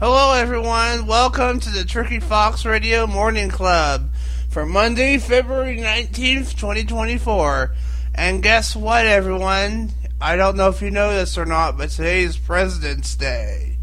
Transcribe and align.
Hello, 0.00 0.32
everyone. 0.32 1.06
Welcome 1.06 1.60
to 1.60 1.68
the 1.68 1.84
Tricky 1.84 2.20
Fox 2.20 2.64
Radio 2.64 3.06
Morning 3.06 3.50
Club 3.50 4.08
for 4.48 4.64
Monday, 4.64 5.18
February 5.18 5.76
19th, 5.76 6.58
2024. 6.58 7.74
And 8.14 8.42
guess 8.42 8.74
what, 8.74 9.04
everyone? 9.04 9.90
I 10.18 10.36
don't 10.36 10.56
know 10.56 10.70
if 10.70 10.80
you 10.80 10.90
know 10.90 11.12
this 11.12 11.36
or 11.36 11.44
not, 11.44 11.76
but 11.76 11.90
today 11.90 12.22
is 12.22 12.38
President's 12.38 13.14
Day. 13.14 13.76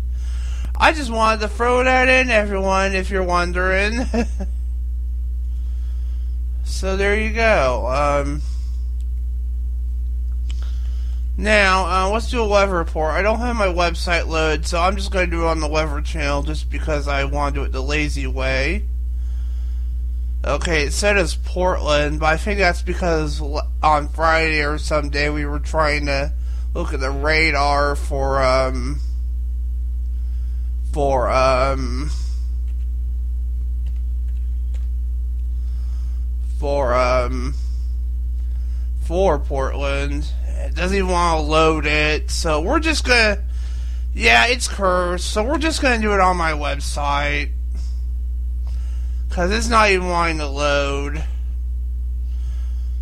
I 0.76 0.92
just 0.92 1.12
wanted 1.12 1.42
to 1.42 1.50
throw 1.50 1.84
that 1.84 2.10
in, 2.10 2.32
everyone, 2.32 2.96
if 2.96 3.12
you're 3.12 3.22
wondering. 3.22 4.08
so 6.64 6.98
there 6.98 7.16
you 7.16 7.32
go. 7.32 8.24
Um, 8.26 8.42
now, 11.40 11.86
uh, 11.86 12.10
let's 12.10 12.32
do 12.32 12.42
a 12.42 12.48
weather 12.48 12.74
report. 12.74 13.12
I 13.12 13.22
don't 13.22 13.38
have 13.38 13.56
my 13.56 13.68
website 13.68 14.26
loaded, 14.26 14.66
so 14.66 14.80
I'm 14.80 14.96
just 14.96 15.12
going 15.12 15.30
to 15.30 15.32
do 15.36 15.44
it 15.44 15.48
on 15.48 15.60
the 15.60 15.68
weather 15.68 16.02
channel 16.02 16.42
just 16.42 16.72
because 16.72 17.08
I 17.08 17.26
want 17.26 17.54
to 17.54 17.62
do 17.62 17.66
it 17.66 17.72
the 17.72 17.84
lazy 17.84 18.26
way. 18.26 18.88
Okay, 20.44 20.84
it 20.84 20.94
said 20.94 21.16
it's 21.16 21.36
Portland, 21.36 22.20
but 22.20 22.26
I 22.26 22.38
think 22.38 22.58
that's 22.58 22.82
because 22.82 23.40
on 23.84 24.08
Friday 24.08 24.64
or 24.64 24.80
some 24.80 25.10
day 25.10 25.30
we 25.30 25.46
were 25.46 25.60
trying 25.60 26.08
to 26.08 26.34
look 26.74 26.92
at 26.92 27.02
the 27.02 27.12
radar 27.12 27.96
for, 27.96 28.42
um, 28.42 29.00
for, 30.92 31.30
um, 31.30 32.10
for, 36.60 36.96
um, 36.96 37.54
for 39.06 39.38
Portland, 39.38 40.32
it 40.66 40.76
doesn't 40.76 40.98
even 40.98 41.10
want 41.10 41.40
to 41.40 41.46
load 41.46 41.86
it. 41.86 42.32
So 42.32 42.62
we're 42.62 42.80
just 42.80 43.06
gonna, 43.06 43.44
yeah, 44.14 44.48
it's 44.48 44.68
cursed. 44.68 45.32
So 45.32 45.44
we're 45.44 45.58
just 45.58 45.82
gonna 45.82 46.02
do 46.02 46.14
it 46.14 46.20
on 46.20 46.38
my 46.38 46.52
website 46.52 47.52
because 49.28 49.52
it's 49.52 49.70
not 49.70 49.90
even 49.92 50.08
wanting 50.08 50.40
to 50.40 50.48
load. 50.48 51.24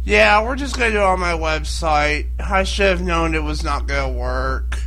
Yeah, 0.04 0.44
we're 0.44 0.56
just 0.56 0.78
gonna 0.78 0.92
do 0.92 0.98
it 0.98 1.04
on 1.04 1.20
my 1.20 1.34
website. 1.34 2.28
I 2.40 2.64
should 2.64 2.88
have 2.88 3.02
known 3.02 3.34
it 3.34 3.44
was 3.44 3.64
not 3.64 3.88
gonna 3.88 4.14
work. 4.14 4.80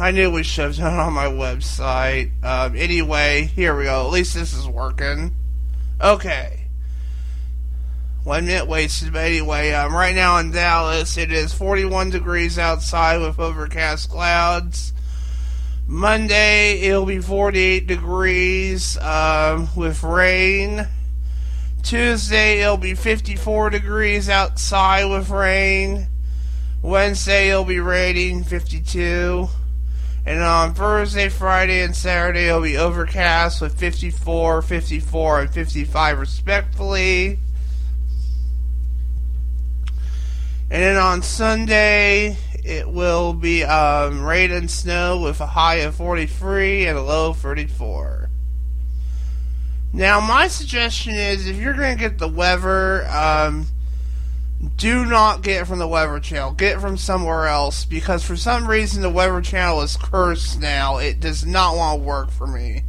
I 0.00 0.12
knew 0.12 0.30
we 0.30 0.42
should 0.42 0.64
have 0.64 0.76
done 0.76 0.94
it 0.94 0.98
on 0.98 1.12
my 1.12 1.26
website. 1.26 2.30
Um, 2.42 2.74
anyway, 2.74 3.50
here 3.54 3.76
we 3.76 3.84
go. 3.84 4.06
At 4.06 4.12
least 4.12 4.34
this 4.34 4.54
is 4.54 4.66
working. 4.66 5.32
Okay. 6.00 6.59
One 8.30 8.46
minute 8.46 8.68
wasted, 8.68 9.12
but 9.12 9.24
anyway, 9.24 9.72
um, 9.72 9.92
right 9.92 10.14
now 10.14 10.38
in 10.38 10.52
Dallas, 10.52 11.16
it 11.18 11.32
is 11.32 11.52
41 11.52 12.10
degrees 12.10 12.60
outside 12.60 13.20
with 13.20 13.40
overcast 13.40 14.08
clouds. 14.08 14.92
Monday, 15.88 16.78
it'll 16.82 17.06
be 17.06 17.18
48 17.18 17.88
degrees 17.88 18.96
um, 18.98 19.68
with 19.74 20.04
rain. 20.04 20.86
Tuesday, 21.82 22.60
it'll 22.60 22.76
be 22.76 22.94
54 22.94 23.70
degrees 23.70 24.28
outside 24.28 25.06
with 25.06 25.28
rain. 25.28 26.06
Wednesday, 26.82 27.50
it'll 27.50 27.64
be 27.64 27.80
raining 27.80 28.44
52. 28.44 29.48
And 30.24 30.40
on 30.40 30.74
Thursday, 30.74 31.30
Friday, 31.30 31.82
and 31.82 31.96
Saturday, 31.96 32.46
it'll 32.46 32.62
be 32.62 32.76
overcast 32.76 33.60
with 33.60 33.76
54, 33.76 34.62
54, 34.62 35.40
and 35.40 35.50
55 35.50 36.20
respectfully. 36.20 37.40
And 40.70 40.82
then 40.82 40.96
on 40.96 41.22
Sunday, 41.22 42.36
it 42.64 42.88
will 42.88 43.32
be 43.32 43.64
um, 43.64 44.24
rain 44.24 44.52
and 44.52 44.70
snow 44.70 45.20
with 45.20 45.40
a 45.40 45.46
high 45.46 45.76
of 45.76 45.96
43 45.96 46.86
and 46.86 46.96
a 46.96 47.02
low 47.02 47.30
of 47.30 47.38
34. 47.38 48.30
Now, 49.92 50.20
my 50.20 50.46
suggestion 50.46 51.14
is 51.14 51.48
if 51.48 51.56
you're 51.56 51.74
going 51.74 51.96
to 51.96 52.00
get 52.00 52.18
the 52.18 52.28
weather, 52.28 53.04
um, 53.08 53.66
do 54.76 55.04
not 55.04 55.42
get 55.42 55.62
it 55.62 55.64
from 55.64 55.80
the 55.80 55.88
Weather 55.88 56.20
Channel. 56.20 56.52
Get 56.52 56.76
it 56.76 56.80
from 56.80 56.96
somewhere 56.96 57.46
else 57.46 57.84
because 57.84 58.24
for 58.24 58.36
some 58.36 58.68
reason 58.68 59.02
the 59.02 59.10
Weather 59.10 59.40
Channel 59.40 59.80
is 59.82 59.96
cursed 59.96 60.60
now. 60.60 60.98
It 60.98 61.18
does 61.18 61.44
not 61.44 61.76
want 61.76 62.00
to 62.00 62.06
work 62.06 62.30
for 62.30 62.46
me. 62.46 62.84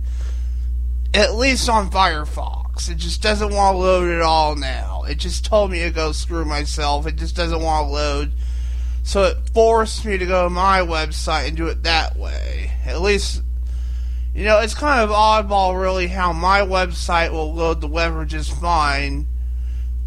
At 1.13 1.33
least 1.33 1.67
on 1.69 1.89
Firefox. 1.89 2.60
It 2.89 2.97
just 2.97 3.21
doesn't 3.21 3.53
want 3.53 3.75
to 3.75 3.79
load 3.79 4.09
at 4.09 4.21
all 4.21 4.55
now. 4.55 5.03
It 5.03 5.15
just 5.15 5.45
told 5.45 5.71
me 5.71 5.79
to 5.79 5.91
go 5.91 6.11
screw 6.11 6.45
myself. 6.45 7.05
It 7.05 7.15
just 7.15 7.35
doesn't 7.35 7.61
want 7.61 7.87
to 7.87 7.93
load. 7.93 8.33
So 9.03 9.23
it 9.23 9.37
forced 9.53 10.05
me 10.05 10.17
to 10.17 10.25
go 10.25 10.43
to 10.45 10.49
my 10.49 10.79
website 10.79 11.47
and 11.47 11.57
do 11.57 11.67
it 11.67 11.83
that 11.83 12.17
way. 12.17 12.71
At 12.85 13.01
least, 13.01 13.41
you 14.33 14.45
know, 14.45 14.59
it's 14.59 14.73
kind 14.73 15.01
of 15.01 15.09
oddball, 15.09 15.79
really, 15.79 16.07
how 16.07 16.33
my 16.33 16.61
website 16.61 17.31
will 17.31 17.53
load 17.53 17.81
the 17.81 17.87
weather 17.87 18.25
just 18.25 18.51
fine, 18.59 19.27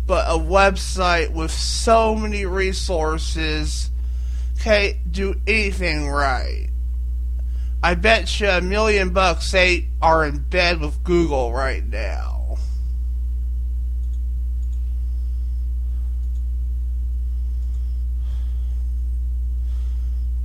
but 0.07 0.27
a 0.29 0.39
website 0.39 1.33
with 1.33 1.51
so 1.51 2.15
many 2.15 2.47
resources 2.47 3.91
can't 4.61 5.13
do 5.13 5.35
anything 5.47 6.09
right. 6.09 6.69
I 7.83 7.95
bet 7.97 8.41
you 8.41 8.49
a 8.49 8.63
million 8.63 9.11
bucks 9.11 9.51
they 9.51 9.89
are 10.01 10.25
in 10.25 10.39
bed 10.39 10.81
with 10.81 11.05
Google 11.05 11.53
right 11.53 11.85
now. 11.85 12.34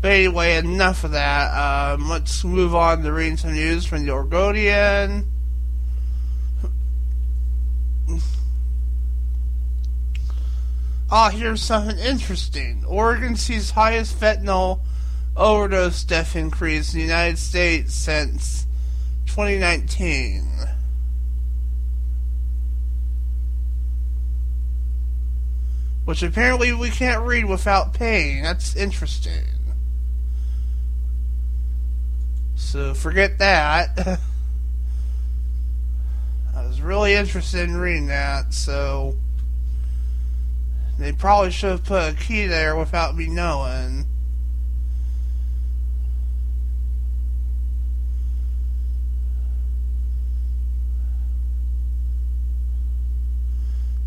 But 0.01 0.11
anyway, 0.11 0.55
enough 0.55 1.03
of 1.03 1.11
that. 1.11 1.51
Um, 1.53 2.09
let's 2.09 2.43
move 2.43 2.73
on 2.73 3.03
to 3.03 3.11
reading 3.11 3.37
some 3.37 3.53
news 3.53 3.85
from 3.85 4.05
the 4.05 4.11
Oregonian. 4.11 5.29
Ah, 11.11 11.31
here's 11.31 11.61
something 11.61 11.97
interesting. 11.97 12.85
Oregon 12.87 13.35
sees 13.35 13.71
highest 13.71 14.19
fentanyl 14.19 14.81
overdose 15.35 16.03
death 16.03 16.35
increase 16.35 16.93
in 16.93 16.99
the 16.99 17.05
United 17.05 17.39
States 17.39 17.95
since 17.95 18.67
2019. 19.25 20.45
Which 26.05 26.21
apparently 26.21 26.73
we 26.73 26.89
can't 26.89 27.25
read 27.25 27.45
without 27.45 27.93
pain. 27.93 28.43
That's 28.43 28.75
interesting. 28.75 29.58
So 32.59 32.93
forget 32.93 33.39
that. 33.39 33.97
I 36.55 36.67
was 36.67 36.81
really 36.81 37.15
interested 37.15 37.67
in 37.67 37.77
reading 37.77 38.07
that, 38.07 38.53
so 38.53 39.15
they 40.99 41.11
probably 41.11 41.49
should 41.49 41.71
have 41.71 41.83
put 41.83 42.13
a 42.13 42.15
key 42.15 42.45
there 42.45 42.75
without 42.75 43.15
me 43.15 43.25
knowing. 43.27 44.05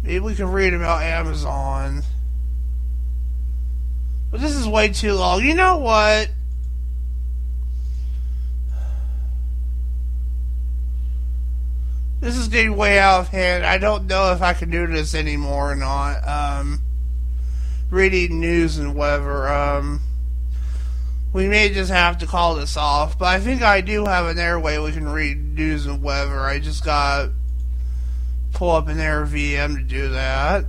Maybe 0.04 0.20
we 0.20 0.36
can 0.36 0.52
read 0.52 0.72
about 0.72 1.02
Amazon. 1.02 2.02
But 4.30 4.40
this 4.40 4.52
is 4.52 4.68
way 4.68 4.90
too 4.90 5.14
long. 5.14 5.42
You 5.42 5.54
know 5.54 5.78
what? 5.78 6.30
This 12.32 12.40
is 12.40 12.48
getting 12.48 12.76
way 12.76 12.98
out 12.98 13.20
of 13.20 13.28
hand. 13.28 13.62
I 13.66 13.76
don't 13.76 14.06
know 14.06 14.32
if 14.32 14.40
I 14.40 14.54
can 14.54 14.70
do 14.70 14.86
this 14.86 15.14
anymore 15.14 15.72
or 15.72 15.76
not. 15.76 16.26
Um, 16.26 16.80
reading 17.90 18.40
news 18.40 18.78
and 18.78 18.94
whatever. 18.94 19.52
Um, 19.52 20.00
we 21.34 21.46
may 21.46 21.68
just 21.68 21.90
have 21.90 22.16
to 22.18 22.26
call 22.26 22.54
this 22.54 22.78
off, 22.78 23.18
but 23.18 23.26
I 23.26 23.38
think 23.38 23.60
I 23.60 23.82
do 23.82 24.06
have 24.06 24.26
an 24.26 24.38
airway 24.38 24.78
we 24.78 24.92
can 24.92 25.06
read 25.06 25.36
news 25.36 25.84
and 25.84 26.02
weather. 26.02 26.40
I 26.40 26.58
just 26.58 26.82
got 26.84 27.28
pull 28.54 28.70
up 28.70 28.88
an 28.88 28.98
Air 28.98 29.26
VM 29.26 29.76
to 29.76 29.82
do 29.82 30.08
that. 30.10 30.64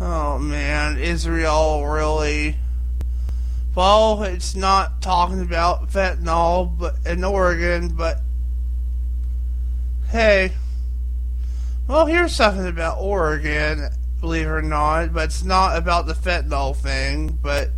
oh 0.00 0.38
man, 0.38 0.93
Israel 1.04 1.86
really. 1.86 2.56
Well, 3.74 4.22
it's 4.22 4.54
not 4.54 5.02
talking 5.02 5.40
about 5.40 5.90
fentanyl, 5.90 6.78
but 6.78 6.94
in 7.04 7.24
Oregon, 7.24 7.88
but 7.88 8.20
hey, 10.10 10.52
well, 11.88 12.06
here's 12.06 12.34
something 12.34 12.66
about 12.66 12.98
Oregon, 13.00 13.90
believe 14.20 14.46
it 14.46 14.50
or 14.50 14.62
not, 14.62 15.12
but 15.12 15.24
it's 15.24 15.42
not 15.42 15.76
about 15.76 16.06
the 16.06 16.14
fentanyl 16.14 16.74
thing, 16.76 17.38
but 17.42 17.70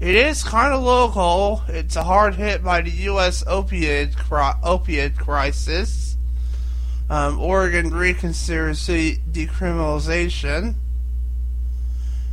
It 0.00 0.14
is 0.14 0.42
kind 0.42 0.72
of 0.72 0.82
local. 0.82 1.62
It's 1.68 1.94
a 1.94 2.04
hard 2.04 2.36
hit 2.36 2.64
by 2.64 2.80
the 2.80 2.90
U.S. 2.90 3.44
opiate 3.46 4.16
cri- 4.16 4.56
opioid 4.64 5.18
crisis. 5.18 6.16
Um, 7.10 7.38
Oregon 7.38 7.90
reconsiders 7.90 9.18
decriminalization. 9.30 10.76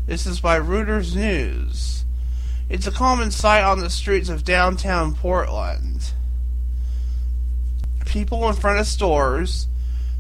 This 0.08 0.26
is 0.26 0.40
by 0.40 0.58
Reuters 0.58 1.18
News. 1.18 2.06
It's 2.70 2.88
a 2.88 2.92
common 2.92 3.30
sight 3.30 3.66
on 3.66 3.82
the 3.82 3.90
streets 3.90 4.30
of 4.30 4.46
downtown 4.46 5.14
Portland. 5.14 6.14
People 8.06 8.48
in 8.48 8.56
front 8.56 8.80
of 8.80 8.88
stores, 8.88 9.68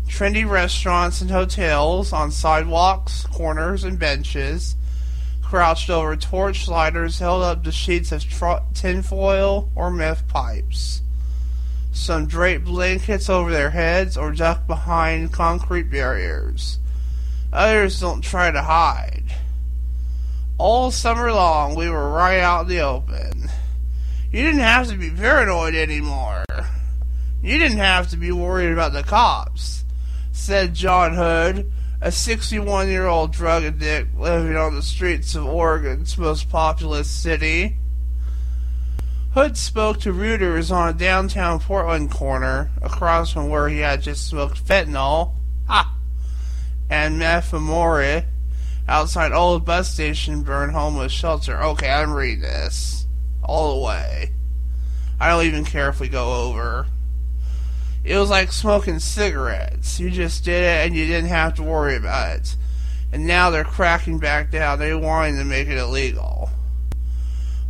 trendy 0.05 0.45
restaurants 0.45 1.21
and 1.21 1.31
hotels, 1.31 2.11
on 2.11 2.31
sidewalks, 2.31 3.25
corners, 3.27 3.85
and 3.85 3.97
benches 3.97 4.75
crouched 5.41 5.89
over 5.89 6.17
torch 6.17 6.67
lighters 6.67 7.19
held 7.19 7.43
up 7.43 7.63
to 7.63 7.71
sheets 7.71 8.11
of 8.11 8.25
tinfoil 8.73 9.69
or 9.73 9.89
meth 9.89 10.27
pipes. 10.27 11.01
Some 11.93 12.27
draped 12.27 12.65
blankets 12.65 13.29
over 13.29 13.51
their 13.51 13.69
heads 13.69 14.17
or 14.17 14.33
ducked 14.33 14.67
behind 14.67 15.31
concrete 15.31 15.89
barriers. 15.89 16.77
Others 17.53 18.01
don't 18.01 18.19
try 18.19 18.51
to 18.51 18.63
hide. 18.63 19.23
All 20.59 20.89
summer 20.89 21.31
long, 21.31 21.75
we 21.75 21.87
were 21.87 22.09
right 22.09 22.39
out 22.39 22.63
in 22.63 22.69
the 22.69 22.79
open. 22.79 23.47
You 24.31 24.43
didn't 24.43 24.61
have 24.61 24.87
to 24.87 24.97
be 24.97 25.11
paranoid 25.11 25.75
anymore. 25.75 26.45
You 27.43 27.59
didn't 27.59 27.77
have 27.77 28.09
to 28.09 28.17
be 28.17 28.31
worried 28.31 28.71
about 28.71 28.93
the 28.93 29.03
cops, 29.03 29.85
said 30.31 30.73
John 30.73 31.13
Hood, 31.13 31.71
a 32.01 32.11
61 32.11 32.89
year 32.89 33.05
old 33.05 33.31
drug 33.31 33.63
addict 33.63 34.17
living 34.17 34.57
on 34.57 34.73
the 34.73 34.81
streets 34.81 35.35
of 35.35 35.45
Oregon's 35.45 36.17
most 36.17 36.49
populous 36.49 37.07
city. 37.07 37.77
Hood 39.35 39.57
spoke 39.57 39.99
to 40.01 40.11
Reuters 40.11 40.71
on 40.71 40.89
a 40.89 40.93
downtown 40.93 41.59
Portland 41.59 42.09
corner, 42.09 42.71
across 42.81 43.31
from 43.31 43.49
where 43.49 43.69
he 43.69 43.77
had 43.77 44.01
just 44.01 44.27
smoked 44.27 44.65
fentanyl, 44.65 45.33
ha, 45.67 45.95
and 46.89 47.21
methamore, 47.21 48.25
outside 48.87 49.31
old 49.31 49.65
bus 49.65 49.91
station 49.91 50.43
burned 50.43 50.71
homeless 50.71 51.11
shelter. 51.11 51.61
Okay, 51.61 51.89
I'm 51.89 52.13
reading 52.13 52.41
this 52.41 53.05
all 53.43 53.75
the 53.75 53.85
way. 53.85 54.31
I 55.19 55.29
don't 55.29 55.45
even 55.45 55.65
care 55.65 55.89
if 55.89 55.99
we 55.99 56.09
go 56.09 56.47
over. 56.47 56.87
It 58.03 58.17
was 58.17 58.29
like 58.29 58.51
smoking 58.51 58.99
cigarettes. 58.99 59.99
You 59.99 60.09
just 60.09 60.45
did 60.45 60.63
it 60.63 60.85
and 60.85 60.95
you 60.95 61.05
didn't 61.05 61.29
have 61.29 61.55
to 61.55 61.63
worry 61.63 61.95
about 61.95 62.37
it. 62.37 62.55
And 63.11 63.27
now 63.27 63.49
they're 63.49 63.63
cracking 63.63 64.19
back 64.19 64.51
down. 64.51 64.79
They're 64.79 64.97
wanting 64.97 65.37
to 65.37 65.43
make 65.43 65.67
it 65.67 65.77
illegal. 65.77 66.49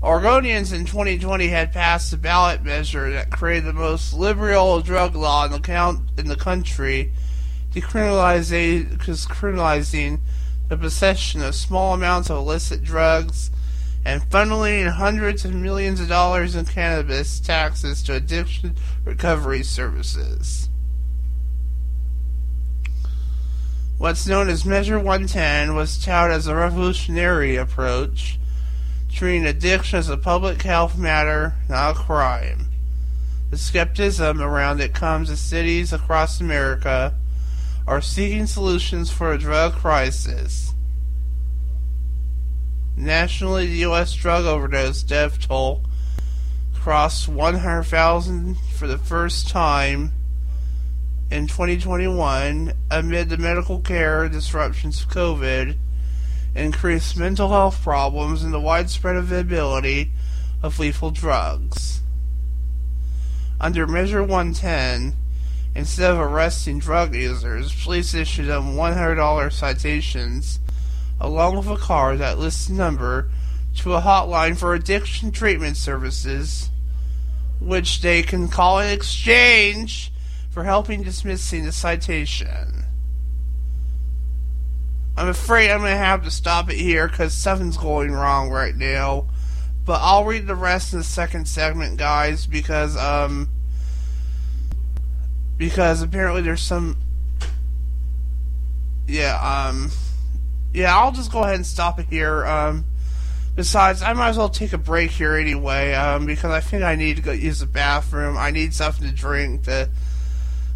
Oregonians 0.02 0.74
in 0.74 0.86
2020 0.86 1.48
had 1.48 1.74
passed 1.74 2.14
a 2.14 2.18
ballot 2.18 2.64
measure 2.64 3.12
that 3.12 3.32
created 3.32 3.66
the 3.66 3.74
most 3.74 4.14
liberal 4.14 4.82
drug 4.82 5.16
law 5.16 5.46
in 5.46 5.52
the, 5.52 5.60
count, 5.60 6.02
in 6.20 6.28
the 6.28 6.36
country, 6.36 7.12
decriminalizing 7.74 10.20
the 10.70 10.78
possession 10.78 11.42
of 11.42 11.56
small 11.56 11.94
amounts 11.94 12.30
of 12.30 12.38
illicit 12.38 12.84
drugs 12.84 13.52
and 14.06 14.22
funneling 14.30 14.90
hundreds 14.90 15.44
of 15.46 15.54
millions 15.54 16.00
of 16.00 16.08
dollars 16.08 16.56
in 16.56 16.66
cannabis 16.66 17.40
taxes 17.40 18.02
to 18.04 18.14
addiction 18.14 18.76
recovery 19.06 19.64
services. 19.64 20.70
What's 23.98 24.28
known 24.28 24.48
as 24.48 24.64
Measure 24.64 24.98
110 24.98 25.76
was 25.76 26.04
touted 26.04 26.38
as 26.38 26.48
a 26.48 26.56
revolutionary 26.56 27.56
approach, 27.56 28.38
treating 29.12 29.46
addiction 29.46 29.98
as 29.98 30.08
a 30.08 30.18
public 30.18 30.62
health 30.62 30.98
matter, 30.98 31.56
not 31.68 31.96
a 31.96 32.00
crime. 32.00 32.68
The 33.50 33.58
skepticism 33.58 34.42
around 34.42 34.82
it 34.82 34.94
comes 34.94 35.30
as 35.30 35.40
cities 35.40 35.92
across 35.92 36.40
America 36.40 37.16
are 37.88 38.02
seeking 38.02 38.46
solutions 38.46 39.10
for 39.10 39.32
a 39.32 39.38
drug 39.38 39.74
crisis 39.74 40.68
Nationally, 42.98 43.68
the 43.68 43.78
U.S. 43.78 44.16
drug 44.16 44.46
overdose 44.46 45.04
death 45.04 45.40
toll 45.48 45.84
crossed 46.74 47.28
100,000 47.28 48.58
for 48.76 48.88
the 48.88 48.98
first 48.98 49.48
time 49.48 50.12
in 51.30 51.46
2021 51.46 52.74
amid 52.90 53.30
the 53.30 53.38
medical 53.38 53.82
care 53.82 54.28
disruptions 54.28 55.02
of 55.02 55.10
COVID, 55.10 55.78
increased 56.56 57.16
mental 57.16 57.50
health 57.50 57.84
problems, 57.84 58.42
and 58.42 58.52
the 58.52 58.60
widespread 58.60 59.16
availability 59.16 60.12
of 60.64 60.80
lethal 60.80 61.12
drugs. 61.12 62.02
Under 63.62 63.86
Measure 63.86 64.24
110, 64.24 65.14
instead 65.78 66.12
of 66.12 66.18
arresting 66.18 66.80
drug 66.80 67.14
users, 67.14 67.84
police 67.84 68.16
issued 68.16 68.48
them 68.48 68.76
$100 68.76 69.54
citations 69.54 70.60
along 71.22 71.56
with 71.56 71.68
a 71.68 71.78
card 71.78 72.18
that 72.18 72.40
lists 72.40 72.66
the 72.66 72.74
number 72.74 73.30
to 73.76 73.94
a 73.94 74.02
hotline 74.02 74.58
for 74.58 74.74
addiction 74.74 75.32
treatment 75.32 75.78
services, 75.78 76.72
which 77.62 78.02
they 78.02 78.24
can 78.24 78.48
call 78.48 78.80
in 78.80 78.92
exchange 78.92 80.12
for 80.50 80.64
helping 80.64 81.04
dismissing 81.04 81.64
the 81.64 81.72
citation. 81.72 82.86
I'm 85.16 85.28
afraid 85.28 85.70
I'm 85.70 85.82
going 85.82 85.92
to 85.92 85.98
have 85.98 86.24
to 86.24 86.32
stop 86.32 86.72
it 86.72 86.78
here 86.78 87.08
because 87.08 87.36
something's 87.36 87.78
going 87.78 88.12
wrong 88.12 88.50
right 88.50 88.76
now. 88.76 89.28
But 89.86 90.00
I'll 90.02 90.26
read 90.26 90.48
the 90.48 90.56
rest 90.56 90.94
in 90.94 91.00
the 91.00 91.06
second 91.06 91.48
segment, 91.48 91.98
guys, 91.98 92.48
because, 92.48 92.98
um, 92.98 93.50
because 95.58 96.02
apparently 96.02 96.42
there's 96.42 96.62
some, 96.62 96.98
yeah, 99.08 99.38
um, 99.68 99.92
yeah, 100.74 100.96
I'll 100.96 101.12
just 101.12 101.32
go 101.32 101.44
ahead 101.44 101.56
and 101.56 101.66
stop 101.66 102.00
it 102.00 102.08
here. 102.10 102.46
Um, 102.46 102.86
besides, 103.56 104.02
I 104.02 104.14
might 104.14 104.30
as 104.30 104.38
well 104.38 104.50
take 104.50 104.74
a 104.74 104.78
break 104.78 105.12
here 105.12 105.36
anyway, 105.36 105.94
um, 105.94 106.26
because 106.26 106.52
I 106.52 106.60
think 106.60 106.84
I 106.84 106.96
need 106.96 107.16
to 107.18 107.22
go 107.22 107.32
use 107.32 107.60
the 107.60 107.66
bathroom. 107.66 108.38
I 108.38 108.52
need 108.52 108.74
something 108.74 109.08
to 109.08 109.14
drink 109.14 109.64
to 109.64 109.90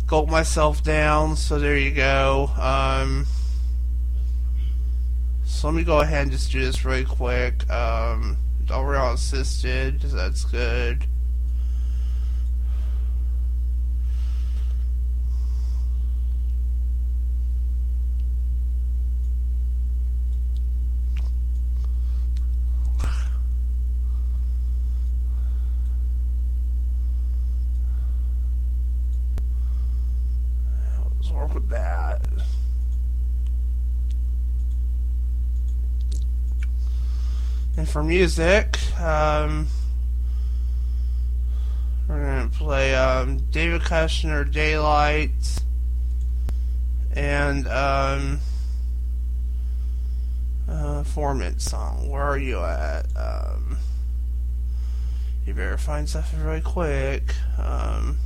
gulp 0.08 0.30
myself 0.30 0.84
down. 0.84 1.36
So 1.36 1.60
there 1.60 1.78
you 1.78 1.92
go. 1.92 2.52
Um, 2.58 3.28
so 5.46 5.68
let 5.68 5.76
me 5.76 5.84
go 5.84 6.00
ahead 6.00 6.24
and 6.24 6.32
just 6.32 6.52
do 6.52 6.60
this 6.60 6.84
really 6.84 7.06
quick. 7.06 7.70
Um, 7.70 8.38
all 8.72 9.14
assisted. 9.14 10.02
That's 10.02 10.46
good. 10.46 11.06
with 31.54 31.70
that. 31.70 32.22
And 37.82 37.90
for 37.90 38.04
music, 38.04 38.78
um, 39.02 39.66
we're 42.08 42.24
gonna 42.24 42.50
play 42.50 42.94
um, 42.94 43.40
David 43.50 43.82
Kushner, 43.82 44.46
"Daylight," 44.52 45.64
and 47.12 47.68
um, 47.68 48.40
uh, 50.70 51.04
song. 51.58 52.08
Where 52.08 52.22
are 52.22 52.38
you 52.38 52.60
at? 52.60 53.08
Um, 53.16 53.80
you 55.48 55.56
better 55.56 55.80
find 55.80 56.08
something 56.08 56.40
really 56.44 56.62
quick. 56.62 57.34
Um, 57.58 58.20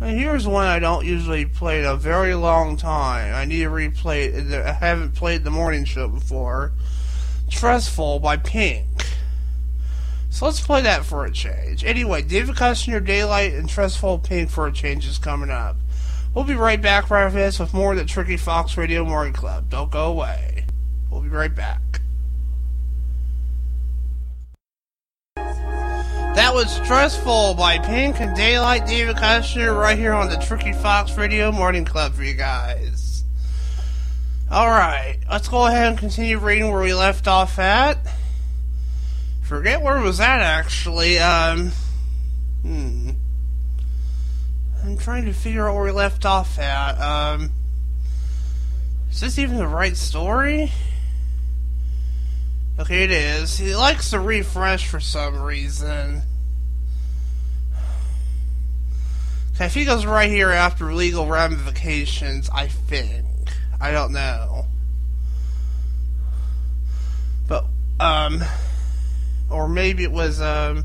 And 0.00 0.18
here's 0.18 0.46
one 0.46 0.66
I 0.66 0.78
don't 0.78 1.04
usually 1.04 1.44
play 1.44 1.80
in 1.80 1.84
a 1.84 1.96
very 1.96 2.34
long 2.34 2.76
time. 2.76 3.34
I 3.34 3.44
need 3.44 3.64
to 3.64 3.70
replay 3.70 4.32
it. 4.32 4.52
I 4.52 4.72
haven't 4.72 5.16
played 5.16 5.42
the 5.42 5.50
morning 5.50 5.84
show 5.84 6.06
before. 6.06 6.72
Trustfall 7.50 8.22
by 8.22 8.36
Pink. 8.36 8.86
So 10.30 10.44
let's 10.44 10.60
play 10.60 10.82
that 10.82 11.04
for 11.04 11.24
a 11.24 11.32
change. 11.32 11.84
Anyway, 11.84 12.22
David 12.22 12.54
Kushner, 12.54 13.04
Daylight, 13.04 13.54
and 13.54 13.68
Trustfall 13.68 14.22
Pink 14.22 14.50
for 14.50 14.68
a 14.68 14.72
change 14.72 15.06
is 15.06 15.18
coming 15.18 15.50
up. 15.50 15.76
We'll 16.32 16.44
be 16.44 16.54
right 16.54 16.80
back 16.80 17.10
right 17.10 17.24
after 17.24 17.38
this 17.38 17.58
with 17.58 17.74
more 17.74 17.92
of 17.92 17.98
the 17.98 18.04
Tricky 18.04 18.36
Fox 18.36 18.76
Radio 18.76 19.04
Morning 19.04 19.32
Club. 19.32 19.68
Don't 19.68 19.90
go 19.90 20.04
away. 20.04 20.66
We'll 21.10 21.22
be 21.22 21.28
right 21.28 21.52
back. 21.52 21.87
That 26.34 26.52
was 26.54 26.70
Stressful 26.70 27.54
by 27.54 27.78
Pink 27.78 28.20
and 28.20 28.36
Daylight 28.36 28.86
David 28.86 29.16
Kushner 29.16 29.76
right 29.76 29.98
here 29.98 30.12
on 30.12 30.30
the 30.30 30.36
Tricky 30.36 30.72
Fox 30.72 31.16
Radio 31.16 31.50
Morning 31.50 31.84
Club 31.84 32.14
for 32.14 32.22
you 32.22 32.34
guys. 32.34 33.24
Alright, 34.50 35.18
let's 35.30 35.48
go 35.48 35.66
ahead 35.66 35.88
and 35.88 35.98
continue 35.98 36.38
reading 36.38 36.70
where 36.70 36.82
we 36.82 36.94
left 36.94 37.26
off 37.28 37.58
at. 37.58 37.98
Forget 39.42 39.82
where 39.82 40.00
was 40.00 40.18
that 40.18 40.40
actually. 40.40 41.18
Um, 41.18 41.72
hmm. 42.62 43.10
I'm 44.84 44.96
trying 44.96 45.24
to 45.24 45.32
figure 45.32 45.68
out 45.68 45.74
where 45.74 45.84
we 45.84 45.90
left 45.90 46.24
off 46.24 46.58
at. 46.58 47.00
Um, 47.00 47.50
is 49.10 49.20
this 49.20 49.38
even 49.38 49.56
the 49.56 49.66
right 49.66 49.96
story? 49.96 50.72
Okay, 52.78 53.02
it 53.02 53.10
is. 53.10 53.58
He 53.58 53.74
likes 53.74 54.10
to 54.10 54.20
refresh 54.20 54.86
for 54.86 55.00
some 55.00 55.42
reason. 55.42 56.22
I 59.60 59.68
think 59.68 59.88
it 59.88 59.90
goes 59.90 60.06
right 60.06 60.30
here 60.30 60.50
after 60.50 60.94
legal 60.94 61.26
ramifications, 61.26 62.48
I 62.50 62.68
think. 62.68 63.26
I 63.80 63.90
don't 63.90 64.12
know. 64.12 64.66
But, 67.48 67.64
um, 67.98 68.44
or 69.50 69.68
maybe 69.68 70.04
it 70.04 70.12
was, 70.12 70.40
um, 70.40 70.84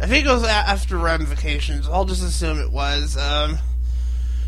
I 0.00 0.06
think 0.06 0.24
it 0.24 0.30
was 0.30 0.44
after 0.44 0.96
ramifications. 0.96 1.86
I'll 1.86 2.06
just 2.06 2.22
assume 2.22 2.58
it 2.58 2.72
was. 2.72 3.18
Um, 3.18 3.58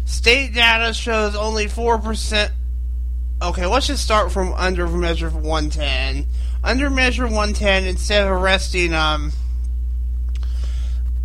state 0.06 0.54
data 0.54 0.94
shows 0.94 1.36
only 1.36 1.66
4%. 1.66 2.50
Okay, 3.40 3.66
let's 3.66 3.86
just 3.86 4.02
start 4.02 4.32
from 4.32 4.52
under 4.54 4.88
measure 4.88 5.30
110. 5.30 6.26
Under 6.64 6.90
measure 6.90 7.22
110, 7.22 7.84
instead 7.84 8.24
of 8.24 8.32
arresting, 8.32 8.92
um, 8.92 9.30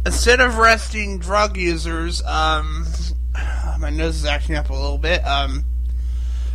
instead 0.05 0.39
of 0.39 0.60
arresting 0.60 1.17
drug 1.17 1.58
users, 1.58 2.22
um, 2.24 2.86
my 3.79 3.89
nose 3.89 4.17
is 4.17 4.25
acting 4.25 4.55
up 4.55 4.70
a 4.70 4.74
little 4.74 5.00
bit, 5.00 5.25
um, 5.25 5.65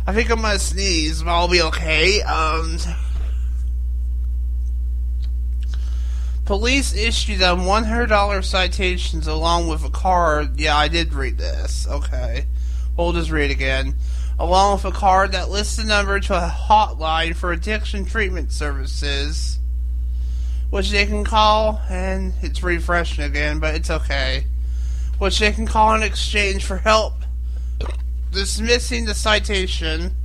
I 0.07 0.13
think 0.13 0.31
I'm 0.31 0.41
gonna 0.41 0.59
sneeze, 0.59 1.23
but 1.23 1.31
I'll 1.31 1.49
be 1.49 1.61
okay. 1.61 2.21
Um, 2.21 2.77
police 6.45 6.95
issued 6.95 7.39
them 7.39 7.59
$100 7.59 8.45
citations 8.45 9.27
along 9.27 9.67
with 9.67 9.83
a 9.83 9.89
card. 9.89 10.57
Yeah, 10.57 10.77
I 10.77 10.87
did 10.87 11.13
read 11.13 11.37
this. 11.37 11.85
Okay. 11.85 12.45
We'll 12.97 13.13
just 13.13 13.29
read 13.29 13.51
again. 13.51 13.95
Along 14.39 14.75
with 14.75 14.85
a 14.85 14.91
card 14.91 15.33
that 15.33 15.49
lists 15.49 15.75
the 15.75 15.83
number 15.83 16.19
to 16.19 16.33
a 16.33 16.49
hotline 16.49 17.35
for 17.35 17.51
addiction 17.51 18.05
treatment 18.05 18.51
services, 18.51 19.59
which 20.69 20.91
they 20.91 21.05
can 21.05 21.25
call, 21.25 21.81
and 21.89 22.33
it's 22.41 22.63
refreshing 22.63 23.25
again, 23.25 23.59
but 23.59 23.75
it's 23.75 23.89
okay. 23.89 24.45
Which 25.17 25.39
they 25.39 25.51
can 25.51 25.65
call 25.67 25.93
in 25.93 26.03
exchange 26.03 26.63
for 26.63 26.77
help 26.77 27.13
dismissing 28.31 29.05
the 29.05 29.13
citation. 29.13 30.15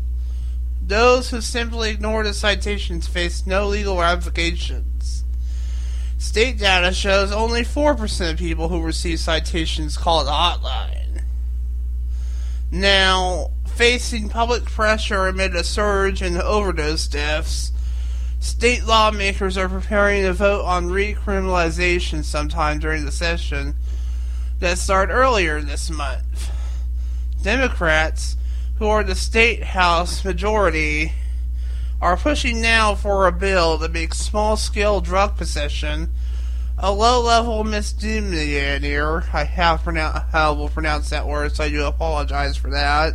Those 0.83 1.30
who 1.30 1.40
simply 1.40 1.90
ignore 1.90 2.25
the 2.25 2.35
citations 2.35 3.06
face 3.06 3.47
no 3.47 3.66
legal 3.68 3.99
ramifications. 3.99 5.25
State 6.18 6.59
data 6.59 6.92
shows 6.92 7.33
only 7.33 7.62
4% 7.62 8.30
of 8.30 8.38
people 8.38 8.68
who 8.68 8.83
receive 8.83 9.21
citations 9.21 9.97
call 9.97 10.25
the 10.25 10.30
hotline. 10.30 11.23
Now, 12.71 13.50
facing 13.75 14.28
public 14.28 14.64
pressure 14.64 15.26
amid 15.26 15.54
a 15.54 15.64
surge 15.64 16.23
in 16.23 16.37
overdose 16.37 17.09
deaths, 17.09 17.73
state 18.38 18.85
lawmakers 18.85 19.57
are 19.57 19.69
preparing 19.69 20.23
to 20.23 20.33
vote 20.33 20.64
on 20.64 20.87
recriminalization 20.87 22.25
sometime 22.25 22.78
during 22.78 23.04
the 23.04 23.12
session 23.12 23.75
that 24.61 24.78
started 24.78 25.12
earlier 25.12 25.61
this 25.61 25.90
month. 25.90 26.52
Democrats, 27.43 28.37
who 28.78 28.87
are 28.87 29.02
the 29.02 29.14
state 29.14 29.62
house 29.62 30.25
majority, 30.25 31.12
are 32.00 32.16
pushing 32.16 32.61
now 32.61 32.95
for 32.95 33.26
a 33.26 33.33
bill 33.33 33.76
that 33.78 33.93
makes 33.93 34.19
small 34.19 34.57
scale 34.57 35.00
drug 35.00 35.37
possession 35.37 36.11
a 36.78 36.93
low 36.93 37.21
level 37.21 37.64
misdemeanor. 37.64 39.25
I 39.33 39.45
have 39.45 39.83
pronounced 39.83 40.26
how 40.33 40.54
will 40.54 40.69
pronounce 40.69 41.11
that 41.11 41.26
word, 41.26 41.54
so 41.54 41.64
I 41.64 41.69
do 41.69 41.85
apologize 41.85 42.57
for 42.57 42.71
that. 42.71 43.14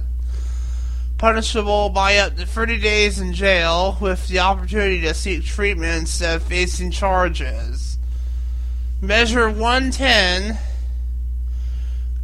Punishable 1.19 1.89
by 1.89 2.15
up 2.15 2.37
to 2.37 2.45
30 2.45 2.79
days 2.79 3.19
in 3.19 3.33
jail 3.33 3.97
with 3.99 4.29
the 4.29 4.39
opportunity 4.39 5.01
to 5.01 5.13
seek 5.13 5.43
treatment 5.43 5.99
instead 5.99 6.37
of 6.37 6.43
facing 6.43 6.91
charges. 6.91 7.97
Measure 9.01 9.49
110 9.49 10.57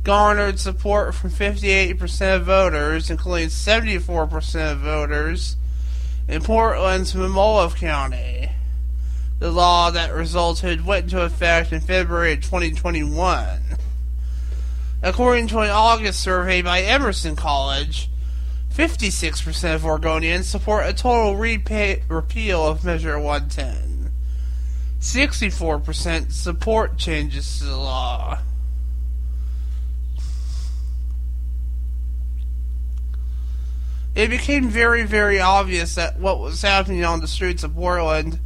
garnered 0.06 0.62
support 0.62 1.14
from 1.14 1.30
58% 1.30 2.38
of 2.38 2.46
voters, 2.46 3.10
including 3.10 3.50
74% 3.50 4.72
of 4.72 4.80
voters 4.80 5.58
in 6.30 6.42
Portland's 6.42 7.14
Mammoth 7.14 7.76
County. 7.76 8.50
The 9.40 9.52
law 9.52 9.92
that 9.92 10.14
resulted 10.14 10.86
went 10.86 11.12
into 11.12 11.22
effect 11.22 11.74
in 11.74 11.82
February 11.82 12.32
of 12.32 12.44
2021. 12.44 13.60
According 15.04 15.48
to 15.50 15.60
an 15.60 15.70
August 15.70 16.22
survey 16.22 16.62
by 16.62 16.82
Emerson 16.82 17.36
College, 17.36 18.10
56% 18.76 19.76
of 19.76 19.82
Oregonians 19.84 20.44
support 20.44 20.86
a 20.86 20.94
total 20.94 21.36
repeal 21.36 22.68
of 22.68 22.84
Measure 22.84 23.18
110. 23.18 24.12
64% 25.00 26.32
support 26.32 26.98
changes 26.98 27.60
to 27.60 27.66
the 27.66 27.78
law. 27.78 28.40
it 34.16 34.30
became 34.30 34.70
very, 34.70 35.04
very 35.04 35.40
obvious 35.40 35.96
that 35.96 36.18
what 36.18 36.40
was 36.40 36.62
happening 36.62 37.04
on 37.04 37.20
the 37.20 37.28
streets 37.28 37.64
of 37.64 37.76
Portland 37.76 38.40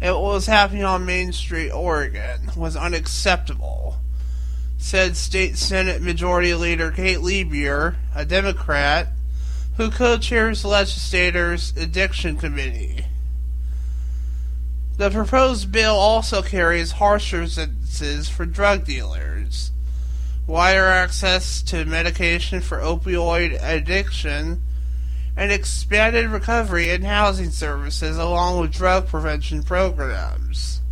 and 0.00 0.14
what 0.14 0.22
was 0.22 0.46
happening 0.46 0.82
on 0.82 1.04
Main 1.04 1.32
Street, 1.32 1.70
Oregon, 1.70 2.50
was 2.56 2.74
unacceptable, 2.74 3.96
said 4.78 5.16
State 5.16 5.56
Senate 5.58 6.00
Majority 6.00 6.54
Leader 6.54 6.90
Kate 6.90 7.20
Lieber, 7.20 7.96
a 8.14 8.24
Democrat, 8.24 9.08
who 9.76 9.90
co 9.90 10.18
chairs 10.18 10.62
the 10.62 10.68
legislator's 10.68 11.74
Addiction 11.76 12.36
Committee. 12.36 13.06
The 14.98 15.10
proposed 15.10 15.72
bill 15.72 15.94
also 15.94 16.42
carries 16.42 16.92
harsher 16.92 17.46
sentences 17.46 18.28
for 18.28 18.44
drug 18.44 18.84
dealers, 18.84 19.72
wider 20.46 20.86
access 20.86 21.62
to 21.62 21.84
medication 21.84 22.60
for 22.60 22.78
opioid 22.78 23.58
addiction 23.62 24.62
and 25.36 25.50
expanded 25.50 26.26
recovery 26.26 26.90
and 26.90 27.04
housing 27.04 27.50
services 27.50 28.18
along 28.18 28.60
with 28.60 28.72
drug 28.72 29.08
prevention 29.08 29.62
programs. 29.62 30.82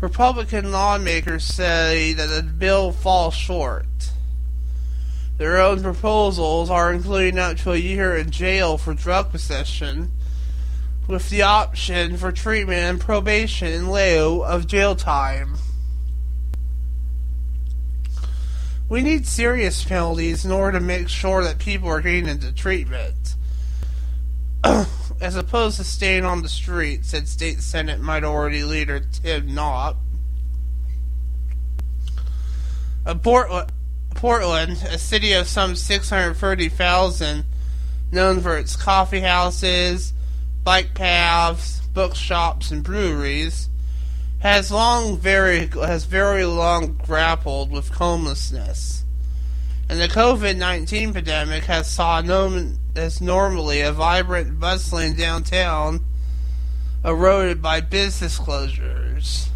Republican 0.00 0.70
lawmakers 0.70 1.44
say 1.44 2.12
that 2.12 2.26
the 2.26 2.42
bill 2.42 2.92
falls 2.92 3.34
short. 3.34 4.12
Their 5.38 5.58
own 5.58 5.82
proposals 5.82 6.68
are 6.68 6.92
including 6.92 7.38
up 7.38 7.58
to 7.58 7.72
a 7.72 7.76
year 7.76 8.16
in 8.16 8.32
jail 8.32 8.76
for 8.76 8.92
drug 8.92 9.30
possession, 9.30 10.10
with 11.06 11.30
the 11.30 11.42
option 11.42 12.16
for 12.16 12.32
treatment 12.32 12.80
and 12.80 13.00
probation 13.00 13.68
in 13.68 13.90
lieu 13.90 14.42
of 14.42 14.66
jail 14.66 14.96
time. 14.96 15.54
We 18.88 19.00
need 19.02 19.26
serious 19.26 19.84
penalties 19.84 20.44
in 20.44 20.50
order 20.50 20.78
to 20.78 20.84
make 20.84 21.08
sure 21.08 21.44
that 21.44 21.58
people 21.58 21.88
are 21.88 22.00
getting 22.00 22.26
into 22.26 22.52
treatment. 22.52 23.36
As 25.20 25.36
opposed 25.36 25.76
to 25.76 25.84
staying 25.84 26.24
on 26.24 26.42
the 26.42 26.48
street, 26.48 27.04
said 27.04 27.28
State 27.28 27.60
Senate 27.60 28.00
Minority 28.00 28.64
Leader 28.64 29.00
Tim 29.00 29.54
Knopp. 29.54 29.98
Portland, 33.22 33.72
Portland, 34.18 34.72
a 34.90 34.98
city 34.98 35.32
of 35.32 35.46
some 35.46 35.76
630,000, 35.76 37.44
known 38.10 38.40
for 38.40 38.58
its 38.58 38.74
coffee 38.74 39.20
houses, 39.20 40.12
bike 40.64 40.92
paths, 40.92 41.80
bookshops, 41.94 42.72
and 42.72 42.82
breweries, 42.82 43.68
has 44.40 44.72
long 44.72 45.16
very 45.16 45.68
has 45.68 46.04
very 46.04 46.44
long 46.44 46.94
grappled 46.94 47.70
with 47.70 47.90
homelessness, 47.90 49.04
and 49.88 50.00
the 50.00 50.08
COVID 50.08 50.56
nineteen 50.56 51.12
pandemic 51.12 51.64
has 51.66 51.88
saw 51.88 52.20
as 52.96 53.20
normally 53.20 53.82
a 53.82 53.92
vibrant, 53.92 54.58
bustling 54.58 55.14
downtown 55.14 56.00
eroded 57.04 57.62
by 57.62 57.80
business 57.80 58.36
closures. 58.36 59.48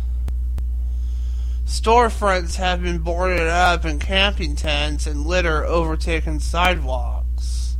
Storefronts 1.72 2.56
have 2.56 2.82
been 2.82 2.98
boarded 2.98 3.48
up 3.48 3.86
and 3.86 3.98
camping 3.98 4.54
tents 4.54 5.06
and 5.06 5.26
litter 5.26 5.64
overtaken 5.64 6.38
sidewalks. 6.38 7.78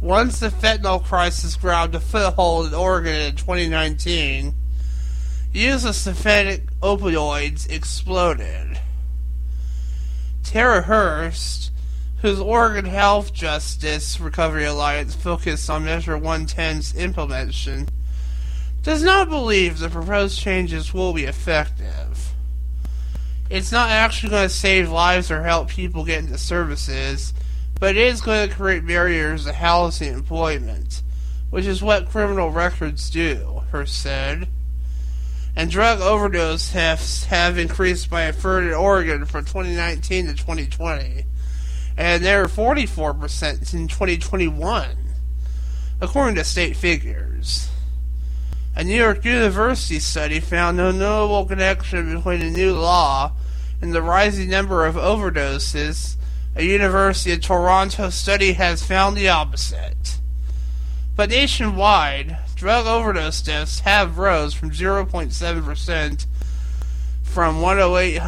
Once 0.00 0.40
the 0.40 0.48
fentanyl 0.48 1.02
crisis 1.02 1.54
grabbed 1.54 1.94
a 1.94 2.00
foothold 2.00 2.66
in 2.66 2.74
Oregon 2.74 3.14
in 3.14 3.36
2019, 3.36 4.54
use 5.52 5.84
of 5.84 5.94
synthetic 5.94 6.66
opioids 6.80 7.70
exploded. 7.70 8.80
Tera 10.42 10.82
Hurst, 10.82 11.70
whose 12.22 12.40
Oregon 12.40 12.86
Health 12.86 13.32
Justice 13.32 14.18
Recovery 14.18 14.64
Alliance 14.64 15.14
focused 15.14 15.70
on 15.70 15.84
Measure 15.84 16.18
110's 16.18 16.92
implementation, 16.96 17.88
does 18.84 19.02
not 19.02 19.30
believe 19.30 19.78
the 19.78 19.88
proposed 19.88 20.38
changes 20.38 20.92
will 20.92 21.14
be 21.14 21.24
effective. 21.24 22.34
It's 23.48 23.72
not 23.72 23.88
actually 23.90 24.28
going 24.28 24.48
to 24.48 24.54
save 24.54 24.90
lives 24.90 25.30
or 25.30 25.42
help 25.42 25.68
people 25.68 26.04
get 26.04 26.22
into 26.22 26.36
services, 26.36 27.32
but 27.80 27.96
it 27.96 28.06
is 28.06 28.20
going 28.20 28.46
to 28.46 28.54
create 28.54 28.86
barriers 28.86 29.46
to 29.46 29.54
housing 29.54 30.08
and 30.08 30.18
employment, 30.18 31.02
which 31.48 31.64
is 31.64 31.82
what 31.82 32.10
criminal 32.10 32.50
records 32.50 33.08
do, 33.08 33.62
Hurst 33.70 34.02
said. 34.02 34.48
And 35.56 35.70
drug 35.70 36.00
overdose 36.00 36.72
deaths 36.72 37.24
have 37.24 37.56
increased 37.56 38.10
by 38.10 38.22
a 38.22 38.32
third 38.32 38.64
in 38.64 38.74
Oregon 38.74 39.24
from 39.24 39.46
2019 39.46 40.26
to 40.26 40.34
2020, 40.34 41.24
and 41.96 42.22
they're 42.22 42.46
44% 42.46 43.72
in 43.72 43.88
2021, 43.88 44.88
according 46.02 46.34
to 46.34 46.44
state 46.44 46.76
figures. 46.76 47.70
A 48.76 48.82
New 48.82 48.96
York 48.96 49.24
University 49.24 50.00
study 50.00 50.40
found 50.40 50.76
no 50.76 50.90
notable 50.90 51.44
connection 51.44 52.12
between 52.12 52.40
the 52.40 52.50
new 52.50 52.74
law 52.74 53.30
and 53.80 53.94
the 53.94 54.02
rising 54.02 54.50
number 54.50 54.84
of 54.84 54.96
overdoses. 54.96 56.16
A 56.56 56.64
University 56.64 57.32
of 57.32 57.40
Toronto 57.40 58.10
study 58.10 58.54
has 58.54 58.84
found 58.84 59.16
the 59.16 59.28
opposite. 59.28 60.18
But 61.14 61.30
nationwide, 61.30 62.38
drug 62.56 62.86
overdose 62.86 63.42
deaths 63.42 63.80
have 63.80 64.18
rose 64.18 64.54
from 64.54 64.72
0.7% 64.72 66.26
from 67.22 67.60
108 67.60 68.20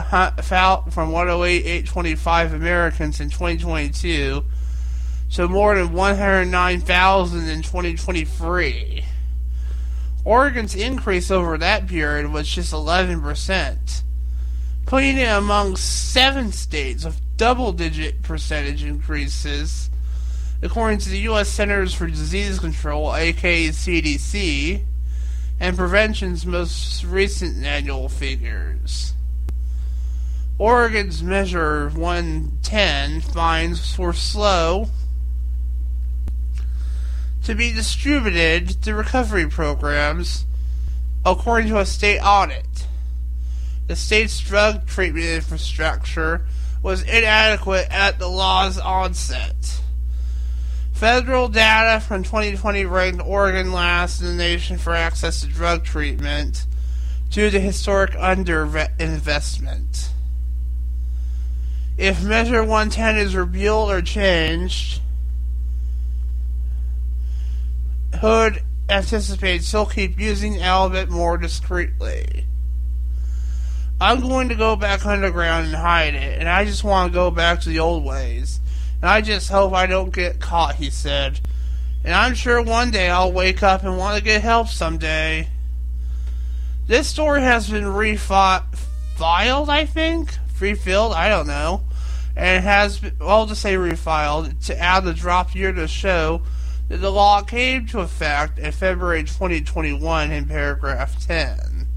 from 0.93 1.13
108,825 1.13 2.53
Americans 2.53 3.21
in 3.21 3.31
2022 3.31 4.45
to 5.33 5.49
more 5.49 5.75
than 5.75 5.93
109,000 5.93 7.49
in 7.49 7.63
2023. 7.63 9.05
Oregon's 10.27 10.75
increase 10.75 11.31
over 11.31 11.57
that 11.57 11.87
period 11.87 12.33
was 12.33 12.49
just 12.49 12.73
11%, 12.73 14.03
putting 14.85 15.19
it 15.19 15.29
among 15.29 15.77
seven 15.77 16.51
states 16.51 17.05
with 17.05 17.21
double 17.37 17.71
digit 17.71 18.23
percentage 18.23 18.83
increases, 18.83 19.89
according 20.61 20.99
to 20.99 21.11
the 21.11 21.21
U.S. 21.21 21.49
Centers 21.49 21.95
for 21.95 22.09
Disease 22.09 22.59
Control, 22.59 23.15
aka 23.15 23.69
CDC, 23.69 24.83
and 25.61 25.77
Prevention's 25.77 26.45
most 26.45 27.05
recent 27.05 27.65
annual 27.65 28.09
figures. 28.09 29.15
Oregon's 30.59 31.23
Measure 31.23 31.91
110 31.91 33.21
finds 33.21 33.97
were 33.97 34.13
slow 34.13 34.89
to 37.47 37.55
be 37.55 37.73
distributed 37.73 38.83
to 38.83 38.93
recovery 38.93 39.47
programs, 39.47 40.47
according 41.25 41.69
to 41.69 41.79
a 41.79 41.87
state 41.87 42.19
audit. 42.19 42.89
The 43.87 43.95
state's 43.95 44.41
drug 44.41 44.85
treatment 44.89 45.27
infrastructure 45.27 46.45
was 46.83 47.03
inadequate 47.03 47.87
at 47.89 48.19
the 48.19 48.27
law's 48.27 48.79
onset. 48.79 49.81
Federal 50.93 51.47
data 51.47 52.01
from 52.01 52.25
2020 52.25 52.85
ranked 52.85 53.23
Oregon 53.25 53.71
last 53.71 54.21
in 54.21 54.27
the 54.27 54.35
nation 54.35 54.77
for 54.77 54.93
access 54.93 55.43
to 55.43 55.47
drug 55.47 55.85
treatment 55.85 56.67
due 57.31 57.49
to 57.49 57.61
historic 57.61 58.11
underinvestment. 58.15 60.09
If 61.97 62.25
Measure 62.25 62.65
110 62.65 63.19
is 63.19 63.37
repealed 63.37 63.93
or 63.93 64.03
changed, 64.03 65.01
Hood 68.17 68.63
anticipates 68.89 69.71
he'll 69.71 69.87
keep 69.87 70.19
using 70.19 70.63
alphabet 70.63 71.09
more 71.09 71.37
discreetly. 71.37 72.47
I'm 74.01 74.21
going 74.21 74.51
to 74.51 74.55
go 74.55 74.77
back 74.77 75.07
underground 75.07 75.67
and 75.67 75.75
hide 75.75 76.15
it, 76.15 76.39
and 76.39 76.49
I 76.49 76.65
just 76.65 76.85
want 76.85 77.11
to 77.11 77.15
go 77.15 77.31
back 77.31 77.61
to 77.63 77.69
the 77.69 77.79
old 77.79 78.05
ways. 78.05 78.61
And 79.01 79.11
I 79.11 79.21
just 79.21 79.51
hope 79.51 79.73
I 79.73 79.87
don't 79.87 80.13
get 80.13 80.41
caught, 80.41 80.77
he 80.77 80.91
said. 80.91 81.41
And 82.05 82.15
I'm 82.15 82.35
sure 82.35 82.63
one 82.63 82.91
day 82.91 83.09
I'll 83.09 83.33
wake 83.33 83.63
up 83.63 83.83
and 83.83 83.97
want 83.97 84.19
to 84.19 84.23
get 84.23 84.43
help 84.43 84.69
someday. 84.69 85.49
This 86.87 87.09
story 87.09 87.41
has 87.41 87.69
been 87.69 87.85
refiled, 87.85 88.69
I 89.21 89.87
think? 89.87 90.37
Refilled? 90.61 91.13
I 91.15 91.29
don't 91.29 91.47
know. 91.47 91.83
And 92.37 92.59
it 92.59 92.63
has 92.63 92.99
been, 92.99 93.17
well, 93.19 93.47
to 93.47 93.57
say 93.57 93.75
refiled, 93.75 94.65
to 94.67 94.79
add 94.79 95.05
the 95.05 95.15
drop 95.15 95.55
year 95.55 95.73
to 95.73 95.89
show 95.89 96.43
that 96.89 96.99
the 96.99 97.11
law 97.11 97.43
came 97.43 97.87
to 97.87 98.01
effect 98.01 98.59
in 98.59 98.73
February 98.73 99.25
2021 99.25 100.31
in 100.31 100.45
paragraph 100.47 101.25
10. 101.27 101.89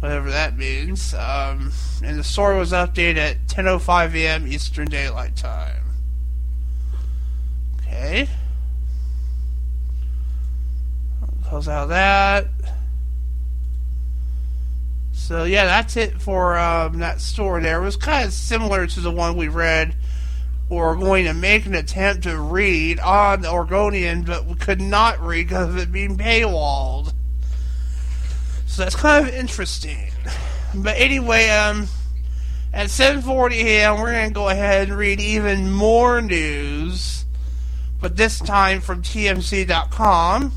Whatever 0.00 0.30
that 0.30 0.56
means. 0.56 1.14
Um, 1.14 1.72
and 2.02 2.18
the 2.18 2.24
story 2.24 2.58
was 2.58 2.72
updated 2.72 3.16
at 3.16 3.46
10.05 3.46 4.14
a.m. 4.14 4.46
Eastern 4.46 4.86
Daylight 4.86 5.36
Time. 5.36 5.84
Okay. 7.78 8.28
Close 11.44 11.68
out 11.68 11.88
that. 11.88 12.46
So 15.12 15.44
yeah, 15.44 15.64
that's 15.64 15.96
it 15.96 16.20
for 16.20 16.58
um, 16.58 16.98
that 16.98 17.20
story 17.20 17.62
there. 17.62 17.80
It 17.80 17.84
was 17.84 17.96
kind 17.96 18.26
of 18.26 18.32
similar 18.32 18.86
to 18.86 19.00
the 19.00 19.10
one 19.10 19.36
we 19.36 19.48
read 19.48 19.94
or 20.70 20.94
going 20.94 21.24
to 21.24 21.34
make 21.34 21.66
an 21.66 21.74
attempt 21.74 22.22
to 22.22 22.38
read 22.38 23.00
on 23.00 23.42
the 23.42 23.50
Oregonian, 23.50 24.22
but 24.22 24.60
could 24.60 24.80
not 24.80 25.20
read 25.20 25.48
because 25.48 25.68
of 25.68 25.76
it 25.76 25.90
being 25.90 26.16
paywalled. 26.16 27.12
So 28.66 28.84
that's 28.84 28.94
kind 28.94 29.28
of 29.28 29.34
interesting. 29.34 30.12
But 30.72 30.96
anyway, 30.96 31.48
um, 31.48 31.88
at 32.72 32.86
7:40 32.86 33.64
a.m., 33.64 34.00
we're 34.00 34.12
gonna 34.12 34.30
go 34.30 34.48
ahead 34.48 34.88
and 34.88 34.96
read 34.96 35.20
even 35.20 35.72
more 35.72 36.22
news, 36.22 37.24
but 38.00 38.16
this 38.16 38.38
time 38.38 38.80
from 38.80 39.02
TMZ.com. 39.02 40.52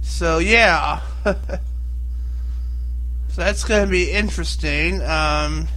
So 0.00 0.38
yeah, 0.38 1.00
so 1.24 1.34
that's 3.36 3.64
gonna 3.64 3.86
be 3.86 4.10
interesting. 4.10 5.02
Um, 5.02 5.68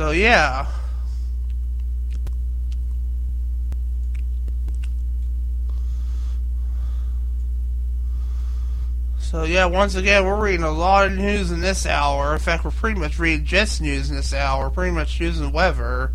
So 0.00 0.12
yeah. 0.12 0.66
So 9.18 9.42
yeah, 9.42 9.66
once 9.66 9.96
again, 9.96 10.24
we're 10.24 10.42
reading 10.42 10.64
a 10.64 10.70
lot 10.70 11.04
of 11.04 11.12
news 11.12 11.50
in 11.50 11.60
this 11.60 11.84
hour. 11.84 12.32
In 12.32 12.38
fact, 12.38 12.64
we're 12.64 12.70
pretty 12.70 12.98
much 12.98 13.18
reading 13.18 13.44
just 13.44 13.82
news 13.82 14.08
in 14.08 14.16
this 14.16 14.32
hour, 14.32 14.70
pretty 14.70 14.92
much 14.92 15.20
news 15.20 15.38
and 15.38 15.52
weather. 15.52 16.12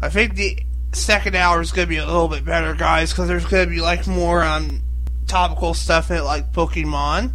I 0.00 0.08
think 0.08 0.36
the 0.36 0.60
second 0.92 1.34
hour 1.34 1.60
is 1.60 1.72
going 1.72 1.88
to 1.88 1.90
be 1.90 1.96
a 1.96 2.06
little 2.06 2.28
bit 2.28 2.44
better, 2.44 2.74
guys, 2.74 3.10
because 3.10 3.26
there's 3.26 3.44
going 3.44 3.64
to 3.64 3.74
be 3.74 3.80
like 3.80 4.06
more 4.06 4.44
um, 4.44 4.82
topical 5.26 5.74
stuff 5.74 6.12
in 6.12 6.18
it, 6.18 6.22
like 6.22 6.52
Pokemon. 6.52 7.32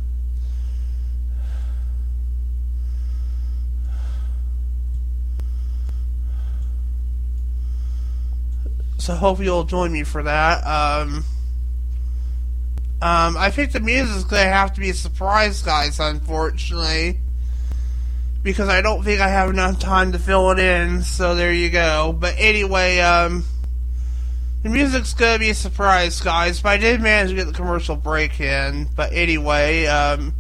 So 9.08 9.16
hope 9.16 9.40
you'll 9.40 9.64
join 9.64 9.90
me 9.94 10.04
for 10.04 10.22
that. 10.22 10.68
Um, 10.68 11.24
um, 13.02 13.38
I 13.38 13.52
think 13.52 13.72
the 13.72 13.80
music's 13.80 14.26
gonna 14.26 14.44
have 14.44 14.74
to 14.74 14.82
be 14.82 14.90
a 14.90 14.94
surprise, 14.94 15.62
guys, 15.62 16.02
unfortunately. 16.02 17.18
Because 18.44 18.68
I 18.68 18.82
don't 18.82 19.04
think 19.04 19.22
I 19.22 19.30
have 19.30 19.50
enough 19.50 19.80
time 19.80 20.12
to 20.12 20.20
fill 20.20 20.52
it 20.52 20.60
in, 20.60 21.04
so 21.04 21.36
there 21.36 21.54
you 21.54 21.70
go. 21.70 22.18
But 22.20 22.36
anyway, 22.38 23.00
um, 23.00 23.46
the 24.64 24.68
music's 24.68 25.14
gonna 25.14 25.40
be 25.40 25.52
a 25.52 25.56
surprise, 25.56 26.20
guys, 26.20 26.62
but 26.62 26.70
I 26.74 26.78
did 26.78 27.00
manage 27.00 27.30
to 27.30 27.36
get 27.36 27.48
the 27.48 27.54
commercial 27.54 27.96
break 27.96 28.42
in. 28.42 28.90
But 28.94 29.14
anyway, 29.14 29.86
um, 29.86 30.34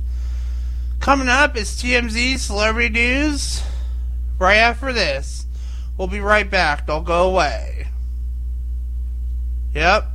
coming 0.99 1.29
up 1.29 1.55
is 1.55 1.69
TMZ 1.81 2.37
Celebrity 2.37 2.89
News 2.89 3.63
right 4.39 4.57
after 4.57 4.91
this. 4.91 5.45
We'll 5.97 6.09
be 6.09 6.19
right 6.19 6.51
back. 6.51 6.85
Don't 6.85 7.05
go 7.05 7.29
away. 7.29 7.87
Yep. 9.77 10.07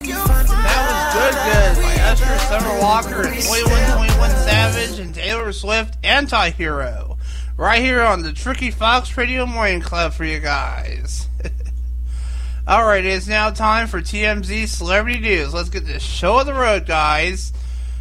That 0.00 0.10
was 0.10 1.14
good, 1.14 1.34
good 1.46 1.84
by 1.84 1.94
Usher, 2.10 2.38
Summer 2.48 2.80
Walker, 2.80 3.22
and 3.22 3.40
2121 3.40 4.30
Savage, 4.30 4.98
and 4.98 5.14
Taylor 5.14 5.52
Swift, 5.52 5.96
Anti-Hero. 6.02 7.18
Right 7.56 7.80
here 7.80 8.00
on 8.00 8.24
the 8.24 8.32
Tricky 8.32 8.72
Fox 8.72 9.16
Radio 9.16 9.46
Morning 9.46 9.80
Club 9.80 10.12
for 10.12 10.24
you 10.24 10.40
guys. 10.40 11.28
Alright, 12.68 13.04
it 13.04 13.12
is 13.12 13.28
now 13.28 13.50
time 13.50 13.86
for 13.86 14.00
TMZ 14.00 14.66
Celebrity 14.66 15.20
News. 15.20 15.54
Let's 15.54 15.68
get 15.68 15.86
this 15.86 16.02
show 16.02 16.38
on 16.38 16.46
the 16.46 16.54
road, 16.54 16.84
guys. 16.84 17.52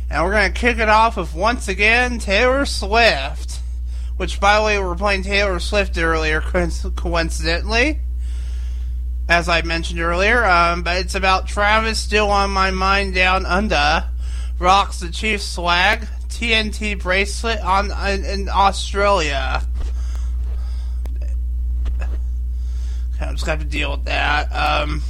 And 0.09 0.23
we're 0.23 0.31
going 0.31 0.51
to 0.51 0.59
kick 0.59 0.79
it 0.79 0.89
off 0.89 1.17
with 1.17 1.35
once 1.35 1.67
again 1.67 2.17
Taylor 2.17 2.65
Swift. 2.65 3.59
Which, 4.17 4.39
by 4.39 4.57
the 4.57 4.65
way, 4.65 4.79
we 4.79 4.85
were 4.85 4.95
playing 4.95 5.21
Taylor 5.21 5.59
Swift 5.59 5.99
earlier, 5.99 6.41
coincidentally. 6.41 7.99
As 9.29 9.47
I 9.47 9.61
mentioned 9.61 10.01
earlier. 10.01 10.43
Um, 10.43 10.83
but 10.83 10.97
it's 10.97 11.15
about 11.15 11.47
Travis 11.47 11.99
still 11.99 12.31
on 12.31 12.49
my 12.49 12.71
mind 12.71 13.13
down 13.13 13.45
under. 13.45 14.05
Rocks 14.59 14.99
the 14.99 15.09
Chief 15.09 15.41
swag. 15.41 16.07
TNT 16.29 16.99
bracelet 16.99 17.59
on 17.59 17.91
in, 18.09 18.25
in 18.25 18.49
Australia. 18.49 19.61
I'm 23.21 23.35
just 23.35 23.45
gonna 23.45 23.57
have 23.57 23.59
to 23.59 23.65
deal 23.65 23.91
with 23.91 24.05
that. 24.05 24.47
Um, 24.53 25.01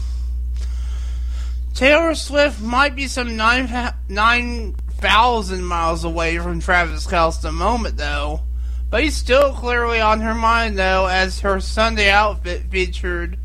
Taylor 1.75 2.15
Swift 2.15 2.59
might 2.59 2.95
be 2.95 3.07
some 3.07 3.37
nine 3.37 3.93
nine 4.09 4.73
thousand 4.73 5.63
miles 5.63 6.03
away 6.03 6.39
from 6.39 6.59
Travis 6.59 7.05
Kelce 7.05 7.37
at 7.37 7.41
the 7.43 7.51
moment, 7.51 7.97
though. 7.97 8.41
But 8.89 9.03
he's 9.03 9.15
still 9.15 9.53
clearly 9.53 10.01
on 10.01 10.21
her 10.21 10.33
mind, 10.33 10.79
though, 10.79 11.05
as 11.05 11.41
her 11.41 11.59
Sunday 11.59 12.09
outfit 12.09 12.63
featured 12.71 13.37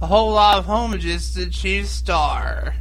a 0.00 0.06
whole 0.06 0.32
lot 0.32 0.58
of 0.58 0.66
homages 0.66 1.32
to 1.32 1.44
the 1.44 1.50
Chief 1.50 1.86
Star. 1.86 2.74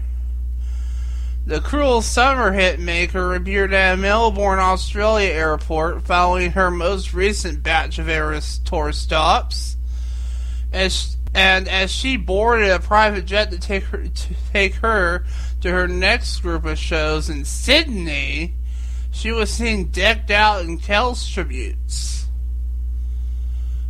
The 1.48 1.62
Cruel 1.62 2.02
Summer 2.02 2.52
hit 2.52 2.80
maker 2.80 3.34
appeared 3.34 3.74
at 3.74 3.94
a 3.94 3.98
Melbourne, 3.98 4.60
Australia 4.60 5.30
airport 5.30 6.04
following 6.04 6.52
her 6.52 6.70
most 6.70 7.14
recent 7.14 7.64
batch 7.64 7.98
of 8.00 8.10
Eras 8.10 8.60
tour 8.60 8.92
stops. 8.92 9.78
As 10.72 11.16
and 11.34 11.68
as 11.68 11.92
she 11.92 12.18
boarded 12.18 12.70
a 12.70 12.80
private 12.80 13.26
jet 13.26 13.52
to 13.52 13.60
take 13.60 13.84
her 13.86 14.08
to 14.08 14.36
take 14.52 14.76
her 14.76 15.26
to 15.62 15.72
her 15.72 15.88
next 15.88 16.40
group 16.42 16.66
of 16.66 16.78
shows 16.78 17.30
in 17.30 17.46
Sydney, 17.46 18.54
she 19.12 19.32
was 19.32 19.50
seen 19.50 19.86
decked 19.86 20.30
out 20.30 20.66
in 20.66 20.78
Kelce 20.78 21.34
tributes. 21.34 22.27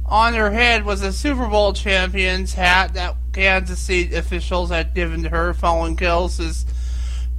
On 0.08 0.34
her 0.34 0.52
head 0.52 0.86
was 0.86 1.02
a 1.02 1.12
Super 1.12 1.48
Bowl 1.48 1.74
champion's 1.74 2.54
hat 2.54 2.94
that 2.94 3.16
Kansas 3.34 3.80
City 3.80 4.16
officials 4.16 4.70
had 4.70 4.94
given 4.94 5.24
to 5.24 5.30
her 5.30 5.54
following 5.54 5.98
Kelce's 5.98 6.66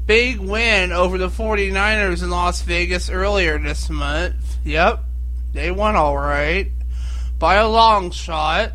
big 0.05 0.39
win 0.39 0.93
over 0.93 1.17
the 1.17 1.29
49ers 1.29 2.23
in 2.23 2.31
Las 2.31 2.61
Vegas 2.63 3.09
earlier 3.09 3.59
this 3.59 3.89
month. 3.89 4.59
Yep, 4.65 5.03
they 5.55 5.71
won 5.71 5.97
alright. 5.97 6.71
By 7.39 7.55
a 7.55 7.69
long 7.69 8.11
shot. 8.11 8.73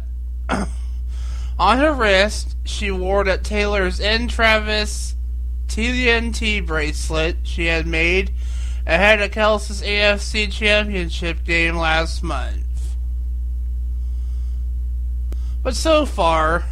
On 1.60 1.78
her 1.78 1.94
wrist, 1.94 2.58
she 2.66 2.90
wore 2.90 3.24
that 3.26 3.44
Taylor's 3.44 4.00
N. 4.00 4.28
Travis 4.28 5.16
TNT 5.68 6.66
bracelet 6.66 7.38
she 7.44 7.68
had 7.68 7.86
made 7.86 8.32
ahead 8.88 9.22
of 9.22 9.32
Kelce's 9.32 9.82
AFC 9.82 10.52
Championship 10.52 11.44
game 11.44 11.76
last 11.76 12.24
month. 12.24 12.73
But 15.64 15.76
so 15.76 16.06
far, 16.06 16.66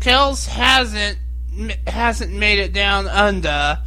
Kels 0.00 0.48
hasn't 0.48 1.18
hasn't 1.86 2.32
made 2.32 2.58
it 2.58 2.72
down 2.72 3.06
under 3.08 3.78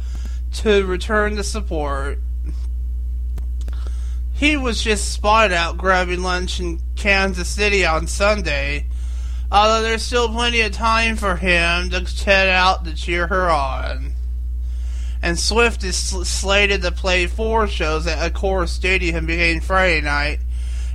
to 0.52 0.86
return 0.86 1.36
the 1.36 1.44
support. 1.44 2.18
He 4.34 4.56
was 4.56 4.82
just 4.82 5.12
spotted 5.12 5.54
out 5.54 5.78
grabbing 5.78 6.22
lunch 6.22 6.60
in 6.60 6.80
Kansas 6.96 7.48
City 7.48 7.84
on 7.84 8.06
Sunday 8.06 8.86
although 9.52 9.82
there's 9.82 10.02
still 10.02 10.30
plenty 10.30 10.62
of 10.62 10.72
time 10.72 11.14
for 11.14 11.36
him 11.36 11.90
to 11.90 12.24
head 12.24 12.48
out 12.48 12.84
to 12.86 12.94
cheer 12.94 13.26
her 13.26 13.50
on. 13.50 14.14
And 15.20 15.38
Swift 15.38 15.84
is 15.84 15.96
slated 15.96 16.82
to 16.82 16.90
play 16.90 17.26
four 17.26 17.68
shows 17.68 18.06
at 18.06 18.32
Accor 18.32 18.66
Stadium 18.66 19.26
beginning 19.26 19.60
Friday 19.60 20.00
night 20.00 20.40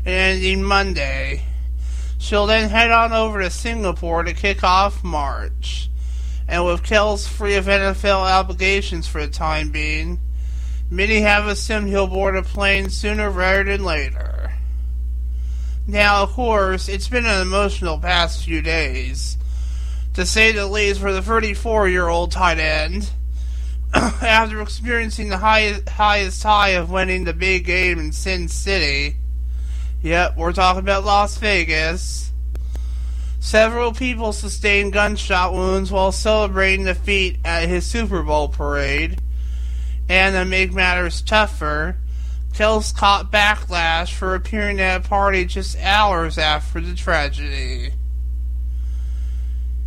and 0.04 0.38
ending 0.38 0.64
Monday. 0.64 1.44
She'll 2.18 2.46
then 2.46 2.70
head 2.70 2.92
on 2.92 3.14
over 3.14 3.42
to 3.42 3.50
Singapore 3.50 4.24
to 4.24 4.34
kick 4.34 4.64
off 4.64 5.04
March. 5.04 5.90
And 6.48 6.66
with 6.66 6.84
Kells 6.84 7.28
free 7.28 7.56
of 7.56 7.66
NFL 7.66 8.20
obligations 8.20 9.08
for 9.08 9.22
the 9.22 9.32
time 9.32 9.70
being, 9.70 10.20
many 10.90 11.22
have 11.22 11.48
assumed 11.48 11.90
he'll 11.90 12.08
board 12.08 12.36
a 12.36 12.44
plane 12.44 12.90
sooner 12.90 13.30
rather 13.30 13.66
than 13.66 13.84
later. 13.84 14.54
Now, 15.86 16.24
of 16.24 16.32
course, 16.32 16.90
it's 16.90 17.08
been 17.08 17.26
an 17.26 17.42
emotional 17.42 17.98
past 17.98 18.44
few 18.44 18.62
days, 18.62 19.38
to 20.14 20.26
say 20.26 20.52
the 20.52 20.68
least, 20.68 21.00
for 21.00 21.14
the 21.14 21.22
34 21.22 21.88
year 21.88 22.08
old 22.08 22.32
tight 22.32 22.60
end. 22.60 23.10
After 23.94 24.62
experiencing 24.62 25.30
the 25.30 25.38
highest, 25.38 25.88
highest 25.88 26.44
high 26.44 26.70
of 26.70 26.92
winning 26.92 27.24
the 27.24 27.34
big 27.34 27.66
game 27.66 28.00
in 28.00 28.12
Sin 28.12 28.50
City, 28.50 29.16
yep, 30.02 30.38
we're 30.38 30.54
talking 30.54 30.80
about 30.80 31.06
Las 31.06 31.38
Vegas. 31.38 32.32
Several 33.40 33.94
people 33.94 34.34
sustained 34.34 34.94
gunshot 34.94 35.54
wounds 35.54 35.92
while 35.92 36.12
celebrating 36.12 36.86
the 36.86 36.96
feat 36.96 37.38
at 37.46 37.70
his 37.70 37.86
Super 37.86 38.24
Bowl 38.24 38.50
parade. 38.50 39.22
And 40.10 40.36
to 40.36 40.46
make 40.46 40.74
matters 40.74 41.22
tougher, 41.22 41.98
Kelce 42.54 42.96
caught 42.96 43.32
backlash 43.32 44.14
for 44.14 44.34
appearing 44.34 44.82
at 44.82 45.06
a 45.06 45.08
party 45.08 45.46
just 45.46 45.78
hours 45.80 46.38
after 46.38 46.82
the 46.82 46.96
tragedy. 46.96 47.92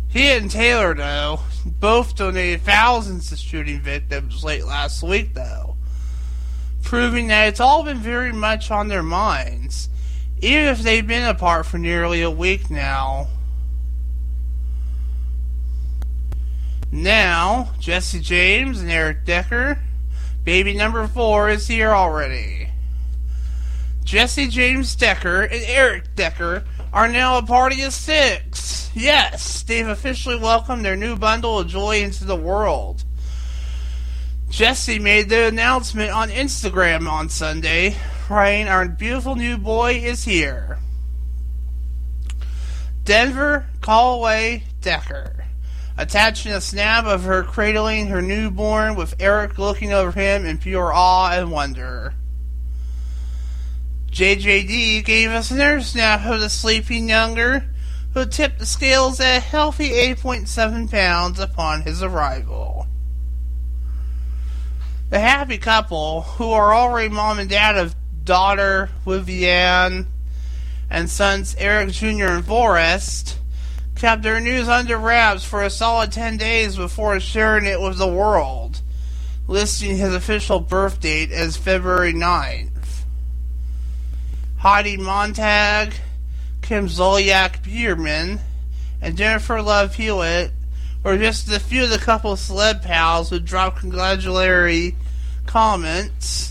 He 0.07 0.27
and 0.31 0.49
Taylor, 0.49 0.93
though, 0.93 1.41
both 1.65 2.15
donated 2.15 2.61
thousands 2.61 3.29
to 3.29 3.37
shooting 3.37 3.79
victims 3.79 4.43
late 4.43 4.65
last 4.65 5.03
week, 5.03 5.33
though, 5.33 5.75
proving 6.81 7.27
that 7.27 7.47
it's 7.47 7.59
all 7.59 7.83
been 7.83 7.99
very 7.99 8.33
much 8.33 8.71
on 8.71 8.87
their 8.87 9.03
minds, 9.03 9.89
even 10.41 10.65
if 10.65 10.79
they've 10.79 11.05
been 11.05 11.27
apart 11.27 11.65
for 11.65 11.77
nearly 11.77 12.21
a 12.21 12.31
week 12.31 12.69
now. 12.69 13.27
Now, 16.91 17.71
Jessie 17.79 18.19
James 18.19 18.81
and 18.81 18.91
Eric 18.91 19.23
Decker 19.25 19.79
Baby 20.43 20.73
number 20.73 21.07
four 21.07 21.49
is 21.49 21.67
here 21.67 21.91
already. 21.91 22.69
Jessie 24.03 24.47
James 24.47 24.95
Decker 24.95 25.43
and 25.43 25.63
Eric 25.67 26.15
Decker 26.15 26.63
are 26.91 27.07
now 27.07 27.37
a 27.37 27.43
party 27.43 27.83
of 27.83 27.93
six. 27.93 28.89
Yes, 28.95 29.61
they've 29.61 29.87
officially 29.87 30.37
welcomed 30.37 30.83
their 30.83 30.95
new 30.95 31.15
bundle 31.15 31.59
of 31.59 31.67
joy 31.67 32.01
into 32.01 32.25
the 32.25 32.35
world. 32.35 33.03
Jessie 34.49 34.97
made 34.97 35.29
the 35.29 35.47
announcement 35.47 36.11
on 36.11 36.29
Instagram 36.29 37.07
on 37.07 37.29
Sunday, 37.29 37.95
writing, 38.31 38.67
Our 38.67 38.87
beautiful 38.87 39.35
new 39.35 39.57
boy 39.57 39.95
is 39.95 40.23
here. 40.23 40.79
Denver 43.03 43.65
Callaway 43.81 44.63
Decker 44.81 45.45
attaching 45.97 46.51
a 46.51 46.61
snap 46.61 47.05
of 47.05 47.23
her 47.23 47.43
cradling 47.43 48.07
her 48.07 48.21
newborn 48.21 48.95
with 48.95 49.15
Eric 49.19 49.57
looking 49.57 49.93
over 49.93 50.11
him 50.11 50.45
in 50.45 50.57
pure 50.57 50.91
awe 50.93 51.31
and 51.31 51.51
wonder. 51.51 52.13
JJD 54.11 55.05
gave 55.05 55.29
us 55.29 55.51
another 55.51 55.81
snap 55.81 56.25
of 56.25 56.41
the 56.41 56.49
sleeping 56.49 57.07
younger, 57.07 57.65
who 58.13 58.25
tipped 58.25 58.59
the 58.59 58.65
scales 58.65 59.19
at 59.19 59.37
a 59.37 59.39
healthy 59.39 59.89
8.7 59.89 60.91
pounds 60.91 61.39
upon 61.39 61.83
his 61.83 62.03
arrival. 62.03 62.87
The 65.09 65.19
happy 65.19 65.57
couple, 65.57 66.21
who 66.21 66.51
are 66.51 66.73
already 66.73 67.09
mom 67.09 67.39
and 67.39 67.49
dad 67.49 67.77
of 67.77 67.95
daughter 68.23 68.89
Vivian 69.05 70.07
and 70.89 71.09
sons 71.09 71.55
Eric 71.57 71.91
Jr. 71.91 72.25
and 72.25 72.45
Forrest, 72.45 73.39
kept 73.95 74.23
their 74.23 74.39
news 74.39 74.67
under 74.67 74.97
wraps 74.97 75.43
for 75.43 75.63
a 75.63 75.69
solid 75.69 76.11
10 76.11 76.37
days 76.37 76.75
before 76.75 77.19
sharing 77.19 77.65
it 77.65 77.79
with 77.79 77.97
the 77.97 78.07
world, 78.07 78.81
listing 79.47 79.97
his 79.97 80.13
official 80.13 80.59
birth 80.59 80.99
date 80.99 81.31
as 81.31 81.55
February 81.55 82.13
9th. 82.13 82.69
Heidi 84.57 84.97
Montag, 84.97 85.93
Kim 86.61 86.87
Zolciak 86.87 87.63
Biermann, 87.63 88.39
and 89.01 89.17
Jennifer 89.17 89.61
Love 89.61 89.95
Hewitt 89.95 90.51
were 91.03 91.17
just 91.17 91.51
a 91.51 91.59
few 91.59 91.85
of 91.85 91.89
the 91.89 91.97
couple's 91.97 92.47
celeb 92.47 92.83
pals 92.83 93.29
who 93.29 93.39
dropped 93.39 93.79
congratulatory 93.79 94.95
comments, 95.47 96.50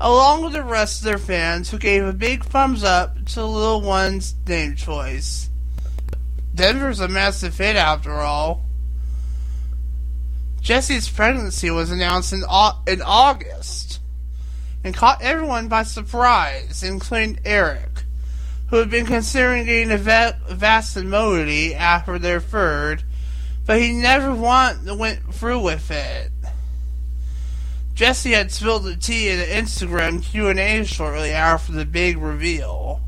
along 0.00 0.44
with 0.44 0.52
the 0.52 0.62
rest 0.62 1.00
of 1.00 1.04
their 1.04 1.18
fans 1.18 1.70
who 1.70 1.78
gave 1.78 2.04
a 2.04 2.12
big 2.12 2.44
thumbs 2.44 2.84
up 2.84 3.16
to 3.26 3.36
the 3.36 3.46
little 3.46 3.80
one's 3.80 4.34
name 4.46 4.76
choice. 4.76 5.50
Denver's 6.54 7.00
a 7.00 7.08
massive 7.08 7.56
hit 7.56 7.76
after 7.76 8.12
all. 8.12 8.64
Jessie's 10.60 11.08
pregnancy 11.08 11.70
was 11.70 11.90
announced 11.90 12.32
in, 12.32 12.42
in 12.86 13.02
August 13.02 14.00
and 14.82 14.94
caught 14.94 15.22
everyone 15.22 15.68
by 15.68 15.82
surprise, 15.82 16.82
including 16.82 17.38
Eric, 17.44 18.04
who 18.68 18.76
had 18.76 18.90
been 18.90 19.06
considering 19.06 19.66
getting 19.66 19.92
a 19.92 19.98
va- 19.98 20.38
Moody 21.04 21.74
after 21.74 22.18
their 22.18 22.40
third 22.40 23.04
but 23.66 23.80
he 23.80 23.92
never 23.92 24.32
want, 24.32 24.84
went 24.96 25.34
through 25.34 25.60
with 25.60 25.90
it. 25.90 26.30
Jessie 27.96 28.32
had 28.32 28.52
spilled 28.52 28.84
the 28.84 28.94
tea 28.94 29.30
in 29.30 29.40
an 29.40 29.46
Instagram 29.46 30.22
Q&A 30.22 30.84
shortly 30.84 31.30
after 31.30 31.72
the 31.72 31.86
big 31.86 32.18
reveal, 32.18 33.00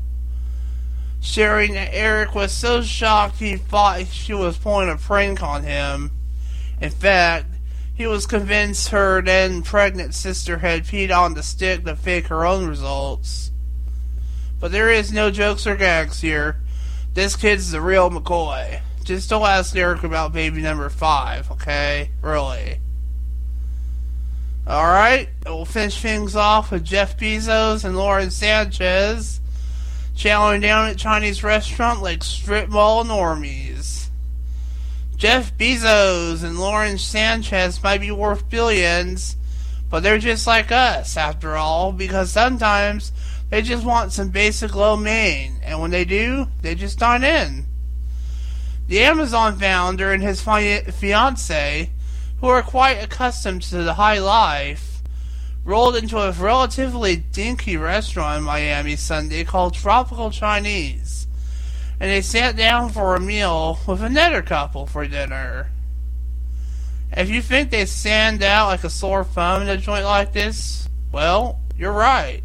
sharing 1.21 1.73
that 1.73 1.93
Eric 1.93 2.33
was 2.33 2.51
so 2.51 2.81
shocked 2.81 3.37
he 3.37 3.55
thought 3.55 4.07
she 4.07 4.33
was 4.33 4.57
pulling 4.57 4.89
a 4.89 4.97
prank 4.97 5.43
on 5.43 5.61
him. 5.61 6.09
In 6.81 6.89
fact, 6.89 7.45
he 7.93 8.07
was 8.07 8.25
convinced 8.25 8.89
her 8.89 9.21
then 9.21 9.61
pregnant 9.61 10.15
sister 10.15 10.57
had 10.57 10.85
peed 10.85 11.15
on 11.15 11.35
the 11.35 11.43
stick 11.43 11.85
to 11.85 11.95
fake 11.95 12.25
her 12.29 12.43
own 12.43 12.65
results. 12.65 13.51
But 14.59 14.71
there 14.71 14.89
is 14.89 15.13
no 15.13 15.29
jokes 15.29 15.67
or 15.67 15.75
gags 15.75 16.21
here. 16.21 16.61
This 17.13 17.35
kid's 17.35 17.69
the 17.69 17.79
real 17.79 18.09
McCoy. 18.09 18.81
Just 19.03 19.29
don't 19.29 19.43
ask 19.43 19.75
Eric 19.75 20.03
about 20.03 20.33
baby 20.33 20.63
number 20.63 20.89
five, 20.89 21.51
okay? 21.51 22.09
Really. 22.23 22.79
Alright, 24.69 25.29
we'll 25.47 25.65
finish 25.65 25.99
things 25.99 26.35
off 26.35 26.69
with 26.69 26.83
Jeff 26.83 27.17
Bezos 27.17 27.83
and 27.83 27.97
Lauren 27.97 28.29
Sanchez 28.29 29.41
chowing 30.15 30.61
down 30.61 30.87
at 30.87 30.97
Chinese 30.99 31.43
restaurant 31.43 32.03
like 32.03 32.23
strip 32.23 32.69
mall 32.69 33.03
normies. 33.03 34.09
Jeff 35.17 35.57
Bezos 35.57 36.43
and 36.43 36.59
Lauren 36.59 36.99
Sanchez 36.99 37.81
might 37.81 38.01
be 38.01 38.11
worth 38.11 38.47
billions, 38.47 39.37
but 39.89 40.03
they're 40.03 40.19
just 40.19 40.45
like 40.45 40.71
us, 40.71 41.17
after 41.17 41.55
all, 41.55 41.91
because 41.91 42.29
sometimes 42.31 43.11
they 43.49 43.63
just 43.63 43.83
want 43.83 44.13
some 44.13 44.29
basic 44.29 44.75
lo 44.75 44.95
mein, 44.95 45.59
and 45.63 45.81
when 45.81 45.89
they 45.89 46.05
do, 46.05 46.45
they 46.61 46.75
just 46.75 46.99
dine 46.99 47.23
in. 47.23 47.65
The 48.87 48.99
Amazon 48.99 49.57
founder 49.57 50.13
and 50.13 50.21
his 50.21 50.43
fiance 50.43 51.89
who 52.39 52.47
are 52.47 52.61
quite 52.61 53.03
accustomed 53.03 53.61
to 53.63 53.83
the 53.83 53.95
high 53.95 54.19
life, 54.19 55.01
rolled 55.65 55.95
into 55.95 56.17
a 56.17 56.31
relatively 56.31 57.15
dinky 57.15 57.75
restaurant 57.75 58.39
in 58.39 58.43
Miami 58.43 58.95
Sunday 58.95 59.43
called 59.43 59.73
Tropical 59.73 60.31
Chinese, 60.31 61.27
and 61.99 62.09
they 62.09 62.21
sat 62.21 62.55
down 62.55 62.89
for 62.89 63.15
a 63.15 63.19
meal 63.19 63.79
with 63.85 64.01
another 64.01 64.41
couple 64.41 64.85
for 64.85 65.05
dinner. 65.05 65.69
If 67.11 67.29
you 67.29 67.41
think 67.41 67.71
they 67.71 67.85
stand 67.85 68.41
out 68.43 68.67
like 68.67 68.83
a 68.83 68.89
sore 68.89 69.23
thumb 69.23 69.63
in 69.63 69.69
a 69.69 69.77
joint 69.77 70.05
like 70.05 70.31
this, 70.31 70.87
well, 71.11 71.59
you're 71.75 71.91
right. 71.91 72.43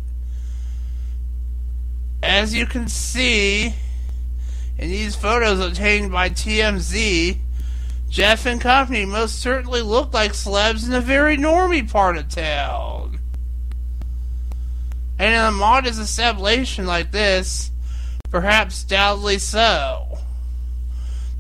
As 2.23 2.55
you 2.55 2.67
can 2.67 2.89
see 2.89 3.75
in 4.79 4.89
these 4.91 5.15
photos 5.15 5.61
obtained 5.61 6.11
by 6.11 6.31
TMZ, 6.31 7.39
Jeff 8.09 8.47
and 8.47 8.61
company 8.61 9.05
most 9.05 9.41
certainly 9.41 9.83
look 9.83 10.15
like 10.15 10.33
celebs 10.33 10.87
in 10.87 10.95
a 10.95 11.01
very 11.01 11.37
normy 11.37 11.91
part 11.91 12.17
of 12.17 12.29
town. 12.29 13.19
And 15.19 15.35
in 15.35 15.41
a 15.41 15.53
modest 15.53 16.01
establishment 16.01 16.89
like 16.89 17.13
this, 17.13 17.71
perhaps 18.31 18.85
doubtly 18.85 19.39
so. 19.39 20.19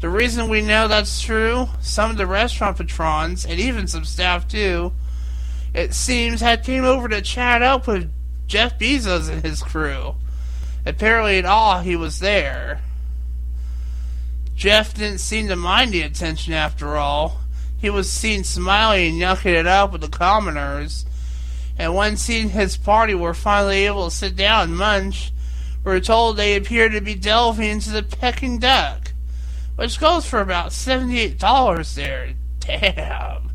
The 0.00 0.08
reason 0.08 0.48
we 0.48 0.60
know 0.60 0.86
that's 0.86 1.20
true, 1.20 1.68
some 1.80 2.10
of 2.10 2.16
the 2.16 2.26
restaurant 2.26 2.76
patrons, 2.76 3.46
and 3.46 3.58
even 3.58 3.86
some 3.86 4.04
staff 4.04 4.46
too, 4.46 4.92
it 5.72 5.94
seems 5.94 6.40
had 6.40 6.62
came 6.62 6.84
over 6.84 7.08
to 7.08 7.22
chat 7.22 7.62
up 7.62 7.86
with 7.86 8.12
Jeff 8.46 8.78
Bezos 8.78 9.30
and 9.30 9.42
his 9.42 9.62
crew. 9.62 10.14
Apparently 10.86 11.38
at 11.38 11.44
all 11.46 11.80
he 11.80 11.96
was 11.96 12.20
there. 12.20 12.80
Jeff 14.54 14.94
didn't 14.94 15.18
seem 15.18 15.48
to 15.48 15.56
mind 15.56 15.92
the 15.92 16.02
attention 16.02 16.52
after 16.52 16.96
all. 16.96 17.40
He 17.76 17.90
was 17.90 18.10
seen 18.10 18.44
smiling 18.44 19.12
and 19.12 19.22
yucking 19.22 19.54
it 19.54 19.66
up 19.66 19.92
with 19.92 20.00
the 20.00 20.08
commoners. 20.08 21.04
And 21.76 21.94
when 21.94 22.16
seeing 22.16 22.50
his 22.50 22.76
party 22.76 23.14
were 23.14 23.34
finally 23.34 23.86
able 23.86 24.08
to 24.08 24.14
sit 24.14 24.36
down 24.36 24.70
and 24.70 24.76
munch, 24.76 25.32
we 25.84 25.92
were 25.92 26.00
told 26.00 26.36
they 26.36 26.56
appeared 26.56 26.92
to 26.92 27.00
be 27.00 27.14
delving 27.14 27.68
into 27.68 27.90
the 27.90 28.02
Peking 28.02 28.58
duck, 28.58 29.12
which 29.76 30.00
goes 30.00 30.24
for 30.24 30.40
about 30.40 30.70
$78 30.70 31.94
there. 31.94 32.34
Damn. 32.60 33.50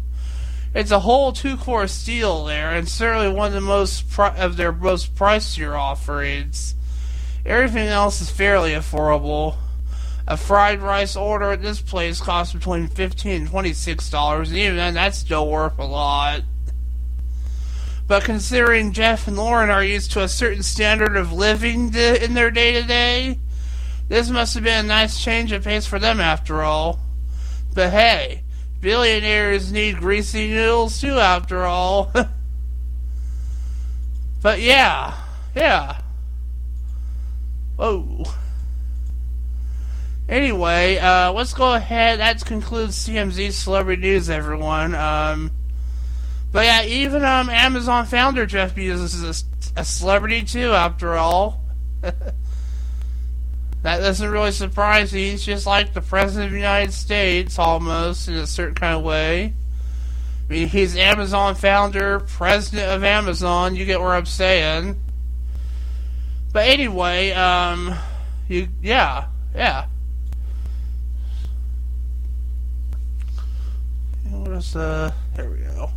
It's 0.75 0.91
a 0.91 0.99
whole 0.99 1.31
two-course 1.31 2.05
deal 2.05 2.45
there, 2.45 2.69
and 2.69 2.87
certainly 2.87 3.29
one 3.29 3.47
of 3.47 3.53
the 3.53 3.61
most 3.61 4.07
pri- 4.11 4.37
of 4.37 4.55
their 4.57 4.71
most 4.71 5.15
pricier 5.15 5.75
offerings. 5.75 6.75
Everything 7.43 7.87
else 7.87 8.21
is 8.21 8.29
fairly 8.29 8.71
affordable. 8.73 9.55
A 10.29 10.37
fried 10.37 10.81
rice 10.81 11.15
order 11.15 11.51
at 11.51 11.63
this 11.63 11.81
place 11.81 12.21
costs 12.21 12.53
between 12.53 12.87
fifteen 12.87 13.41
and 13.41 13.49
twenty-six 13.49 14.11
dollars, 14.11 14.49
and 14.49 14.59
even 14.59 14.77
then, 14.77 14.93
that's 14.93 15.17
still 15.17 15.49
worth 15.49 15.79
a 15.79 15.85
lot. 15.85 16.43
But 18.07 18.23
considering 18.23 18.91
Jeff 18.91 19.27
and 19.27 19.35
Lauren 19.35 19.71
are 19.71 19.83
used 19.83 20.11
to 20.11 20.21
a 20.21 20.27
certain 20.27 20.61
standard 20.61 21.17
of 21.17 21.33
living 21.33 21.91
in 21.95 22.35
their 22.35 22.51
day 22.51 22.73
to 22.73 22.87
day, 22.87 23.39
this 24.07 24.29
must 24.29 24.53
have 24.53 24.63
been 24.63 24.85
a 24.85 24.87
nice 24.87 25.19
change 25.19 25.51
of 25.51 25.63
pace 25.63 25.87
for 25.87 25.97
them 25.97 26.19
after 26.19 26.61
all. 26.61 26.99
But 27.73 27.89
hey, 27.89 28.43
billionaires 28.81 29.71
need 29.71 29.97
greasy 29.97 30.49
noodles 30.49 31.01
too, 31.01 31.17
after 31.17 31.65
all. 31.65 32.11
but 34.41 34.59
yeah, 34.59 35.15
yeah. 35.55 36.01
Whoa. 37.77 38.25
Anyway, 40.29 40.97
uh, 40.99 41.33
let's 41.33 41.55
go 41.55 41.73
ahead. 41.73 42.19
That 42.19 42.45
concludes 42.45 43.07
TMZ 43.07 43.51
celebrity 43.51 44.03
news, 44.03 44.29
everyone. 44.29 44.93
Um, 44.93 45.49
but 46.51 46.65
yeah, 46.65 46.83
even 46.83 47.25
um, 47.25 47.49
Amazon 47.49 48.05
founder 48.05 48.45
Jeff 48.45 48.75
Bezos 48.75 49.03
is 49.05 49.45
a, 49.75 49.81
a 49.81 49.83
celebrity 49.83 50.43
too, 50.43 50.71
after 50.71 51.15
all. 51.15 51.63
that 52.01 52.23
doesn't 53.83 54.29
really 54.29 54.51
surprise 54.51 55.11
me. 55.11 55.31
He's 55.31 55.43
just 55.43 55.65
like 55.65 55.95
the 55.95 56.01
president 56.01 56.45
of 56.45 56.51
the 56.51 56.57
United 56.57 56.93
States, 56.93 57.57
almost 57.57 58.27
in 58.27 58.35
a 58.35 58.45
certain 58.45 58.75
kind 58.75 58.95
of 58.95 59.03
way. 59.03 59.55
I 60.47 60.53
mean, 60.53 60.67
he's 60.67 60.95
Amazon 60.95 61.55
founder, 61.55 62.19
president 62.19 62.91
of 62.91 63.03
Amazon. 63.03 63.75
You 63.75 63.85
get 63.85 63.99
what 63.99 64.09
I'm 64.09 64.27
saying. 64.27 64.95
But 66.53 66.67
anyway, 66.67 67.31
um, 67.31 67.95
you 68.47 68.67
yeah, 68.79 69.25
yeah. 69.55 69.85
Where's 74.39 74.75
uh? 74.75 75.11
There 75.35 75.49
we 75.49 75.57
go. 75.57 75.91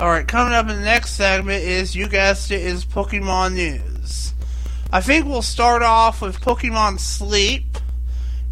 Alright, 0.00 0.26
coming 0.26 0.52
up 0.52 0.68
in 0.68 0.76
the 0.76 0.82
next 0.82 1.12
segment 1.12 1.62
is, 1.62 1.94
you 1.94 2.08
guessed 2.08 2.50
it, 2.50 2.60
is 2.60 2.84
Pokemon 2.84 3.54
News. 3.54 4.32
I 4.92 5.00
think 5.00 5.26
we'll 5.26 5.42
start 5.42 5.82
off 5.82 6.22
with 6.22 6.40
Pokemon 6.40 6.98
Sleep, 6.98 7.76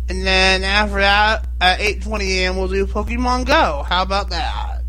and 0.08 0.24
then 0.24 0.62
after 0.62 0.96
that, 0.96 1.46
at 1.60 1.80
8.20 1.80 2.20
a.m., 2.22 2.56
we'll 2.56 2.68
do 2.68 2.86
Pokemon 2.86 3.46
Go. 3.46 3.84
How 3.88 4.02
about 4.02 4.30
that? 4.30 4.82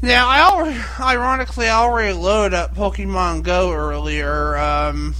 Now, 0.00 0.28
I 0.28 0.40
already, 0.42 0.80
ironically, 1.00 1.68
I 1.68 1.76
already 1.76 2.16
loaded 2.16 2.54
up 2.54 2.74
Pokemon 2.74 3.42
Go 3.42 3.72
earlier, 3.72 4.56
um, 4.56 5.14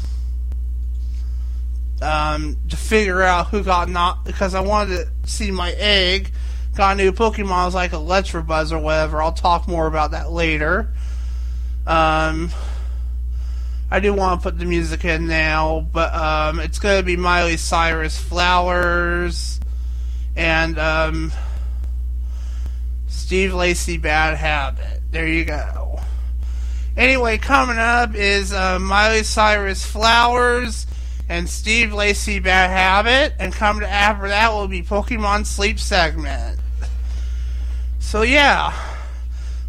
um, 2.02 2.56
to 2.68 2.76
figure 2.76 3.22
out 3.22 3.48
who 3.48 3.62
got 3.62 3.88
not 3.88 4.24
because 4.24 4.54
I 4.54 4.60
wanted 4.60 5.06
to 5.06 5.28
see 5.28 5.50
my 5.50 5.72
egg 5.72 6.32
got 6.78 6.92
a 6.92 6.94
new 6.96 7.12
Pokemon. 7.12 7.66
Was 7.66 7.74
like 7.74 7.90
Electabuzz 7.90 8.72
or 8.72 8.78
whatever. 8.78 9.20
I'll 9.20 9.32
talk 9.32 9.68
more 9.68 9.86
about 9.86 10.12
that 10.12 10.30
later. 10.30 10.94
Um, 11.86 12.50
I 13.90 14.00
do 14.00 14.12
want 14.12 14.40
to 14.40 14.44
put 14.44 14.58
the 14.58 14.64
music 14.64 15.04
in 15.04 15.26
now, 15.26 15.86
but 15.92 16.14
um, 16.14 16.60
it's 16.60 16.78
going 16.78 16.98
to 16.98 17.02
be 17.02 17.16
Miley 17.16 17.56
Cyrus 17.56 18.18
Flowers 18.18 19.58
and 20.36 20.78
um, 20.78 21.32
Steve 23.08 23.54
Lacy 23.54 23.98
Bad 23.98 24.36
Habit. 24.36 25.00
There 25.10 25.26
you 25.26 25.44
go. 25.44 26.00
Anyway, 26.96 27.38
coming 27.38 27.78
up 27.78 28.14
is 28.14 28.52
uh, 28.52 28.78
Miley 28.78 29.22
Cyrus 29.22 29.84
Flowers 29.84 30.86
and 31.28 31.48
Steve 31.48 31.92
Lacy 31.92 32.38
Bad 32.38 32.70
Habit, 32.70 33.34
and 33.38 33.52
coming 33.52 33.84
after 33.84 34.28
that 34.28 34.52
will 34.52 34.68
be 34.68 34.82
Pokemon 34.82 35.46
Sleep 35.46 35.78
segment. 35.78 36.58
So 37.98 38.22
yeah, 38.22 38.72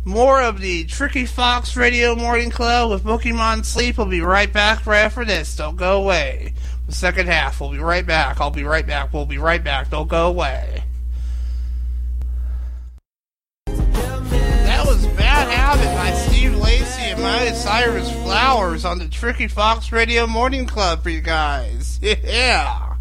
more 0.06 0.42
of 0.42 0.60
the 0.60 0.86
Tricky 0.86 1.26
Fox 1.26 1.76
Radio 1.76 2.16
Morning 2.16 2.50
Club 2.50 2.90
with 2.90 3.04
Pokemon 3.04 3.66
Sleep. 3.66 3.98
will 3.98 4.06
be 4.06 4.22
right 4.22 4.52
back 4.52 4.86
right 4.86 5.00
after 5.00 5.26
this. 5.26 5.56
Don't 5.56 5.76
go 5.76 6.02
away. 6.02 6.54
The 6.88 6.94
second 6.94 7.28
half, 7.28 7.60
we'll 7.60 7.72
be 7.72 7.80
right 7.80 8.06
back. 8.06 8.40
I'll 8.40 8.50
be 8.50 8.64
right 8.64 8.88
back. 8.88 9.14
We'll 9.14 9.26
be 9.26 9.38
right 9.38 9.64
back. 9.64 9.90
Don't 9.90 10.08
go 10.08 10.28
away. 10.28 10.84
That 13.66 14.86
was 14.88 15.06
Bad 15.08 15.50
Habit 15.50 15.96
by 15.96 16.29
Lacy 17.00 17.12
and 17.12 17.22
Miley 17.22 17.54
Cyrus 17.54 18.12
Flowers 18.12 18.84
on 18.84 19.00
the 19.00 19.08
Tricky 19.08 19.48
Fox 19.48 19.92
Radio 19.92 20.28
Morning 20.28 20.66
Club 20.66 21.02
for 21.02 21.10
you 21.10 21.22
guys. 21.22 22.00
Yeah. 22.24 22.96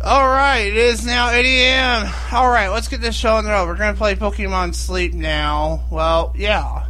Alright, 0.00 0.68
it 0.68 0.76
is 0.76 1.04
now 1.04 1.30
8 1.30 1.44
a.m. 1.44 2.12
Alright, 2.32 2.70
let's 2.70 2.88
get 2.88 3.00
this 3.00 3.16
show 3.16 3.34
on 3.34 3.44
the 3.44 3.50
road. 3.50 3.66
We're 3.66 3.76
gonna 3.76 3.96
play 3.96 4.14
Pokemon 4.14 4.74
Sleep 4.74 5.12
now. 5.12 5.84
Well, 5.90 6.32
yeah. 6.36 6.86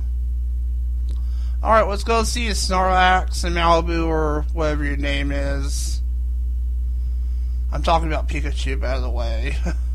Alright, 1.62 1.88
let's 1.88 2.05
go 2.05 2.23
see 2.23 2.49
Snorlax 2.49 3.44
in 3.44 3.55
Malibu 3.55 4.07
or 4.07 4.44
whatever 4.53 4.85
your 4.85 4.97
name 4.97 5.33
is. 5.33 6.03
I'm 7.73 7.83
talking 7.83 8.09
about 8.09 8.29
Pikachu, 8.29 8.79
by 8.79 9.01
the 9.01 9.11
way. 9.11 9.57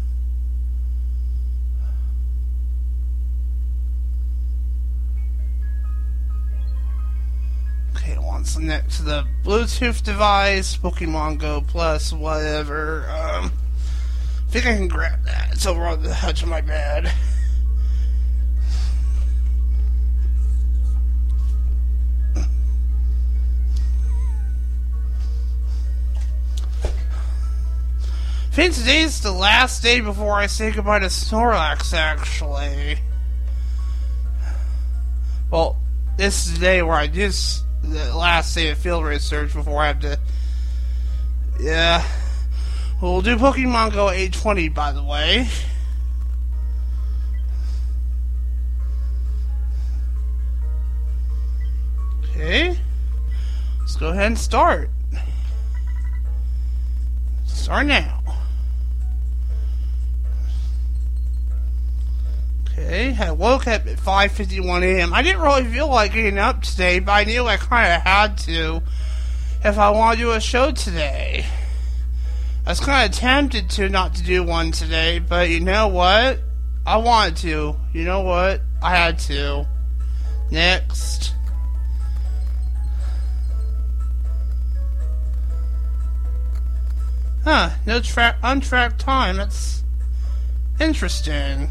okay, 8.03 8.17
once 8.17 8.57
next 8.57 8.97
to 8.97 9.03
the 9.03 9.25
Bluetooth 9.43 10.03
device, 10.03 10.75
Pokemon 10.77 11.39
Go 11.39 11.63
Plus, 11.65 12.11
whatever. 12.11 13.05
Um, 13.09 13.51
I 14.47 14.51
think 14.51 14.65
I 14.65 14.75
can 14.75 14.87
grab 14.87 15.23
that. 15.25 15.53
It's 15.53 15.65
over 15.65 15.85
on 15.85 16.03
the 16.03 16.17
edge 16.23 16.43
of 16.43 16.49
my 16.49 16.61
bed. 16.61 17.11
I 28.45 28.55
think 28.55 28.75
today's 28.75 29.21
the 29.21 29.31
last 29.31 29.81
day 29.81 29.99
before 29.99 30.33
I 30.33 30.45
say 30.45 30.71
goodbye 30.71 30.99
to 30.99 31.07
Snorlax, 31.07 31.91
actually. 31.93 32.99
Well, 35.49 35.77
this 36.17 36.45
is 36.45 36.53
the 36.53 36.59
day 36.59 36.83
where 36.83 36.95
I 36.95 37.07
do 37.07 37.31
the 37.84 38.15
last 38.15 38.56
day 38.56 38.69
of 38.69 38.78
field 38.78 39.06
research 39.06 39.54
before 39.54 39.82
I 39.82 39.88
have 39.88 40.00
to. 40.02 40.19
Yeah. 41.60 42.06
We'll 43.02 43.22
do 43.22 43.36
Pokemon 43.36 43.93
Go 43.93 44.10
820, 44.10 44.69
by 44.69 44.91
the 44.93 45.04
way. 45.04 45.48
Okay. 52.24 52.78
Let's 53.80 53.96
go 53.98 54.10
ahead 54.10 54.28
and 54.28 54.39
start. 54.39 54.89
Start 57.46 57.86
now. 57.86 58.22
Okay, 62.73 63.15
I 63.19 63.31
woke 63.31 63.67
up 63.67 63.86
at 63.86 63.97
5:51 63.97 64.81
a.m. 64.81 65.13
I 65.13 65.21
didn't 65.21 65.41
really 65.41 65.63
feel 65.65 65.88
like 65.89 66.13
getting 66.13 66.39
up 66.39 66.63
today, 66.63 66.97
but 66.97 67.12
I 67.12 67.23
knew 67.23 67.45
I 67.45 67.57
kind 67.57 67.93
of 67.93 68.01
had 68.01 68.38
to 68.39 68.81
if 69.63 69.77
I 69.77 69.91
want 69.91 70.17
to 70.17 70.23
do 70.25 70.31
a 70.31 70.41
show 70.41 70.71
today. 70.71 71.45
I 72.65 72.69
was 72.69 72.79
kind 72.79 73.07
of 73.07 73.15
tempted 73.15 73.69
to 73.71 73.89
not 73.89 74.15
to 74.15 74.23
do 74.23 74.41
one 74.41 74.71
today, 74.71 75.19
but 75.19 75.49
you 75.49 75.59
know 75.59 75.88
what? 75.88 76.39
I 76.83 76.97
wanted 76.97 77.38
to. 77.38 77.75
You 77.93 78.05
know 78.05 78.21
what? 78.21 78.62
I 78.81 78.95
had 78.95 79.19
to. 79.19 79.67
Next. 80.49 81.36
Huh, 87.43 87.69
no 87.86 87.99
track 87.99 88.38
untracked 88.41 88.99
time. 88.99 89.38
That's 89.38 89.83
interesting. 90.79 91.69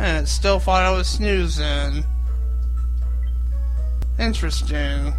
And 0.00 0.24
it 0.24 0.30
still 0.30 0.58
thought 0.58 0.82
I 0.82 0.90
was 0.92 1.06
snoozing. 1.06 2.04
Interesting. 4.18 5.12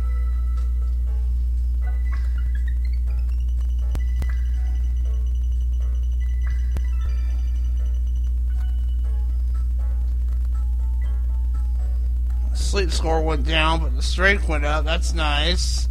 Sleep 12.56 12.89
score 12.89 13.22
went 13.22 13.46
down, 13.46 13.82
but 13.82 13.96
the 13.96 14.02
strength 14.02 14.50
went 14.50 14.65
up. 14.65 14.84
That's 14.84 15.13
nice. 15.13 15.88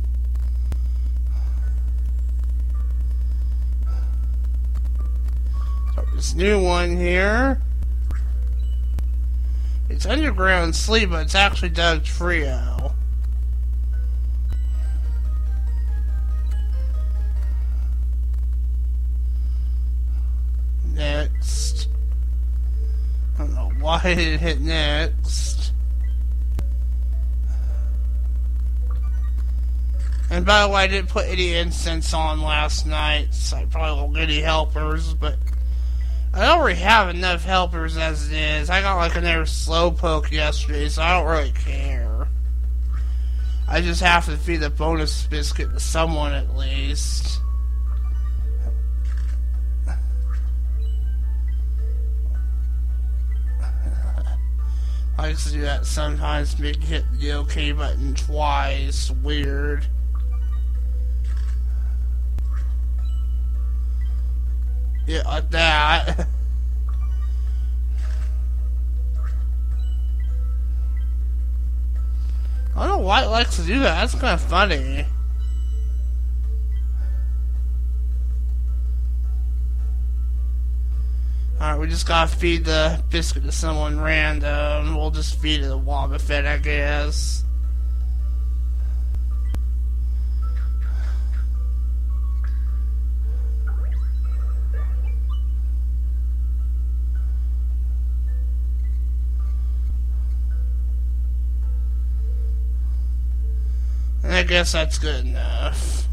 this 6.16 6.34
new 6.34 6.60
one 6.60 6.96
here. 6.96 7.62
It's 10.00 10.06
underground 10.06 10.74
sleep, 10.74 11.10
but 11.10 11.26
it's 11.26 11.34
actually 11.34 11.68
Dugtrio. 11.68 12.94
Next. 20.94 21.88
I 23.34 23.42
don't 23.42 23.54
know 23.54 23.72
why 23.78 24.00
it 24.06 24.40
hit 24.40 24.62
next. 24.62 25.72
And 30.30 30.46
by 30.46 30.62
the 30.62 30.68
way, 30.70 30.84
I 30.84 30.86
didn't 30.86 31.10
put 31.10 31.26
any 31.26 31.52
incense 31.56 32.14
on 32.14 32.40
last 32.40 32.86
night, 32.86 33.34
so 33.34 33.58
I 33.58 33.66
probably 33.66 34.00
won't 34.00 34.14
get 34.14 34.22
any 34.30 34.40
helpers, 34.40 35.12
but 35.12 35.36
I 36.32 36.46
already 36.46 36.78
have 36.78 37.08
enough 37.08 37.44
helpers 37.44 37.96
as 37.96 38.30
it 38.30 38.36
is. 38.36 38.70
I 38.70 38.82
got 38.82 38.96
like 38.96 39.16
another 39.16 39.42
slowpoke 39.42 40.30
yesterday, 40.30 40.88
so 40.88 41.02
I 41.02 41.18
don't 41.18 41.26
really 41.26 41.50
care. 41.50 42.28
I 43.66 43.80
just 43.80 44.00
have 44.00 44.26
to 44.26 44.36
feed 44.36 44.58
the 44.58 44.70
bonus 44.70 45.26
biscuit 45.26 45.72
to 45.72 45.80
someone 45.80 46.32
at 46.32 46.56
least. 46.56 47.40
I 55.18 55.28
used 55.28 55.48
to 55.48 55.52
do 55.52 55.62
that 55.62 55.84
sometimes, 55.84 56.56
make 56.60 56.80
hit 56.80 57.04
the 57.18 57.32
OK 57.32 57.72
button 57.72 58.14
twice. 58.14 59.10
Weird. 59.10 59.84
Yeah, 65.10 65.22
like 65.26 65.50
that. 65.50 66.20
I 72.76 72.86
don't 72.86 72.88
know 72.98 72.98
why 72.98 73.24
it 73.24 73.26
likes 73.26 73.56
to 73.56 73.62
do 73.62 73.80
that. 73.80 74.02
That's 74.02 74.14
kind 74.14 74.34
of 74.34 74.40
funny. 74.40 75.04
Alright, 81.60 81.80
we 81.80 81.88
just 81.88 82.06
gotta 82.06 82.30
feed 82.30 82.64
the 82.66 83.02
biscuit 83.10 83.42
to 83.42 83.50
someone 83.50 84.00
random. 84.00 84.94
We'll 84.94 85.10
just 85.10 85.40
feed 85.40 85.62
it 85.62 85.72
a 85.72 85.76
Wobbuffet, 85.76 86.46
I 86.46 86.58
guess. 86.58 87.42
Guess 104.50 104.72
that's 104.72 104.98
good 104.98 105.24
enough. 105.24 106.08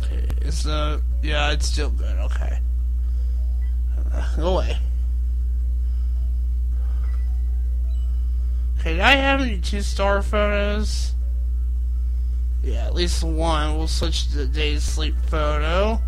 Okay, 0.00 0.28
it's 0.42 0.58
so, 0.58 1.00
yeah, 1.24 1.50
it's 1.50 1.66
still 1.66 1.90
good, 1.90 2.16
okay. 2.18 2.60
Uh, 4.12 4.36
go 4.36 4.46
away. 4.46 4.78
Okay, 8.78 8.92
did 8.92 9.00
I 9.00 9.16
have 9.16 9.40
any 9.40 9.60
two-star 9.60 10.22
photos? 10.22 11.12
Yeah, 12.62 12.86
at 12.86 12.94
least 12.94 13.24
one. 13.24 13.76
We'll 13.76 13.88
switch 13.88 14.28
to 14.28 14.36
the 14.36 14.46
day's 14.46 14.84
sleep 14.84 15.16
photo. 15.26 16.00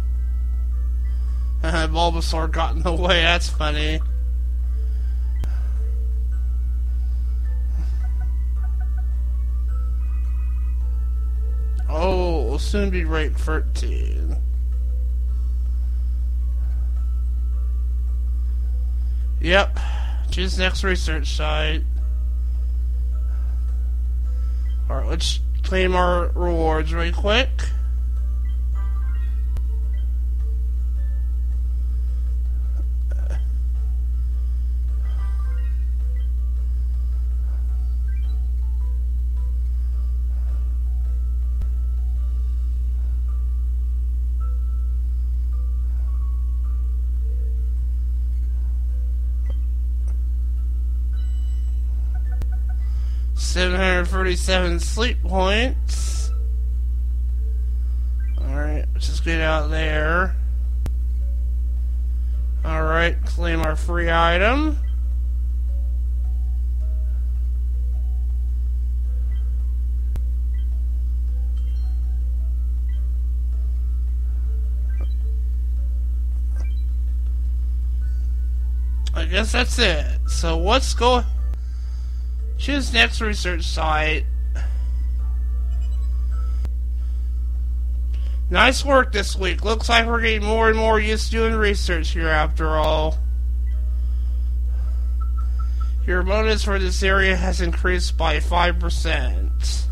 Bulbasaur 1.63 2.49
got 2.49 2.77
in 2.77 2.83
the 2.83 2.93
way, 2.93 3.23
that's 3.23 3.49
funny. 3.49 4.01
Soon 12.73 12.89
be 12.89 13.05
rate 13.05 13.37
13. 13.37 14.35
Yep. 19.43 19.79
Choose 20.31 20.59
next 20.59 20.83
research 20.83 21.37
site. 21.37 21.83
Alright, 24.89 25.07
let's 25.07 25.41
claim 25.63 25.95
our 25.95 26.29
rewards 26.29 26.95
really 26.95 27.13
quick. 27.13 27.51
737 53.53 54.81
sleep 54.81 55.23
points. 55.23 56.31
Alright, 58.41 58.87
let's 58.95 59.09
just 59.09 59.27
get 59.27 59.43
out 59.43 59.69
there. 59.69 60.35
Alright, 62.65 63.23
claim 63.27 63.61
our 63.61 63.77
free 63.77 64.11
item. 64.11 64.79
I 79.15 79.27
guess 79.27 79.53
that's 79.53 79.79
it. 79.79 80.07
So 80.27 80.57
what's 80.57 80.95
going... 80.95 81.27
Choose 82.63 82.93
next 82.93 83.21
research 83.21 83.65
site. 83.65 84.25
Nice 88.51 88.85
work 88.85 89.11
this 89.11 89.35
week. 89.35 89.65
Looks 89.65 89.89
like 89.89 90.07
we're 90.07 90.21
getting 90.21 90.45
more 90.47 90.69
and 90.69 90.77
more 90.77 91.01
used 91.01 91.33
to 91.33 91.39
doing 91.39 91.55
research 91.55 92.11
here 92.11 92.29
after 92.29 92.69
all. 92.77 93.19
Your 96.07 96.23
bonus 96.23 96.63
for 96.63 96.79
this 96.79 97.03
area 97.03 97.35
has 97.35 97.61
increased 97.61 98.17
by 98.17 98.37
5%. 98.37 99.87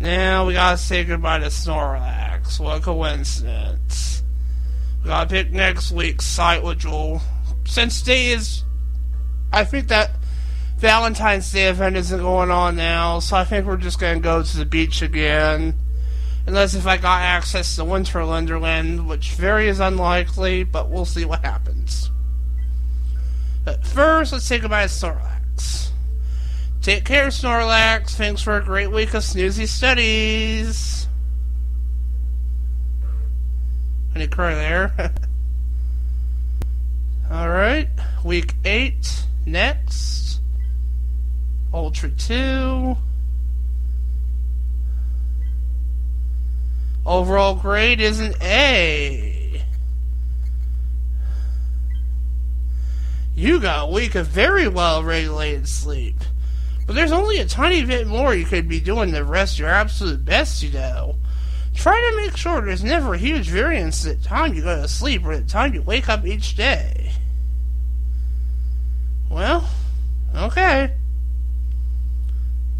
Now 0.00 0.46
we 0.46 0.54
gotta 0.54 0.78
say 0.78 1.04
goodbye 1.04 1.38
to 1.38 1.46
Snorlax. 1.46 2.58
What 2.58 2.78
a 2.78 2.80
coincidence. 2.82 4.24
We 5.04 5.10
gotta 5.10 5.30
pick 5.30 5.52
next 5.52 5.92
week's 5.92 6.26
site, 6.26 6.64
which 6.64 6.84
will. 6.84 7.20
Since 7.66 8.00
today 8.00 8.32
is. 8.32 8.64
I 9.54 9.64
think 9.64 9.88
that 9.88 10.10
Valentine's 10.78 11.52
Day 11.52 11.68
event 11.68 11.96
isn't 11.96 12.20
going 12.20 12.50
on 12.50 12.74
now, 12.74 13.20
so 13.20 13.36
I 13.36 13.44
think 13.44 13.66
we're 13.66 13.76
just 13.76 14.00
gonna 14.00 14.18
go 14.18 14.42
to 14.42 14.56
the 14.56 14.64
beach 14.64 15.00
again. 15.00 15.74
Unless 16.46 16.74
if 16.74 16.86
I 16.86 16.96
got 16.96 17.22
access 17.22 17.76
to 17.76 17.84
Winter 17.84 18.26
Wonderland, 18.26 19.06
which 19.06 19.30
very 19.30 19.68
is 19.68 19.78
unlikely, 19.78 20.64
but 20.64 20.90
we'll 20.90 21.04
see 21.04 21.24
what 21.24 21.44
happens. 21.44 22.10
But 23.64 23.86
first, 23.86 24.32
let's 24.32 24.44
say 24.44 24.58
goodbye 24.58 24.82
to 24.82 24.88
Snorlax. 24.88 25.90
Take 26.82 27.04
care, 27.04 27.28
Snorlax. 27.28 28.10
Thanks 28.10 28.42
for 28.42 28.58
a 28.58 28.62
great 28.62 28.90
week 28.90 29.14
of 29.14 29.22
snoozy 29.22 29.66
studies. 29.66 31.06
Any 34.14 34.26
cry 34.26 34.54
there? 34.54 34.92
Alright, 37.30 37.88
week 38.22 38.52
8, 38.64 39.24
next. 39.46 40.40
Ultra 41.72 42.10
2. 42.10 42.96
Overall 47.06 47.54
grade 47.54 48.00
is 48.00 48.20
an 48.20 48.34
A. 48.40 49.62
You 53.34 53.60
got 53.60 53.88
a 53.88 53.92
week 53.92 54.14
of 54.14 54.28
very 54.28 54.68
well 54.68 55.02
regulated 55.02 55.68
sleep. 55.68 56.16
But 56.86 56.94
there's 56.94 57.12
only 57.12 57.38
a 57.38 57.46
tiny 57.46 57.84
bit 57.84 58.06
more 58.06 58.34
you 58.34 58.44
could 58.44 58.68
be 58.68 58.80
doing 58.80 59.12
to 59.12 59.24
rest 59.24 59.58
your 59.58 59.68
absolute 59.68 60.24
best, 60.24 60.62
you 60.62 60.70
know. 60.70 61.16
Try 61.74 61.94
to 61.94 62.24
make 62.24 62.36
sure 62.36 62.60
there's 62.60 62.84
never 62.84 63.14
a 63.14 63.18
huge 63.18 63.48
variance 63.48 64.06
at 64.06 64.22
the 64.22 64.28
time 64.28 64.54
you 64.54 64.62
go 64.62 64.80
to 64.80 64.88
sleep 64.88 65.24
or 65.24 65.36
the 65.36 65.44
time 65.44 65.74
you 65.74 65.82
wake 65.82 66.08
up 66.08 66.24
each 66.24 66.54
day. 66.54 66.93
Well, 69.44 69.68
okay. 70.34 70.90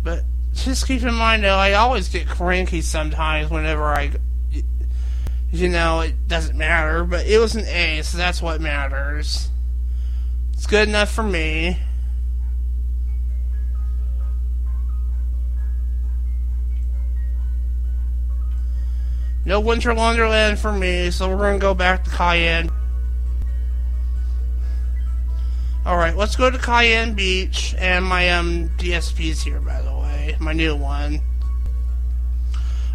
But 0.02 0.22
just 0.54 0.86
keep 0.86 1.02
in 1.02 1.12
mind 1.12 1.44
though, 1.44 1.58
I 1.58 1.74
always 1.74 2.08
get 2.08 2.26
cranky 2.26 2.80
sometimes 2.80 3.50
whenever 3.50 3.84
I. 3.84 4.12
You 5.52 5.68
know, 5.68 6.00
it 6.00 6.26
doesn't 6.26 6.56
matter, 6.56 7.04
but 7.04 7.26
it 7.26 7.38
was 7.38 7.54
an 7.54 7.66
A, 7.66 8.00
so 8.00 8.16
that's 8.16 8.40
what 8.40 8.62
matters. 8.62 9.50
It's 10.54 10.66
good 10.66 10.88
enough 10.88 11.12
for 11.12 11.22
me. 11.22 11.78
No 19.44 19.60
Winter 19.60 19.92
Wonderland 19.92 20.58
for 20.58 20.72
me, 20.72 21.10
so 21.10 21.28
we're 21.28 21.36
gonna 21.36 21.58
go 21.58 21.74
back 21.74 22.04
to 22.04 22.10
Cyan. 22.10 22.70
Alright, 25.86 26.16
let's 26.16 26.34
go 26.34 26.50
to 26.50 26.58
Cyan 26.58 27.12
Beach, 27.12 27.74
and 27.76 28.06
my 28.06 28.30
um 28.30 28.70
DSP's 28.78 29.42
here, 29.42 29.60
by 29.60 29.82
the 29.82 29.92
way, 29.92 30.34
my 30.40 30.54
new 30.54 30.74
one. 30.74 31.20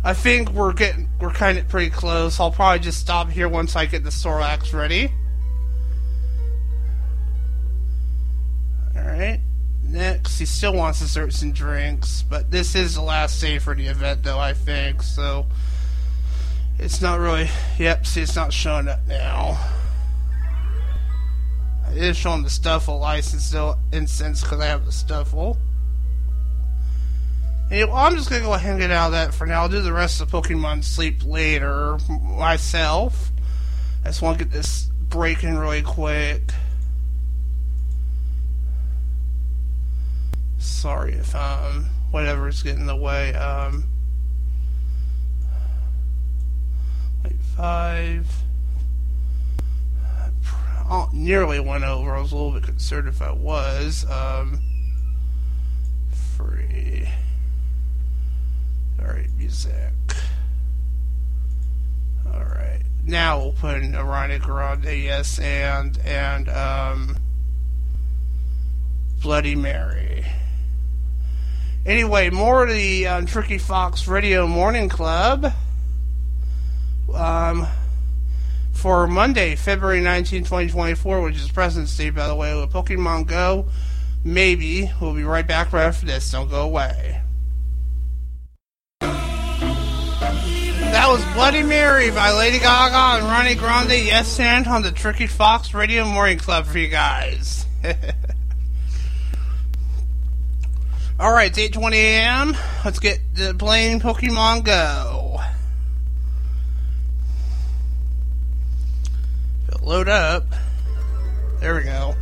I 0.04 0.16
think 0.16 0.50
we're 0.50 0.74
getting, 0.74 1.08
we're 1.22 1.30
kind 1.30 1.60
of 1.60 1.68
pretty 1.68 1.92
close. 1.92 2.40
I'll 2.40 2.52
probably 2.52 2.80
just 2.80 3.00
stop 3.00 3.30
here 3.30 3.48
once 3.48 3.76
I 3.76 3.86
get 3.86 4.04
the 4.04 4.10
Sorax 4.10 4.74
ready. 4.74 5.12
Alright. 8.98 9.42
Next, 9.84 10.40
he 10.40 10.46
still 10.46 10.74
wants 10.74 11.00
desserts 11.00 11.44
and 11.44 11.54
drinks, 11.54 12.24
but 12.24 12.50
this 12.50 12.74
is 12.74 12.96
the 12.96 13.02
last 13.02 13.40
day 13.40 13.60
for 13.60 13.76
the 13.76 13.86
event, 13.86 14.24
though, 14.24 14.40
I 14.40 14.54
think, 14.54 15.04
so... 15.04 15.46
It's 16.80 17.02
not 17.02 17.20
really. 17.20 17.50
Yep, 17.78 18.06
see, 18.06 18.22
it's 18.22 18.38
not 18.38 18.54
showing 18.54 18.88
up 18.88 19.06
now. 19.06 19.60
It 21.92 22.04
is 22.04 22.18
showing 22.18 22.44
the 22.44 22.50
Stufful 22.50 23.00
license 23.00 23.46
still 23.46 23.78
instance 23.92 24.42
because 24.42 24.60
I 24.60 24.68
have 24.68 24.86
the 24.86 24.92
Stufful. 24.92 25.58
Anyway, 27.72 27.92
I'm 27.94 28.16
just 28.16 28.30
gonna 28.30 28.44
go 28.44 28.54
ahead 28.54 28.72
and 28.72 28.80
get 28.80 28.92
out 28.92 29.08
of 29.08 29.12
that 29.14 29.34
for 29.34 29.46
now. 29.46 29.62
I'll 29.62 29.70
do 29.70 29.82
the 29.82 29.94
rest 29.94 30.22
of 30.22 30.30
Pokemon 30.30 30.84
Sleep 30.84 31.24
later 31.24 31.98
myself. 32.24 33.32
I 34.04 34.10
just 34.10 34.22
want 34.22 34.40
to 34.40 34.46
get 34.46 34.54
this 34.54 34.90
breaking 35.10 35.56
really 35.56 35.82
quick. 35.82 36.42
Sorry 40.58 41.14
if 41.14 41.36
um 41.36 41.90
whatever's 42.12 42.64
getting 42.64 42.82
in 42.82 42.88
the 42.88 42.96
way. 42.96 43.34
Um. 43.34 43.86
five. 47.60 48.26
Oh, 50.90 51.08
nearly 51.14 51.60
went 51.60 51.84
over. 51.84 52.16
I 52.16 52.20
was 52.20 52.32
a 52.32 52.36
little 52.36 52.52
bit 52.52 52.64
concerned 52.64 53.08
if 53.08 53.22
I 53.22 53.32
was. 53.32 54.10
Um, 54.10 54.60
free. 56.36 57.08
Alright, 59.00 59.30
music. 59.38 59.94
Alright. 62.26 62.82
Now 63.04 63.38
we'll 63.38 63.52
put 63.52 63.78
in 63.78 63.92
Ariana 63.92 64.42
Grande, 64.42 65.04
yes, 65.04 65.38
and, 65.38 65.98
and, 66.00 66.50
um, 66.50 67.18
Bloody 69.22 69.56
Mary. 69.56 70.26
Anyway, 71.86 72.30
more 72.30 72.64
of 72.64 72.70
the 72.70 73.08
um, 73.08 73.26
Tricky 73.26 73.58
Fox 73.58 74.08
Radio 74.08 74.48
Morning 74.48 74.90
Club 74.90 75.54
um, 77.14 77.68
for 78.80 79.07
Monday, 79.07 79.57
February 79.57 79.99
19, 79.99 80.45
2024, 80.45 81.21
which 81.21 81.36
is 81.36 81.51
President's 81.51 81.95
Day, 81.97 82.11
by 82.11 82.27
the 82.27 82.36
way, 82.36 82.57
with 82.57 82.71
Pokemon 82.71 83.27
Go. 83.27 83.67
Maybe. 84.23 84.89
We'll 85.01 85.13
be 85.13 85.23
right 85.23 85.45
back 85.45 85.73
right 85.73 85.84
after 85.84 86.05
this. 86.05 86.32
Don't 86.32 86.49
go 86.49 86.61
away. 86.61 87.21
That 89.01 91.07
was 91.09 91.21
Bloody 91.34 91.61
Mary 91.61 92.09
by 92.09 92.32
Lady 92.32 92.57
Gaga 92.57 93.17
and 93.17 93.25
Ronnie 93.25 93.55
Grande, 93.55 94.05
Yes 94.05 94.39
and 94.39 94.65
on 94.65 94.82
the 94.82 94.91
Tricky 94.91 95.27
Fox 95.27 95.73
Radio 95.73 96.05
Morning 96.05 96.38
Club 96.38 96.65
for 96.65 96.77
you 96.77 96.88
guys. 96.88 97.65
Alright, 101.19 101.57
it's 101.57 101.75
8.20 101.75 101.93
a.m. 101.95 102.55
Let's 102.86 102.99
get 102.99 103.19
to 103.36 103.53
playing 103.53 103.99
Pokemon 103.99 104.63
Go. 104.63 105.28
Load 109.90 110.08
up. 110.08 110.46
There 111.62 111.74
we 111.74 111.82
go. 111.82 112.14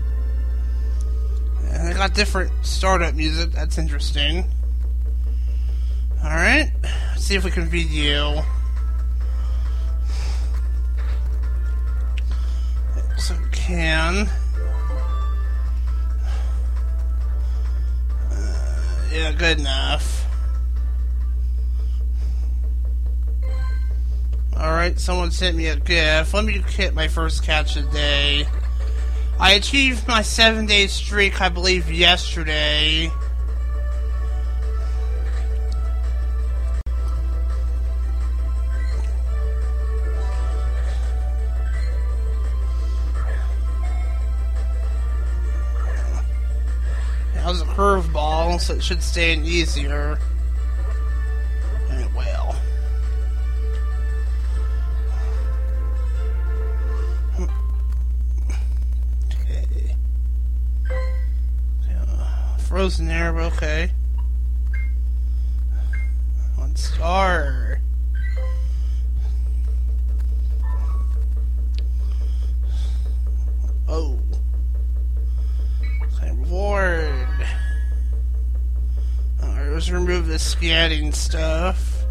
And 1.69 1.89
I 1.89 1.93
got 1.93 2.13
different 2.13 2.49
startup 2.65 3.13
music. 3.13 3.51
That's 3.51 3.77
interesting. 3.77 4.45
Alright. 6.23 6.71
See 7.17 7.35
if 7.35 7.43
we 7.43 7.51
can 7.51 7.69
you. 7.89 8.41
So 13.17 13.35
can. 13.51 14.29
Uh, 18.31 19.09
yeah, 19.11 19.33
good 19.33 19.59
enough. 19.59 20.26
Alright, 24.59 24.99
someone 24.99 25.29
sent 25.29 25.55
me 25.55 25.67
a 25.67 25.75
gift. 25.75 26.33
Let 26.33 26.43
me 26.43 26.63
get 26.75 26.95
my 26.95 27.07
first 27.07 27.43
catch 27.43 27.77
of 27.77 27.91
the 27.91 27.91
day. 27.91 28.47
I 29.39 29.53
achieved 29.53 30.07
my 30.07 30.23
seven 30.23 30.65
day 30.65 30.87
streak, 30.87 31.39
I 31.39 31.49
believe, 31.49 31.91
yesterday. 31.91 33.11
That 47.35 47.45
was 47.45 47.61
a 47.61 47.65
curveball, 47.65 48.59
so 48.59 48.73
it 48.73 48.83
should 48.83 49.03
stay 49.03 49.33
in 49.33 49.45
easier. 49.45 50.17
Frozen 62.87 63.09
air, 63.09 63.33
but 63.33 63.51
okay. 63.51 63.91
One 66.55 66.73
star. 66.77 67.81
Oh. 73.89 74.17
Reward. 76.21 77.27
Alright, 79.43 79.71
let's 79.73 79.89
remove 79.89 80.27
the 80.27 80.39
scanning 80.39 81.11
stuff. 81.11 82.05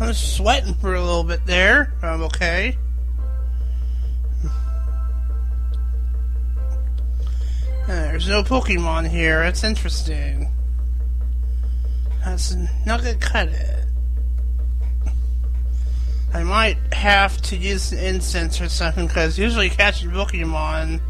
I 0.00 0.06
was 0.06 0.16
sweating 0.16 0.72
for 0.72 0.94
a 0.94 1.02
little 1.02 1.22
bit 1.22 1.44
there. 1.44 1.92
I'm 2.02 2.22
okay. 2.22 2.78
There's 8.16 8.28
no 8.30 8.42
Pokemon 8.42 9.10
here. 9.10 9.40
That's 9.42 9.62
interesting. 9.62 10.50
That's 12.24 12.56
not 12.86 13.02
gonna 13.02 13.14
cut 13.16 13.48
it. 13.48 13.84
I 16.32 16.42
might 16.42 16.78
have 16.94 17.36
to 17.42 17.58
use 17.58 17.92
an 17.92 17.98
instance 17.98 18.58
or 18.58 18.70
something 18.70 19.06
because 19.06 19.38
usually 19.38 19.68
catching 19.68 20.08
Pokemon. 20.12 21.02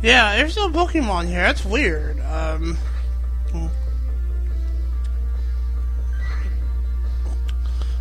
Yeah, 0.00 0.36
there's 0.36 0.56
no 0.56 0.70
Pokemon 0.70 1.26
here. 1.26 1.42
That's 1.42 1.62
weird. 1.62 2.18
Um. 2.22 2.78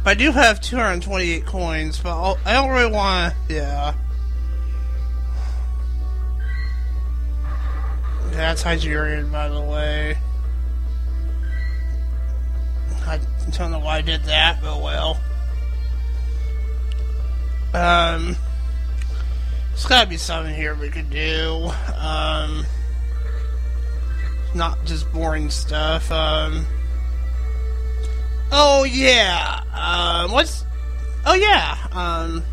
I 0.05 0.13
do 0.13 0.31
have 0.31 0.61
228 0.61 1.45
coins, 1.45 1.99
but 1.99 2.11
I'll, 2.11 2.37
I 2.45 2.53
do 2.53 2.67
not 2.67 2.73
really 2.73 2.91
want 2.93 3.33
to. 3.49 3.53
Yeah. 3.53 3.93
That's 8.33 8.63
Hydrarian, 8.63 9.31
by 9.31 9.47
the 9.47 9.61
way. 9.61 10.17
I 13.05 13.19
don't 13.51 13.71
know 13.71 13.79
why 13.79 13.97
I 13.97 14.01
did 14.01 14.23
that, 14.23 14.59
but 14.59 14.81
well. 14.81 15.19
Um, 17.75 18.35
there's 19.69 19.85
gotta 19.85 20.09
be 20.09 20.17
something 20.17 20.53
here 20.53 20.73
we 20.73 20.89
could 20.89 21.11
do. 21.11 21.69
Um, 21.95 22.65
not 24.55 24.83
just 24.85 25.11
boring 25.13 25.51
stuff. 25.51 26.11
Um, 26.11 26.65
oh 28.51 28.83
yeah. 28.83 29.61
Um, 29.73 30.31
what's? 30.31 30.65
Oh 31.25 31.35
yeah. 31.35 31.77
Um, 31.91 32.43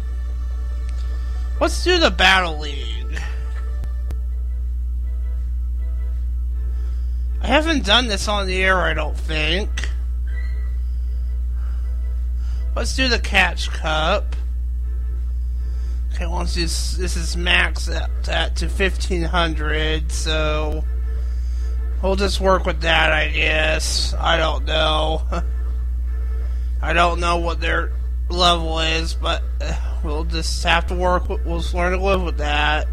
let's 1.59 1.83
do 1.85 1.99
the 1.99 2.11
battle 2.11 2.59
league. 2.59 3.00
I 7.43 7.47
haven't 7.47 7.85
done 7.85 8.07
this 8.07 8.29
on 8.29 8.47
the 8.47 8.63
air, 8.63 8.79
I 8.79 8.95
don't 8.95 9.17
think. 9.17 9.89
Let's 12.77 12.95
do 12.95 13.09
the 13.09 13.19
catch 13.19 13.71
cup. 13.71 14.37
Okay, 16.15 16.27
once 16.27 16.55
this 16.55 16.97
this 16.97 17.17
is 17.17 17.37
max 17.37 17.89
at, 17.89 18.29
at 18.29 18.57
to 18.57 18.69
fifteen 18.69 19.23
hundred, 19.23 20.13
so 20.13 20.85
we'll 22.03 22.17
just 22.17 22.41
work 22.41 22.67
with 22.67 22.83
that, 22.83 23.13
I 23.13 23.29
guess. 23.29 24.15
I 24.15 24.37
don't 24.37 24.65
know. 24.67 25.23
I 26.83 26.93
don't 26.93 27.21
know 27.21 27.39
what 27.39 27.61
their 27.61 27.93
level 28.29 28.79
is, 28.81 29.15
but 29.15 29.43
uh, 29.61 29.75
we'll 30.05 30.25
just 30.25 30.63
have 30.65 30.87
to 30.89 30.95
work. 30.95 31.29
We'll 31.29 31.61
just 31.61 31.75
learn 31.75 31.93
to 31.93 32.05
live 32.05 32.23
with 32.23 32.39
that. 32.39 32.87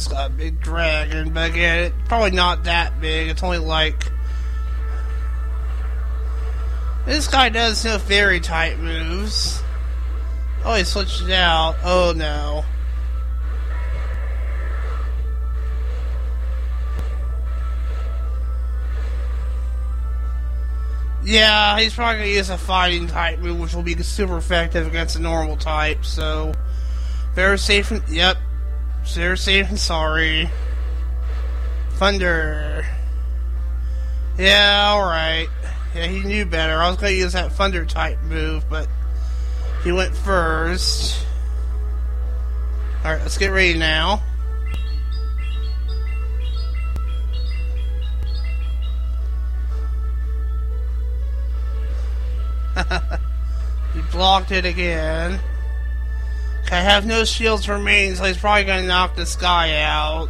He's 0.00 0.08
got 0.08 0.30
a 0.30 0.32
big 0.32 0.60
dragon, 0.62 1.30
but 1.34 1.50
again, 1.50 1.84
it's 1.84 2.08
probably 2.08 2.30
not 2.30 2.64
that 2.64 3.00
big. 3.02 3.28
It's 3.28 3.42
only 3.42 3.58
like 3.58 4.10
this 7.04 7.28
guy 7.28 7.50
does 7.50 7.84
no 7.84 7.98
fairy 7.98 8.40
type 8.40 8.78
moves. 8.78 9.62
Oh, 10.64 10.74
he 10.74 10.84
switched 10.84 11.22
it 11.22 11.32
out. 11.32 11.76
Oh 11.84 12.14
no. 12.16 12.64
Yeah, 21.22 21.78
he's 21.78 21.92
probably 21.92 22.20
gonna 22.20 22.30
use 22.30 22.48
a 22.48 22.56
fighting 22.56 23.06
type 23.06 23.38
move, 23.40 23.60
which 23.60 23.74
will 23.74 23.82
be 23.82 23.94
super 24.02 24.38
effective 24.38 24.86
against 24.86 25.16
a 25.16 25.20
normal 25.20 25.58
type, 25.58 26.06
so. 26.06 26.54
Very 27.34 27.58
safe 27.58 27.90
and. 27.90 28.02
Yep, 28.08 28.38
safe 29.04 29.68
and 29.68 29.78
sorry. 29.78 30.50
Thunder. 31.94 32.86
Yeah, 34.38 34.92
alright. 34.94 35.48
Yeah, 35.94 36.06
he 36.06 36.20
knew 36.20 36.46
better. 36.46 36.78
I 36.78 36.88
was 36.88 36.96
going 36.96 37.12
to 37.12 37.18
use 37.18 37.32
that 37.34 37.52
Thunder 37.52 37.84
type 37.84 38.18
move, 38.22 38.64
but 38.70 38.88
he 39.84 39.92
went 39.92 40.16
first. 40.16 41.26
Alright, 43.04 43.22
let's 43.22 43.38
get 43.38 43.48
ready 43.48 43.78
now. 43.78 44.22
he 53.94 54.00
blocked 54.12 54.52
it 54.52 54.64
again. 54.64 55.40
I 56.70 56.80
have 56.80 57.04
no 57.04 57.24
shields 57.24 57.68
remaining, 57.68 58.14
so 58.14 58.24
he's 58.24 58.38
probably 58.38 58.64
to 58.64 58.82
knock 58.82 59.16
this 59.16 59.34
guy 59.34 59.82
out. 59.82 60.28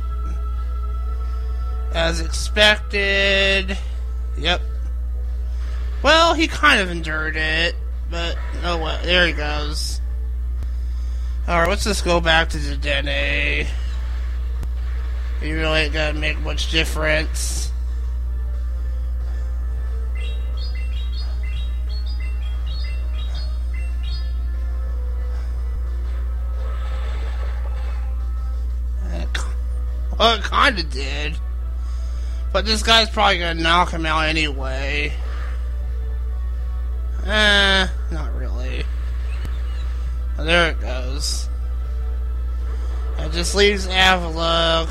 As 1.93 2.20
expected. 2.20 3.76
Yep. 4.38 4.62
Well, 6.03 6.32
he 6.32 6.47
kind 6.49 6.80
of 6.80 6.91
endured 6.91 7.36
it, 7.36 7.74
but 8.11 8.38
oh 8.64 8.78
well. 8.78 8.99
There 9.03 9.26
he 9.26 9.34
goes. 9.34 10.01
Alright, 11.47 11.68
let's 11.68 11.84
just 11.84 12.05
go 12.05 12.20
back 12.20 12.49
to 12.51 12.59
the 12.59 12.76
Dene. 12.76 13.66
He 15.41 15.53
really 15.53 15.80
ain't 15.80 15.93
gonna 15.93 16.18
make 16.18 16.38
much 16.41 16.70
difference. 16.70 17.70
Well, 30.21 30.35
it 30.35 30.45
kinda 30.45 30.83
did. 30.83 31.39
But 32.53 32.66
this 32.66 32.83
guy's 32.83 33.09
probably 33.09 33.39
gonna 33.39 33.55
knock 33.55 33.93
him 33.93 34.05
out 34.05 34.27
anyway. 34.27 35.14
Eh, 37.25 37.89
not 38.11 38.35
really. 38.35 38.85
Oh, 40.39 40.45
there 40.45 40.73
it 40.73 40.81
goes. 40.83 41.49
It 43.18 43.33
just 43.33 43.55
leaves 43.55 43.87
Avalugg. 43.87 44.91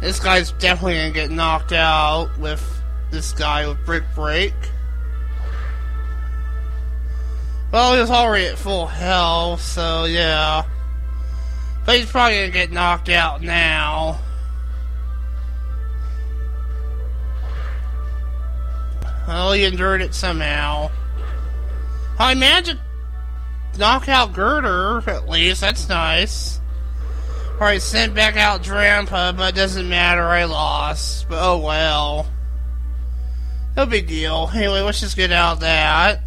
This 0.00 0.20
guy's 0.20 0.52
definitely 0.52 0.94
gonna 0.94 1.10
get 1.10 1.32
knocked 1.32 1.72
out 1.72 2.38
with 2.38 2.62
this 3.10 3.32
guy 3.32 3.66
with 3.66 3.84
Brick 3.84 4.04
Break. 4.14 4.54
Well, 7.72 7.98
he's 7.98 8.10
already 8.10 8.46
at 8.46 8.58
full 8.58 8.86
health, 8.86 9.60
so 9.60 10.04
yeah. 10.04 10.62
But 11.88 12.00
he's 12.00 12.10
probably 12.10 12.36
gonna 12.36 12.50
get 12.50 12.70
knocked 12.70 13.08
out 13.08 13.40
now. 13.40 14.20
Well, 19.26 19.52
he 19.54 19.64
endured 19.64 20.02
it 20.02 20.12
somehow. 20.12 20.90
I 22.18 22.34
to 22.66 22.78
knock 23.78 24.06
out 24.06 24.34
Gurdurr, 24.34 25.08
at 25.08 25.30
least. 25.30 25.62
That's 25.62 25.88
nice. 25.88 26.60
Alright, 27.54 27.80
sent 27.80 28.14
back 28.14 28.36
out 28.36 28.62
Drampa, 28.62 29.34
but 29.34 29.54
it 29.54 29.56
doesn't 29.56 29.88
matter, 29.88 30.24
I 30.24 30.44
lost. 30.44 31.26
But 31.30 31.38
oh 31.42 31.56
well. 31.56 32.26
No 33.78 33.86
big 33.86 34.06
deal. 34.06 34.50
Anyway, 34.54 34.82
let's 34.82 35.00
just 35.00 35.16
get 35.16 35.32
out 35.32 35.54
of 35.54 35.60
that. 35.60 36.20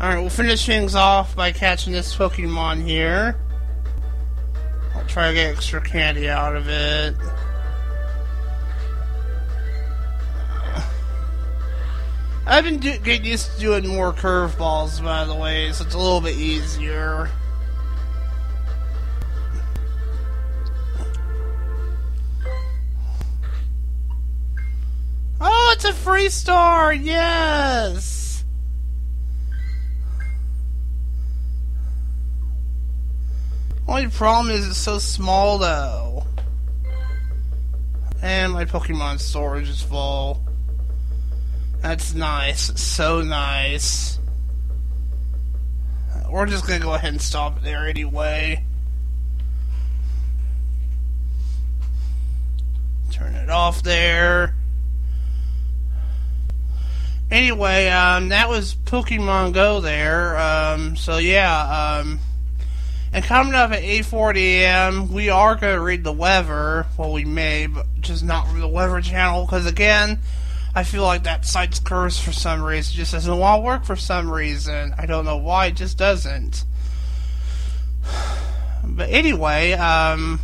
Alright, 0.00 0.20
we'll 0.20 0.30
finish 0.30 0.64
things 0.64 0.94
off 0.94 1.34
by 1.34 1.50
catching 1.50 1.92
this 1.92 2.14
Pokemon 2.14 2.86
here. 2.86 3.36
I'll 4.94 5.04
try 5.06 5.26
to 5.28 5.34
get 5.34 5.56
extra 5.56 5.80
candy 5.80 6.28
out 6.28 6.54
of 6.54 6.68
it. 6.68 7.16
I've 12.46 12.62
been 12.62 12.78
getting 12.78 13.24
used 13.24 13.54
to 13.54 13.60
doing 13.60 13.88
more 13.88 14.12
curveballs, 14.12 15.02
by 15.02 15.24
the 15.24 15.34
way, 15.34 15.72
so 15.72 15.84
it's 15.84 15.94
a 15.94 15.98
little 15.98 16.20
bit 16.20 16.36
easier. 16.36 17.28
Oh, 25.40 25.72
it's 25.74 25.84
a 25.84 25.92
free 25.92 26.28
star! 26.28 26.92
Yes! 26.92 28.17
Only 33.88 34.08
problem 34.08 34.54
is 34.54 34.68
it's 34.68 34.76
so 34.76 34.98
small, 34.98 35.56
though. 35.56 36.24
And 38.20 38.52
my 38.52 38.66
Pokemon 38.66 39.18
storage 39.18 39.68
is 39.70 39.80
full. 39.80 40.42
That's 41.80 42.12
nice. 42.12 42.80
So 42.80 43.22
nice. 43.22 44.18
We're 46.28 46.44
just 46.44 46.66
gonna 46.66 46.80
go 46.80 46.92
ahead 46.92 47.12
and 47.12 47.22
stop 47.22 47.62
there 47.62 47.88
anyway. 47.88 48.62
Turn 53.10 53.34
it 53.34 53.48
off 53.48 53.82
there. 53.82 54.54
Anyway, 57.30 57.88
um, 57.88 58.28
that 58.28 58.50
was 58.50 58.74
Pokemon 58.74 59.54
Go 59.54 59.80
there. 59.80 60.36
Um, 60.36 60.96
so 60.96 61.16
yeah, 61.16 62.00
um, 62.00 62.20
and 63.12 63.24
coming 63.24 63.54
up 63.54 63.70
at 63.72 63.82
8:40 63.82 64.36
a.m., 64.36 65.12
we 65.12 65.30
are 65.30 65.54
going 65.56 65.74
to 65.74 65.80
read 65.80 66.04
the 66.04 66.12
weather. 66.12 66.86
Well, 66.96 67.12
we 67.12 67.24
may, 67.24 67.66
but 67.66 67.86
just 68.00 68.22
not 68.22 68.46
from 68.48 68.60
the 68.60 68.68
weather 68.68 69.00
channel 69.00 69.46
because 69.46 69.66
again, 69.66 70.18
I 70.74 70.84
feel 70.84 71.02
like 71.02 71.24
that 71.24 71.46
site's 71.46 71.80
cursed 71.80 72.22
for 72.22 72.32
some 72.32 72.62
reason. 72.62 72.94
It 72.94 72.96
just 72.98 73.12
doesn't 73.12 73.38
want 73.38 73.60
to 73.60 73.64
work 73.64 73.84
for 73.84 73.96
some 73.96 74.30
reason. 74.30 74.94
I 74.98 75.06
don't 75.06 75.24
know 75.24 75.38
why. 75.38 75.66
It 75.66 75.76
just 75.76 75.98
doesn't. 75.98 76.64
But 78.90 79.10
anyway, 79.10 79.72
um, 79.72 80.40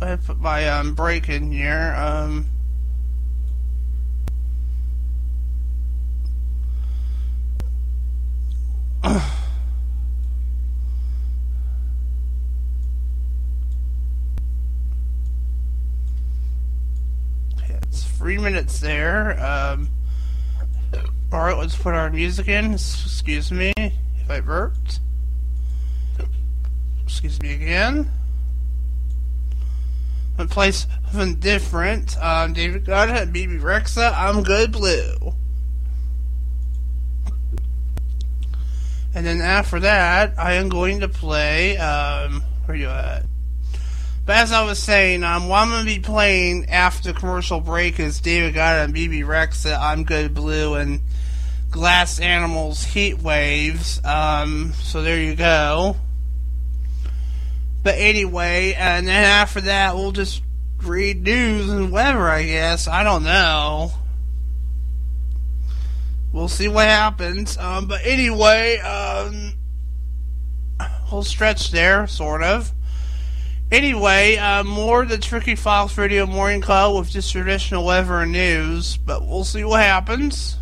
go 0.00 0.06
ahead 0.06 0.18
and 0.18 0.26
put 0.26 0.40
my 0.40 0.68
um, 0.68 0.94
break 0.94 1.28
in 1.28 1.52
here. 1.52 1.94
Um. 1.96 2.46
three 18.30 18.38
minutes 18.38 18.78
there. 18.78 19.44
Um, 19.44 19.90
Alright, 21.32 21.58
let's 21.58 21.74
put 21.74 21.94
our 21.94 22.10
music 22.10 22.46
in. 22.46 22.74
Excuse 22.74 23.50
me 23.50 23.72
if 23.76 24.30
I 24.30 24.38
burped. 24.38 25.00
Excuse 27.02 27.42
me 27.42 27.54
again. 27.54 28.08
I'm 30.38 30.46
play 30.46 30.70
something 30.70 31.40
different. 31.40 32.16
Um, 32.22 32.52
David 32.52 32.88
and 32.88 33.32
Bebe 33.32 33.56
Rexha, 33.56 34.14
I'm 34.16 34.44
Good 34.44 34.70
Blue. 34.70 35.34
And 39.12 39.26
then 39.26 39.40
after 39.40 39.80
that, 39.80 40.38
I 40.38 40.52
am 40.52 40.68
going 40.68 41.00
to 41.00 41.08
play, 41.08 41.76
um, 41.78 42.44
where 42.66 42.76
you 42.76 42.86
at? 42.86 43.24
But 44.26 44.36
as 44.36 44.52
I 44.52 44.64
was 44.64 44.78
saying, 44.78 45.24
um, 45.24 45.48
what 45.48 45.58
I'm 45.58 45.70
going 45.70 45.86
to 45.86 45.94
be 45.94 46.00
playing 46.00 46.68
after 46.68 47.12
commercial 47.12 47.60
break 47.60 47.98
is 47.98 48.20
David 48.20 48.54
Guetta 48.54 48.84
and 48.84 48.94
Bebe 48.94 49.22
Rexha, 49.22 49.78
I'm 49.78 50.04
Good 50.04 50.34
Blue, 50.34 50.74
and 50.74 51.00
Glass 51.70 52.20
Animals 52.20 52.84
Heat 52.84 53.20
Waves. 53.20 54.00
Um, 54.04 54.72
so 54.74 55.02
there 55.02 55.18
you 55.18 55.34
go. 55.34 55.96
But 57.82 57.94
anyway, 57.96 58.74
and 58.74 59.08
then 59.08 59.24
after 59.24 59.62
that, 59.62 59.96
we'll 59.96 60.12
just 60.12 60.42
read 60.82 61.22
news 61.22 61.70
and 61.70 61.90
weather, 61.90 62.28
I 62.28 62.42
guess. 62.44 62.88
I 62.88 63.02
don't 63.02 63.24
know. 63.24 63.92
We'll 66.32 66.48
see 66.48 66.68
what 66.68 66.86
happens. 66.86 67.56
Um, 67.58 67.86
but 67.86 68.00
anyway, 68.04 68.78
um, 68.78 69.54
whole 70.80 71.22
stretch 71.22 71.70
there, 71.70 72.06
sort 72.06 72.42
of. 72.42 72.72
Anyway, 73.70 74.36
uh, 74.36 74.64
more 74.64 75.06
the 75.06 75.16
Tricky 75.16 75.54
Fox 75.54 75.96
Radio 75.96 76.26
Morning 76.26 76.60
Club 76.60 76.96
with 76.96 77.08
just 77.08 77.30
traditional 77.30 77.84
weather 77.84 78.18
and 78.18 78.32
news, 78.32 78.96
but 78.96 79.24
we'll 79.24 79.44
see 79.44 79.62
what 79.62 79.80
happens. 79.80 80.56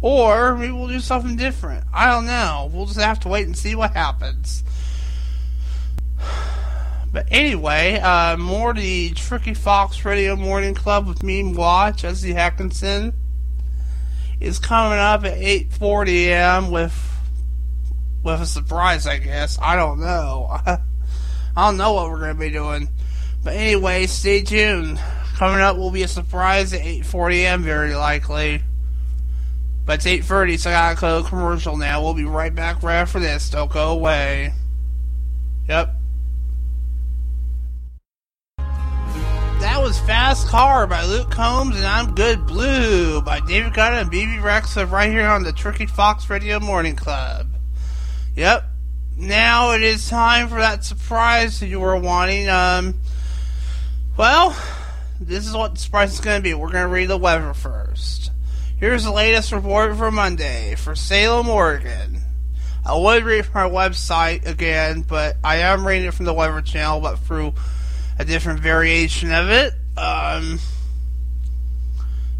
Or 0.00 0.54
maybe 0.54 0.72
we'll 0.72 0.86
do 0.86 1.00
something 1.00 1.34
different. 1.34 1.84
I 1.92 2.06
don't 2.06 2.26
know. 2.26 2.70
We'll 2.72 2.86
just 2.86 3.00
have 3.00 3.18
to 3.20 3.28
wait 3.28 3.46
and 3.46 3.56
see 3.56 3.74
what 3.74 3.94
happens. 3.94 4.62
But 7.12 7.26
anyway, 7.30 7.98
uh, 7.98 8.36
more 8.36 8.74
the 8.74 9.10
Tricky 9.10 9.54
Fox 9.54 10.04
Radio 10.04 10.36
Morning 10.36 10.74
Club 10.74 11.08
with 11.08 11.22
me, 11.24 11.42
Watch, 11.42 12.02
Jesse 12.02 12.32
Hackinson, 12.32 13.12
is 14.38 14.60
coming 14.60 14.98
up 14.98 15.24
at 15.24 15.38
8.40 15.38 16.26
a.m. 16.26 16.70
with 16.70 16.92
with 18.22 18.40
a 18.40 18.46
surprise, 18.46 19.06
I 19.06 19.18
guess. 19.18 19.58
I 19.60 19.76
don't 19.76 20.00
know. 20.00 20.58
I 21.56 21.68
don't 21.68 21.76
know 21.76 21.92
what 21.92 22.10
we're 22.10 22.18
going 22.18 22.34
to 22.34 22.40
be 22.40 22.50
doing. 22.50 22.88
But 23.42 23.54
anyway, 23.54 24.06
stay 24.06 24.42
tuned. 24.42 25.00
Coming 25.36 25.60
up 25.60 25.76
will 25.76 25.90
be 25.90 26.02
a 26.02 26.08
surprise 26.08 26.72
at 26.72 26.80
8.40 26.80 27.34
a.m. 27.34 27.62
very 27.62 27.94
likely. 27.94 28.62
But 29.84 30.06
it's 30.06 30.26
8.30, 30.26 30.58
so 30.58 30.70
I 30.70 30.72
gotta 30.94 31.00
go 31.00 31.28
commercial 31.28 31.76
now. 31.76 32.02
We'll 32.02 32.14
be 32.14 32.24
right 32.24 32.54
back 32.54 32.82
right 32.82 32.96
after 32.96 33.20
this. 33.20 33.50
Don't 33.50 33.70
go 33.70 33.90
away. 33.90 34.54
Yep. 35.68 35.94
That 38.56 39.82
was 39.82 39.98
Fast 40.00 40.48
Car 40.48 40.86
by 40.86 41.04
Luke 41.04 41.30
Combs 41.30 41.76
and 41.76 41.86
I'm 41.86 42.14
Good 42.14 42.46
Blue 42.46 43.20
by 43.20 43.40
David 43.40 43.72
Guetta 43.72 44.02
and 44.02 44.10
Bebe 44.10 44.36
Rexha 44.36 44.90
right 44.90 45.10
here 45.10 45.26
on 45.26 45.42
the 45.42 45.52
Tricky 45.52 45.86
Fox 45.86 46.30
Radio 46.30 46.60
Morning 46.60 46.96
Club. 46.96 47.48
Yep. 48.36 48.64
Now 49.16 49.72
it 49.72 49.82
is 49.82 50.08
time 50.08 50.48
for 50.48 50.56
that 50.56 50.84
surprise 50.84 51.60
that 51.60 51.68
you 51.68 51.78
were 51.78 51.96
wanting. 51.96 52.48
Um, 52.48 52.94
well, 54.16 54.56
this 55.20 55.46
is 55.46 55.54
what 55.54 55.74
the 55.74 55.80
surprise 55.80 56.14
is 56.14 56.20
going 56.20 56.38
to 56.38 56.42
be. 56.42 56.52
We're 56.54 56.72
going 56.72 56.86
to 56.86 56.92
read 56.92 57.06
the 57.06 57.16
weather 57.16 57.54
first. 57.54 58.32
Here's 58.76 59.04
the 59.04 59.12
latest 59.12 59.52
report 59.52 59.96
for 59.96 60.10
Monday 60.10 60.74
for 60.74 60.96
Salem, 60.96 61.48
Oregon. 61.48 62.22
I 62.84 62.98
would 62.98 63.24
read 63.24 63.46
from 63.46 63.62
our 63.62 63.70
website 63.70 64.46
again, 64.46 65.02
but 65.02 65.36
I 65.42 65.56
am 65.58 65.86
reading 65.86 66.08
it 66.08 66.14
from 66.14 66.26
the 66.26 66.34
Weather 66.34 66.60
Channel, 66.60 67.00
but 67.00 67.20
through 67.20 67.54
a 68.18 68.24
different 68.24 68.60
variation 68.60 69.32
of 69.32 69.48
it. 69.48 69.74
Um, 69.96 70.58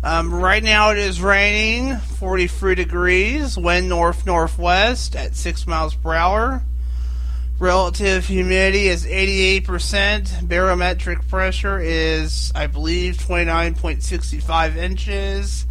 um, 0.04 0.34
right 0.34 0.62
now 0.62 0.90
it 0.90 0.98
is 0.98 1.20
raining, 1.20 1.96
43 1.96 2.74
degrees, 2.74 3.56
wind 3.56 3.88
north 3.88 4.26
northwest 4.26 5.16
at 5.16 5.34
6 5.34 5.66
miles 5.66 5.94
per 5.94 6.14
hour. 6.14 6.62
Relative 7.58 8.26
humidity 8.26 8.88
is 8.88 9.06
88%. 9.06 10.46
Barometric 10.46 11.26
pressure 11.28 11.80
is, 11.80 12.52
I 12.54 12.66
believe, 12.66 13.16
29.65 13.16 14.76
inches. 14.76 15.66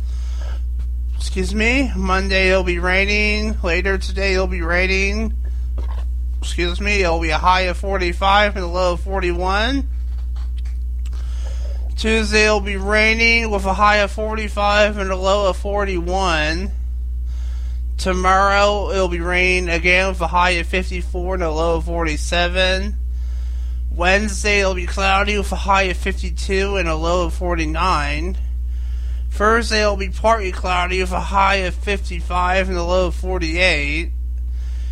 Excuse 1.16 1.54
me. 1.54 1.92
Monday 1.96 2.50
it'll 2.50 2.64
be 2.64 2.80
raining. 2.80 3.56
Later 3.62 3.98
today 3.98 4.34
it'll 4.34 4.48
be 4.48 4.62
raining. 4.62 5.34
Excuse 6.42 6.82
me. 6.82 7.02
It'll 7.02 7.22
be 7.22 7.30
a 7.30 7.38
high 7.38 7.62
of 7.62 7.78
45 7.78 8.56
and 8.56 8.66
a 8.66 8.68
low 8.68 8.94
of 8.94 9.02
41. 9.02 9.88
Tuesday 12.04 12.48
it'll 12.48 12.60
be 12.60 12.76
raining 12.76 13.50
with 13.50 13.64
a 13.64 13.74
high 13.74 14.00
of 14.00 14.12
45 14.12 14.98
and 14.98 15.10
a 15.10 15.16
low 15.16 15.50
of 15.50 15.56
41. 15.56 16.70
Tomorrow 17.98 18.90
it'll 18.92 19.08
be 19.08 19.22
raining 19.22 19.70
again 19.70 20.10
with 20.10 20.20
a 20.20 20.28
high 20.28 20.50
of 20.50 20.68
54 20.68 21.36
and 21.36 21.44
a 21.44 21.50
low 21.50 21.78
of 21.78 21.86
47. 21.86 22.98
Wednesday 23.90 24.60
it'll 24.60 24.74
be 24.74 24.86
cloudy 24.86 25.38
with 25.38 25.50
a 25.54 25.56
high 25.56 25.84
of 25.84 25.96
52 25.96 26.76
and 26.76 26.90
a 26.90 26.96
low 26.98 27.28
of 27.28 27.34
49. 27.36 28.38
Thursday 29.32 29.80
it'll 29.80 29.96
be 29.96 30.10
partly 30.10 30.52
cloudy 30.52 31.00
with 31.00 31.14
a 31.14 31.22
high 31.22 31.64
of 31.64 31.74
55 31.74 32.68
and 32.68 32.78
a 32.78 32.84
low 32.84 33.08
of 33.08 33.16
48. 33.16 34.12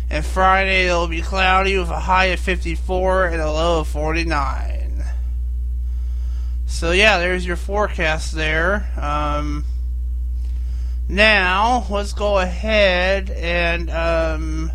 And 0.08 0.24
Friday 0.24 0.86
it'll 0.86 1.08
be 1.08 1.20
cloudy 1.20 1.76
with 1.76 1.90
a 1.90 2.00
high 2.00 2.32
of 2.32 2.40
54 2.40 3.26
and 3.26 3.42
a 3.42 3.52
low 3.52 3.80
of 3.80 3.88
49. 3.88 4.71
So 6.72 6.90
yeah, 6.90 7.18
there's 7.18 7.46
your 7.46 7.54
forecast 7.54 8.32
there. 8.32 8.90
Um, 9.00 9.64
now 11.08 11.86
let's 11.88 12.12
go 12.12 12.38
ahead 12.38 13.30
and 13.30 13.88
um, 13.88 14.72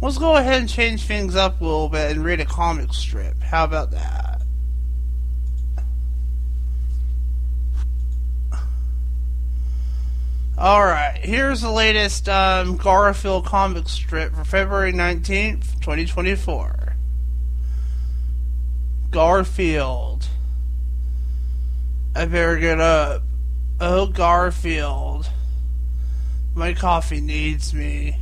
let's 0.00 0.16
go 0.18 0.36
ahead 0.36 0.60
and 0.60 0.68
change 0.68 1.04
things 1.04 1.34
up 1.34 1.60
a 1.60 1.64
little 1.64 1.88
bit 1.88 2.12
and 2.12 2.24
read 2.24 2.38
a 2.38 2.44
comic 2.44 2.92
strip. 2.92 3.42
How 3.42 3.64
about 3.64 3.90
that? 3.90 4.42
Alright, 10.56 11.24
here's 11.24 11.62
the 11.62 11.70
latest 11.72 12.28
um, 12.28 12.76
Garfield 12.76 13.44
comic 13.44 13.88
strip 13.88 14.36
for 14.36 14.44
February 14.44 14.92
19th, 14.92 15.80
2024. 15.80 16.94
Garfield. 19.10 20.28
I 22.14 22.26
better 22.26 22.58
get 22.58 22.78
up. 22.78 23.22
Oh, 23.80 24.06
Garfield. 24.06 25.28
My 26.54 26.74
coffee 26.74 27.20
needs 27.20 27.72
me. 27.72 28.18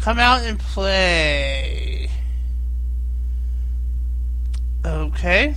Come 0.00 0.18
out 0.18 0.42
and 0.42 0.58
play. 0.58 2.10
Okay. 4.84 5.54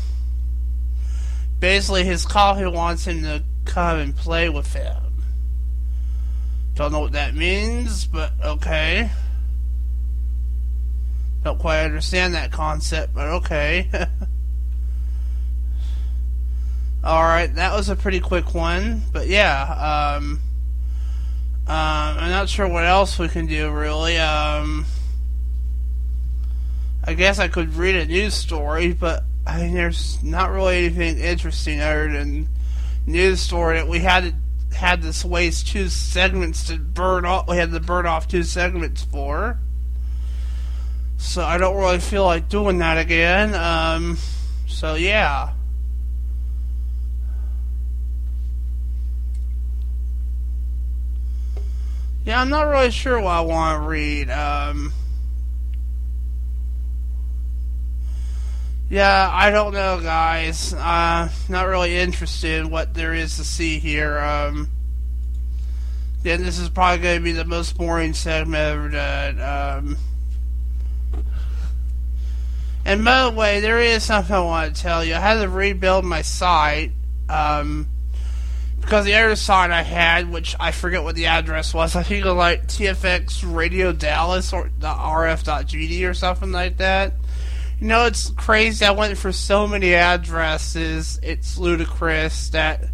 Basically, 1.60 2.04
his 2.04 2.26
coffee 2.26 2.68
wants 2.68 3.06
him 3.06 3.24
to 3.24 3.44
come 3.66 3.98
and 3.98 4.16
play 4.16 4.50
with 4.50 4.72
him. 4.74 5.24
Don't 6.76 6.92
know 6.92 7.00
what 7.00 7.14
that 7.14 7.34
means, 7.34 8.06
but 8.06 8.32
okay. 8.44 9.10
Don't 11.44 11.58
quite 11.60 11.84
understand 11.84 12.36
that 12.36 12.52
concept, 12.52 13.16
but 13.16 13.28
okay. 13.28 13.90
Alright, 17.04 17.56
that 17.56 17.74
was 17.74 17.90
a 17.90 17.96
pretty 17.96 18.20
quick 18.20 18.54
one, 18.54 19.04
but 19.14 19.28
yeah, 19.28 20.18
um, 20.18 20.40
um, 21.68 22.18
I'm 22.20 22.30
not 22.32 22.50
sure 22.50 22.68
what 22.68 22.86
else 22.86 23.20
we 23.20 23.28
can 23.28 23.46
do 23.46 23.72
really. 23.72 24.18
Um, 24.18 24.86
I 27.04 27.14
guess 27.14 27.40
I 27.40 27.48
could 27.48 27.76
read 27.76 27.96
a 27.96 28.06
news 28.06 28.34
story, 28.34 28.94
but 28.94 29.24
I 29.46 29.62
mean, 29.62 29.74
there's 29.74 30.22
not 30.24 30.52
really 30.52 30.86
anything 30.86 31.20
interesting 31.20 31.80
other 31.80 32.12
than 32.12 32.50
news 33.06 33.40
story 33.40 33.78
that 33.78 33.88
we 33.88 34.00
had 34.00 34.24
to 34.24 34.34
had 34.76 35.02
this 35.02 35.26
waste 35.26 35.68
two 35.68 35.90
segments 35.90 36.68
to 36.68 36.78
burn 36.78 37.26
off. 37.26 37.48
We 37.48 37.58
had 37.58 37.72
to 37.72 37.80
burn 37.80 38.06
off 38.06 38.28
two 38.28 38.44
segments 38.44 39.04
for. 39.04 39.58
So 41.18 41.44
I 41.44 41.58
don't 41.58 41.76
really 41.76 42.00
feel 42.00 42.26
like 42.26 42.48
doing 42.48 42.78
that 42.80 42.98
again. 42.98 43.56
Um, 43.56 44.18
so 44.68 44.96
yeah. 44.96 45.52
Yeah, 52.28 52.42
I'm 52.42 52.50
not 52.50 52.64
really 52.64 52.92
sure 52.92 53.22
what 53.22 53.32
I 53.32 53.40
want 53.40 53.82
to 53.82 53.88
read. 53.88 54.30
Um, 54.30 54.92
Yeah, 58.90 59.30
I 59.34 59.50
don't 59.50 59.74
know, 59.74 60.00
guys. 60.02 60.74
Uh, 60.74 61.30
not 61.50 61.68
really 61.68 61.98
interested 61.98 62.60
in 62.62 62.70
what 62.70 62.94
there 62.94 63.14
is 63.14 63.36
to 63.36 63.44
see 63.44 63.80
here. 63.80 64.18
Um, 64.18 64.70
then 66.24 66.42
this 66.44 66.58
is 66.58 66.70
probably 66.70 67.04
going 67.04 67.18
to 67.20 67.24
be 67.24 67.32
the 67.34 67.44
most 67.44 67.78
boring 67.78 68.14
segment 68.14 68.56
ever 68.56 68.90
done. 68.90 69.42
Um, 69.42 69.98
and 72.86 73.04
by 73.04 73.24
the 73.24 73.32
way, 73.32 73.60
there 73.60 73.80
is 73.80 74.04
something 74.04 74.36
I 74.36 74.40
want 74.40 74.76
to 74.76 74.82
tell 74.82 75.04
you. 75.04 75.16
I 75.16 75.20
had 75.20 75.42
to 75.42 75.50
rebuild 75.50 76.06
my 76.06 76.22
site. 76.22 76.92
Um, 77.28 77.88
because 78.88 79.06
the 79.06 79.14
other 79.16 79.36
site 79.36 79.70
I 79.70 79.84
had, 79.84 80.32
which 80.32 80.56
I 80.60 80.72
forget 80.72 81.04
what 81.04 81.16
the 81.16 81.26
address 81.26 81.74
was, 81.74 81.96
I 81.96 82.04
think 82.04 82.24
it 82.24 82.28
was 82.28 82.36
like 82.36 82.68
TFX 82.68 83.44
Radio 83.54 83.92
Dallas 83.92 84.54
or 84.54 84.72
the 84.80 84.88
RF.GD 84.88 86.10
or 86.10 86.14
something 86.14 86.52
like 86.52 86.78
that 86.78 87.14
you 87.80 87.88
know, 87.88 88.06
it's 88.06 88.32
crazy. 88.32 88.86
I 88.86 88.92
went 88.92 89.18
for 89.18 89.32
so 89.32 89.68
many 89.68 89.94
addresses. 89.94 91.20
It's 91.22 91.58
ludicrous 91.58 92.50
that 92.50 92.86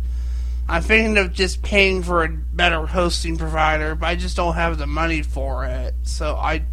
I'm 0.67 0.81
thinking 0.81 1.17
of 1.17 1.31
just 1.31 1.61
paying 1.61 2.03
for 2.03 2.23
a 2.23 2.29
better 2.29 2.85
hosting 2.85 3.37
provider, 3.37 3.95
but 3.95 4.07
I 4.07 4.15
just 4.15 4.35
don't 4.35 4.55
have 4.55 4.77
the 4.77 4.87
money 4.87 5.21
for 5.21 5.65
it. 5.65 5.93
So 6.03 6.35
I, 6.35 6.63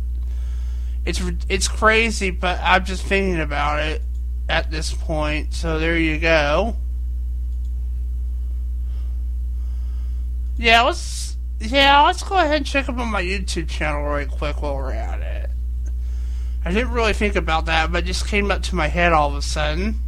it's 1.06 1.22
it's 1.48 1.68
crazy, 1.68 2.30
but 2.30 2.58
I'm 2.62 2.84
just 2.84 3.04
thinking 3.04 3.40
about 3.40 3.78
it 3.80 4.02
at 4.48 4.72
this 4.72 4.92
point. 4.92 5.54
So 5.54 5.78
there 5.78 5.96
you 5.96 6.18
go. 6.18 6.76
Yeah, 10.60 10.82
let's 10.82 11.38
yeah, 11.58 12.02
let's 12.02 12.22
go 12.22 12.36
ahead 12.36 12.58
and 12.58 12.66
check 12.66 12.90
up 12.90 12.98
on 12.98 13.08
my 13.08 13.22
YouTube 13.22 13.66
channel 13.66 14.02
right 14.02 14.28
quick 14.28 14.60
while 14.60 14.74
we're 14.74 14.92
at 14.92 15.22
it. 15.22 15.50
I 16.66 16.70
didn't 16.70 16.92
really 16.92 17.14
think 17.14 17.34
about 17.34 17.64
that, 17.64 17.90
but 17.90 18.04
it 18.04 18.06
just 18.06 18.28
came 18.28 18.50
up 18.50 18.62
to 18.64 18.74
my 18.74 18.88
head 18.88 19.14
all 19.14 19.30
of 19.30 19.36
a 19.36 19.40
sudden. 19.40 20.00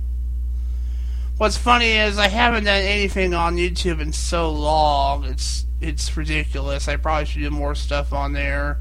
What's 1.38 1.56
funny 1.56 1.92
is 1.92 2.18
I 2.18 2.28
haven't 2.28 2.64
done 2.64 2.82
anything 2.82 3.32
on 3.32 3.56
YouTube 3.56 4.02
in 4.02 4.12
so 4.12 4.52
long. 4.52 5.24
It's 5.24 5.64
it's 5.80 6.14
ridiculous. 6.18 6.86
I 6.86 6.96
probably 6.96 7.24
should 7.24 7.40
do 7.40 7.48
more 7.48 7.74
stuff 7.74 8.12
on 8.12 8.34
there. 8.34 8.76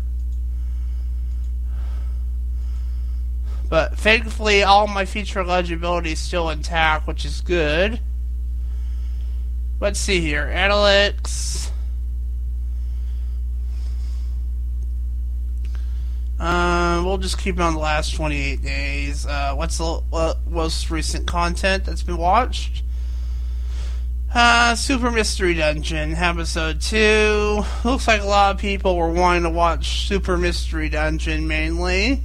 But 3.70 3.98
thankfully, 3.98 4.62
all 4.64 4.88
my 4.88 5.06
feature 5.06 5.42
legibility 5.42 6.12
is 6.12 6.20
still 6.20 6.50
intact, 6.50 7.08
which 7.08 7.24
is 7.24 7.40
good. 7.40 8.02
Let's 9.82 10.00
see 10.00 10.22
here. 10.22 10.46
Analytics. 10.46 11.72
Uh, 16.40 17.02
we'll 17.04 17.18
just 17.18 17.40
keep 17.40 17.56
it 17.56 17.62
on 17.62 17.74
the 17.74 17.80
last 17.80 18.14
28 18.14 18.62
days. 18.62 19.26
Uh, 19.26 19.56
what's 19.56 19.80
the 19.80 20.02
uh, 20.14 20.36
most 20.48 20.92
recent 20.92 21.26
content 21.26 21.86
that's 21.86 22.04
been 22.04 22.18
watched? 22.18 22.84
Uh, 24.32 24.76
Super 24.76 25.10
Mystery 25.10 25.56
Dungeon, 25.56 26.14
episode 26.14 26.80
2. 26.80 27.64
Looks 27.84 28.08
like 28.08 28.22
a 28.22 28.26
lot 28.26 28.54
of 28.54 28.62
people 28.62 28.96
were 28.96 29.10
wanting 29.10 29.44
to 29.44 29.50
watch 29.50 30.08
Super 30.08 30.38
Mystery 30.38 30.90
Dungeon 30.90 31.48
mainly. 31.48 32.22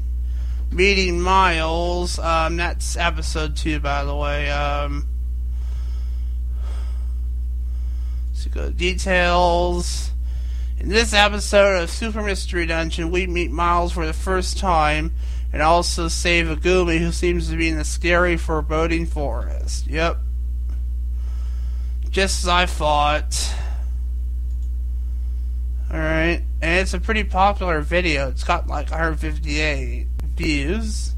Meeting 0.71 1.23
Miles, 1.23 2.19
um, 2.19 2.59
that's 2.59 2.99
episode 2.99 3.57
2, 3.57 3.81
by 3.81 4.05
the 4.05 4.15
way. 4.15 4.51
Um, 4.51 5.07
let's 8.47 8.55
go 8.55 8.71
details. 8.71 10.11
In 10.79 10.89
this 10.89 11.15
episode 11.15 11.83
of 11.83 11.91
Super 11.91 12.23
Mystery 12.23 12.67
Dungeon, 12.67 13.11
we 13.11 13.27
meet 13.27 13.51
Miles 13.51 13.93
for 13.93 14.07
the 14.07 14.13
first 14.13 14.59
time 14.59 15.13
and 15.53 15.63
also 15.63 16.09
save 16.09 16.47
Agumi, 16.47 16.99
who 16.99 17.13
seems 17.13 17.49
to 17.49 17.57
be 17.57 17.69
in 17.69 17.79
a 17.79 17.85
scary, 17.85 18.37
foreboding 18.37 19.07
forest. 19.07 19.87
Yep. 19.87 20.19
Just 22.11 22.45
as 22.45 22.49
I 22.49 22.67
thought. 22.67 23.55
Alright. 25.91 26.43
And 26.61 26.81
it's 26.81 26.95
a 26.95 27.01
pretty 27.01 27.25
popular 27.25 27.81
video. 27.81 28.29
It's 28.29 28.45
got 28.45 28.67
like 28.67 28.91
158 28.91 30.07
views. 30.37 31.15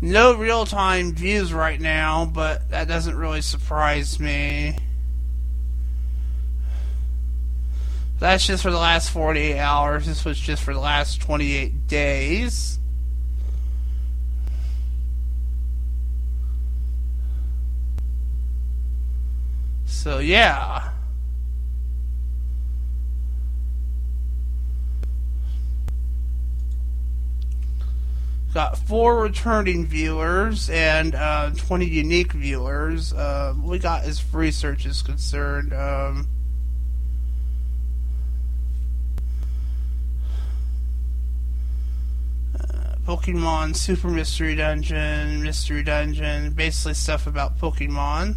No 0.00 0.34
real 0.34 0.64
time 0.64 1.14
views 1.14 1.52
right 1.52 1.80
now, 1.80 2.24
but 2.26 2.70
that 2.70 2.88
doesn't 2.88 3.16
really 3.16 3.40
surprise 3.40 4.18
me. 4.18 4.76
That's 8.18 8.44
just 8.46 8.64
for 8.64 8.72
the 8.72 8.78
last 8.78 9.10
48 9.10 9.58
hours. 9.58 10.06
This 10.06 10.24
was 10.24 10.38
just 10.38 10.62
for 10.62 10.74
the 10.74 10.80
last 10.80 11.20
28 11.20 11.86
days. 11.86 12.78
So, 19.86 20.18
yeah. 20.18 20.90
Got 28.52 28.78
four 28.78 29.20
returning 29.20 29.86
viewers 29.86 30.68
and 30.70 31.14
uh, 31.14 31.50
20 31.50 31.86
unique 31.86 32.32
viewers. 32.32 33.12
Uh, 33.12 33.54
we 33.62 33.78
got 33.78 34.02
as 34.02 34.24
research 34.34 34.86
is 34.86 35.02
concerned. 35.02 35.72
Um, 35.72 36.26
Pokemon 43.08 43.74
Super 43.74 44.08
Mystery 44.08 44.54
Dungeon, 44.54 45.42
Mystery 45.42 45.82
Dungeon, 45.82 46.50
basically 46.50 46.92
stuff 46.92 47.26
about 47.26 47.58
Pokemon. 47.58 48.36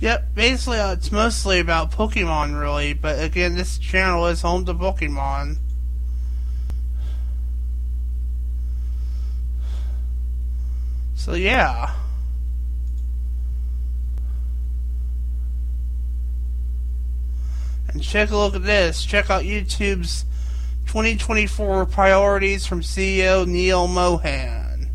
Yep, 0.00 0.34
basically 0.34 0.78
uh, 0.78 0.94
it's 0.94 1.12
mostly 1.12 1.60
about 1.60 1.92
Pokemon, 1.92 2.58
really. 2.58 2.94
But 2.94 3.22
again, 3.22 3.54
this 3.54 3.76
channel 3.76 4.28
is 4.28 4.40
home 4.40 4.64
to 4.64 4.72
Pokemon. 4.72 5.58
So 11.16 11.34
yeah. 11.34 11.92
And 17.98 18.04
check 18.04 18.30
a 18.30 18.36
look 18.36 18.54
at 18.54 18.62
this. 18.62 19.04
Check 19.04 19.28
out 19.28 19.42
YouTube's 19.42 20.24
2024 20.86 21.84
priorities 21.86 22.64
from 22.64 22.80
CEO 22.80 23.44
Neal 23.44 23.88
Mohan. 23.88 24.90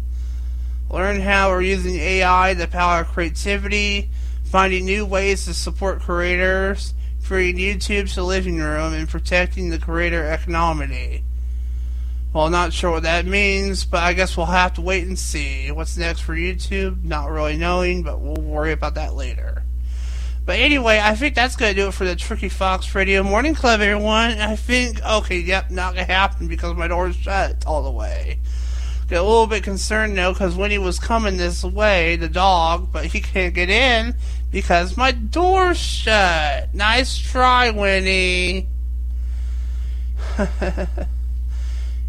Learn 0.90 1.20
how 1.20 1.50
we're 1.50 1.64
using 1.64 1.96
AI 1.96 2.56
to 2.58 2.66
power 2.66 3.04
creativity, 3.04 4.10
finding 4.46 4.86
new 4.86 5.06
ways 5.06 5.44
to 5.44 5.54
support 5.54 6.00
creators, 6.00 6.94
creating 7.26 7.60
YouTube's 7.60 8.18
living 8.18 8.60
room, 8.60 8.94
and 8.94 9.10
protecting 9.10 9.70
the 9.70 9.80
creator 9.80 10.24
economy. 10.24 11.26
Well, 12.32 12.50
not 12.50 12.72
sure 12.72 12.92
what 12.92 13.04
that 13.04 13.26
means, 13.26 13.84
but 13.84 14.02
I 14.02 14.14
guess 14.14 14.38
we'll 14.38 14.46
have 14.46 14.76
to 14.76 14.82
wait 14.82 15.06
and 15.06 15.20
see. 15.20 15.70
What's 15.72 15.98
next 15.98 16.22
for 16.22 16.36
YouTube? 16.36 17.04
Not 17.04 17.30
really 17.30 17.58
knowing, 17.58 18.04
but 18.04 18.22
we'll 18.22 18.42
worry 18.42 18.72
about 18.72 18.96
that 18.96 19.14
later. 19.14 19.63
But 20.46 20.60
anyway, 20.60 21.00
I 21.02 21.16
think 21.16 21.36
that's 21.36 21.56
going 21.56 21.74
to 21.74 21.82
do 21.82 21.88
it 21.88 21.94
for 21.94 22.04
the 22.04 22.18
Tricky 22.18 22.50
Fox 22.50 22.94
Radio 22.94 23.24
Morning 23.24 23.56
Club, 23.56 23.80
everyone. 23.80 24.40
I 24.40 24.58
think, 24.58 25.02
okay, 25.02 25.40
yep, 25.40 25.72
not 25.72 25.94
going 25.94 26.06
to 26.06 26.12
happen 26.12 26.50
because 26.50 26.76
my 26.76 26.90
door's 26.90 27.16
shut 27.16 27.66
all 27.66 27.84
the 27.84 27.92
way. 27.92 28.40
Get 29.08 29.20
a 29.20 29.24
little 29.24 29.48
bit 29.48 29.64
concerned 29.64 30.18
though, 30.18 30.34
because 30.34 30.56
when 30.56 30.72
he 30.72 30.78
was 30.78 31.00
coming 31.00 31.38
this 31.38 31.64
way, 31.64 32.18
the 32.18 32.28
dog, 32.28 32.90
but 32.92 33.06
he 33.06 33.22
can't 33.22 33.54
get 33.54 33.70
in 33.70 34.16
because 34.52 34.98
my 34.98 35.12
door's 35.12 35.78
shut. 35.78 36.74
Nice 36.74 37.18
try, 37.18 37.70
Winnie. 37.70 38.68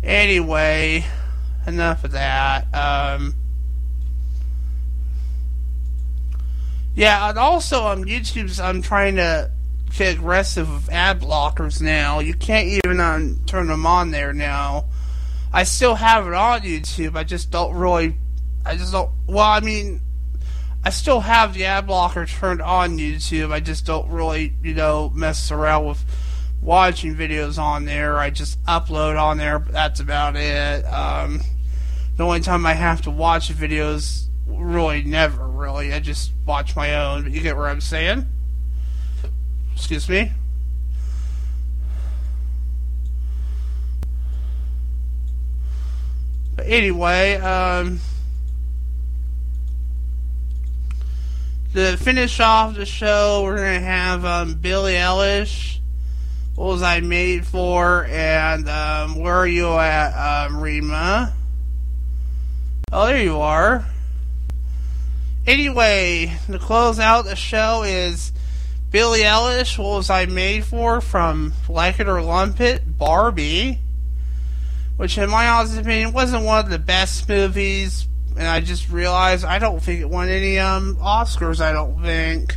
anyway, 0.03 1.05
enough 1.66 2.05
of 2.05 2.12
that. 2.12 2.66
Um, 2.74 3.35
Yeah, 6.95 7.31
and 7.31 7.39
also 7.39 7.83
on 7.83 8.05
YouTube's, 8.05 8.61
I'm 8.61 8.81
trying 8.81 9.17
to 9.17 9.51
get 9.97 10.15
aggressive 10.15 10.73
with 10.73 10.91
ad 10.91 11.21
blockers 11.21 11.81
now. 11.81 12.21
You 12.21 12.35
can't 12.35 12.69
even 12.69 13.01
um, 13.01 13.41
turn 13.47 13.67
them 13.67 13.87
on 13.87 14.11
there 14.11 14.33
now. 14.33 14.87
I 15.53 15.65
still 15.65 15.95
have 15.95 16.27
it 16.27 16.35
on 16.35 16.61
YouTube. 16.63 17.17
I 17.17 17.25
just 17.25 17.51
don't 17.51 17.75
really. 17.75 18.17
I 18.67 18.77
just 18.77 18.93
don't. 18.93 19.11
Well, 19.27 19.45
I 19.45 19.61
mean, 19.61 20.01
I 20.85 20.91
still 20.91 21.21
have 21.21 21.55
the 21.55 21.65
ad 21.65 21.87
blocker 21.87 22.27
turned 22.27 22.61
on 22.61 22.99
YouTube. 22.99 23.53
I 23.53 23.61
just 23.61 23.87
don't 23.87 24.09
really, 24.11 24.55
you 24.63 24.75
know, 24.75 25.11
mess 25.15 25.51
around 25.51 25.87
with 25.87 26.05
watching 26.61 27.15
videos 27.15 27.59
on 27.59 27.85
there. 27.85 28.19
I 28.19 28.31
just 28.31 28.63
upload 28.65 29.21
on 29.21 29.39
there, 29.39 29.59
but 29.59 29.73
that's 29.73 30.01
about 30.01 30.35
it. 30.37 30.85
Um, 30.85 31.41
the 32.17 32.25
only 32.25 32.41
time 32.41 32.67
I 32.67 32.75
have 32.75 33.03
to 33.03 33.11
watch 33.11 33.49
videos 33.53 34.27
really 34.59 35.03
never 35.03 35.47
really. 35.47 35.93
I 35.93 36.01
just 36.01 36.33
watch 36.47 36.77
my 36.77 36.95
own. 36.95 37.25
But 37.25 37.33
you 37.33 37.41
get 37.41 37.57
what 37.57 37.69
I'm 37.69 37.81
saying? 37.81 38.27
Excuse 39.75 40.09
me. 40.09 40.33
But 46.57 46.67
anyway, 46.67 47.35
um, 47.37 48.01
to 51.73 51.97
finish 51.97 52.39
off 52.39 52.77
the 52.77 52.87
show, 52.87 53.43
we're 53.43 53.57
gonna 53.57 53.81
have 53.81 54.25
um, 54.25 54.55
Billie 54.55 54.95
Eilish. 54.95 55.79
What 56.55 56.67
was 56.67 56.83
I 56.83 57.01
made 57.01 57.45
for? 57.45 58.05
And 58.05 58.69
um, 58.69 59.17
where 59.17 59.35
are 59.35 59.47
you 59.47 59.73
at, 59.73 60.47
um, 60.47 60.61
Rema? 60.61 61.33
Oh, 62.93 63.07
there 63.07 63.21
you 63.21 63.41
are. 63.41 63.85
Anyway, 65.47 66.33
to 66.51 66.59
close 66.59 66.99
out 66.99 67.27
the 67.27 67.37
show 67.37 67.83
is 67.83 68.33
Billie 68.91 69.21
Eilish, 69.21 69.77
What 69.77 69.97
Was 69.97 70.09
I 70.09 70.25
Made 70.25 70.65
For? 70.65 71.03
from 71.03 71.53
Like 71.69 72.01
It 72.01 72.09
or 72.09 72.23
Lump 72.23 72.63
It, 72.63 72.97
Barbie. 72.97 73.79
Which, 74.97 75.19
in 75.19 75.29
my 75.29 75.49
honest 75.49 75.77
opinion, 75.77 76.13
wasn't 76.13 76.45
one 76.45 76.65
of 76.65 76.71
the 76.71 76.79
best 76.79 77.29
movies. 77.29 78.09
And 78.39 78.49
I 78.49 78.61
just 78.61 78.89
realized 78.89 79.45
I 79.45 79.59
don't 79.59 79.83
think 79.83 80.01
it 80.01 80.09
won 80.09 80.31
any 80.31 80.59
um, 80.59 80.97
Oscars, 80.97 81.61
I 81.61 81.73
don't 81.73 82.01
think. 82.01 82.57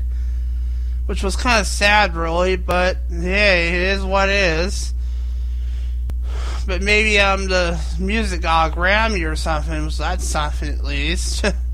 Which 1.08 1.24
was 1.24 1.36
kind 1.36 1.60
of 1.60 1.68
sad, 1.68 2.16
really, 2.16 2.56
but 2.56 2.98
hey, 3.10 3.68
it 3.68 3.98
is 3.98 4.04
what 4.04 4.30
it 4.30 4.36
is. 4.36 4.94
But 6.66 6.82
maybe 6.82 7.20
um 7.20 7.48
the 7.48 7.80
music 8.00 8.42
got 8.42 8.72
a 8.72 8.76
Grammy 8.76 9.30
or 9.30 9.36
something, 9.36 9.90
so 9.90 10.04
that's 10.04 10.26
something 10.26 10.70
at 10.70 10.84
least. 10.84 11.46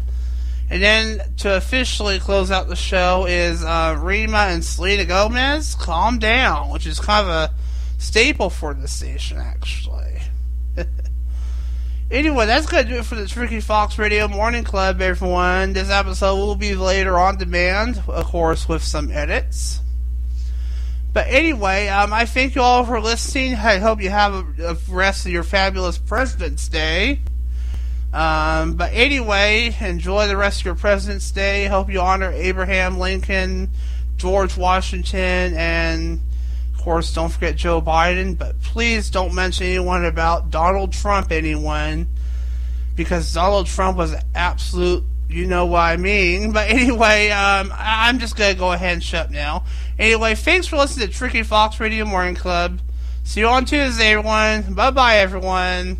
And 0.69 0.81
then 0.81 1.21
to 1.37 1.55
officially 1.55 2.19
close 2.19 2.49
out 2.49 2.67
the 2.67 2.75
show 2.75 3.25
is 3.27 3.63
uh, 3.63 3.97
Rema 3.99 4.37
and 4.49 4.63
Selena 4.63 5.05
Gomez, 5.05 5.75
Calm 5.75 6.19
Down, 6.19 6.69
which 6.69 6.87
is 6.87 6.99
kind 6.99 7.27
of 7.27 7.31
a 7.31 7.53
staple 7.97 8.49
for 8.49 8.73
the 8.73 8.87
station, 8.87 9.37
actually. 9.37 10.21
anyway, 12.11 12.45
that's 12.45 12.65
going 12.65 12.83
to 12.85 12.89
do 12.89 12.99
it 12.99 13.05
for 13.05 13.15
the 13.15 13.27
Tricky 13.27 13.59
Fox 13.59 13.99
Radio 13.99 14.27
Morning 14.27 14.63
Club, 14.63 15.01
everyone. 15.01 15.73
This 15.73 15.89
episode 15.89 16.35
will 16.35 16.55
be 16.55 16.75
later 16.75 17.19
on 17.19 17.37
demand, 17.37 18.01
of 18.07 18.25
course, 18.25 18.67
with 18.67 18.83
some 18.83 19.11
edits. 19.11 19.79
But 21.13 21.27
anyway, 21.27 21.89
um, 21.89 22.11
I 22.11 22.25
thank 22.25 22.55
you 22.55 22.61
all 22.61 22.83
for 22.83 22.99
listening. 22.99 23.53
I 23.53 23.77
hope 23.77 24.01
you 24.01 24.09
have 24.09 24.33
a, 24.33 24.69
a 24.69 24.77
rest 24.89 25.27
of 25.27 25.31
your 25.31 25.43
fabulous 25.43 25.99
President's 25.99 26.67
Day. 26.67 27.19
Um, 28.13 28.75
but 28.75 28.91
anyway, 28.93 29.75
enjoy 29.81 30.27
the 30.27 30.37
rest 30.37 30.61
of 30.61 30.65
your 30.65 30.75
President's 30.75 31.31
Day. 31.31 31.65
Hope 31.65 31.89
you 31.89 31.99
honor 31.99 32.31
Abraham 32.31 32.99
Lincoln, 32.99 33.71
George 34.17 34.55
Washington, 34.55 35.55
and 35.55 36.21
of 36.75 36.81
course, 36.81 37.11
don't 37.11 37.29
forget 37.29 37.55
Joe 37.55 37.81
Biden. 37.81 38.37
But 38.37 38.61
please 38.61 39.09
don't 39.09 39.33
mention 39.33 39.65
anyone 39.65 40.05
about 40.05 40.51
Donald 40.51 40.93
Trump, 40.93 41.31
anyone, 41.31 42.07
because 42.95 43.33
Donald 43.33 43.65
Trump 43.65 43.97
was 43.97 44.13
absolute. 44.35 45.03
You 45.27 45.47
know 45.47 45.65
what 45.65 45.79
I 45.79 45.97
mean. 45.97 46.51
But 46.53 46.69
anyway, 46.69 47.31
um, 47.31 47.73
I'm 47.75 48.19
just 48.19 48.35
gonna 48.35 48.53
go 48.53 48.71
ahead 48.71 48.93
and 48.93 49.03
shut 49.03 49.31
now. 49.31 49.63
Anyway, 49.97 50.35
thanks 50.35 50.67
for 50.67 50.77
listening 50.77 51.07
to 51.07 51.13
Tricky 51.13 51.41
Fox 51.41 51.79
Radio 51.79 52.05
Morning 52.05 52.35
Club. 52.35 52.79
See 53.23 53.39
you 53.39 53.47
on 53.47 53.65
Tuesday, 53.65 54.11
everyone. 54.11 54.75
Bye 54.75 54.91
bye, 54.91 55.17
everyone. 55.17 55.97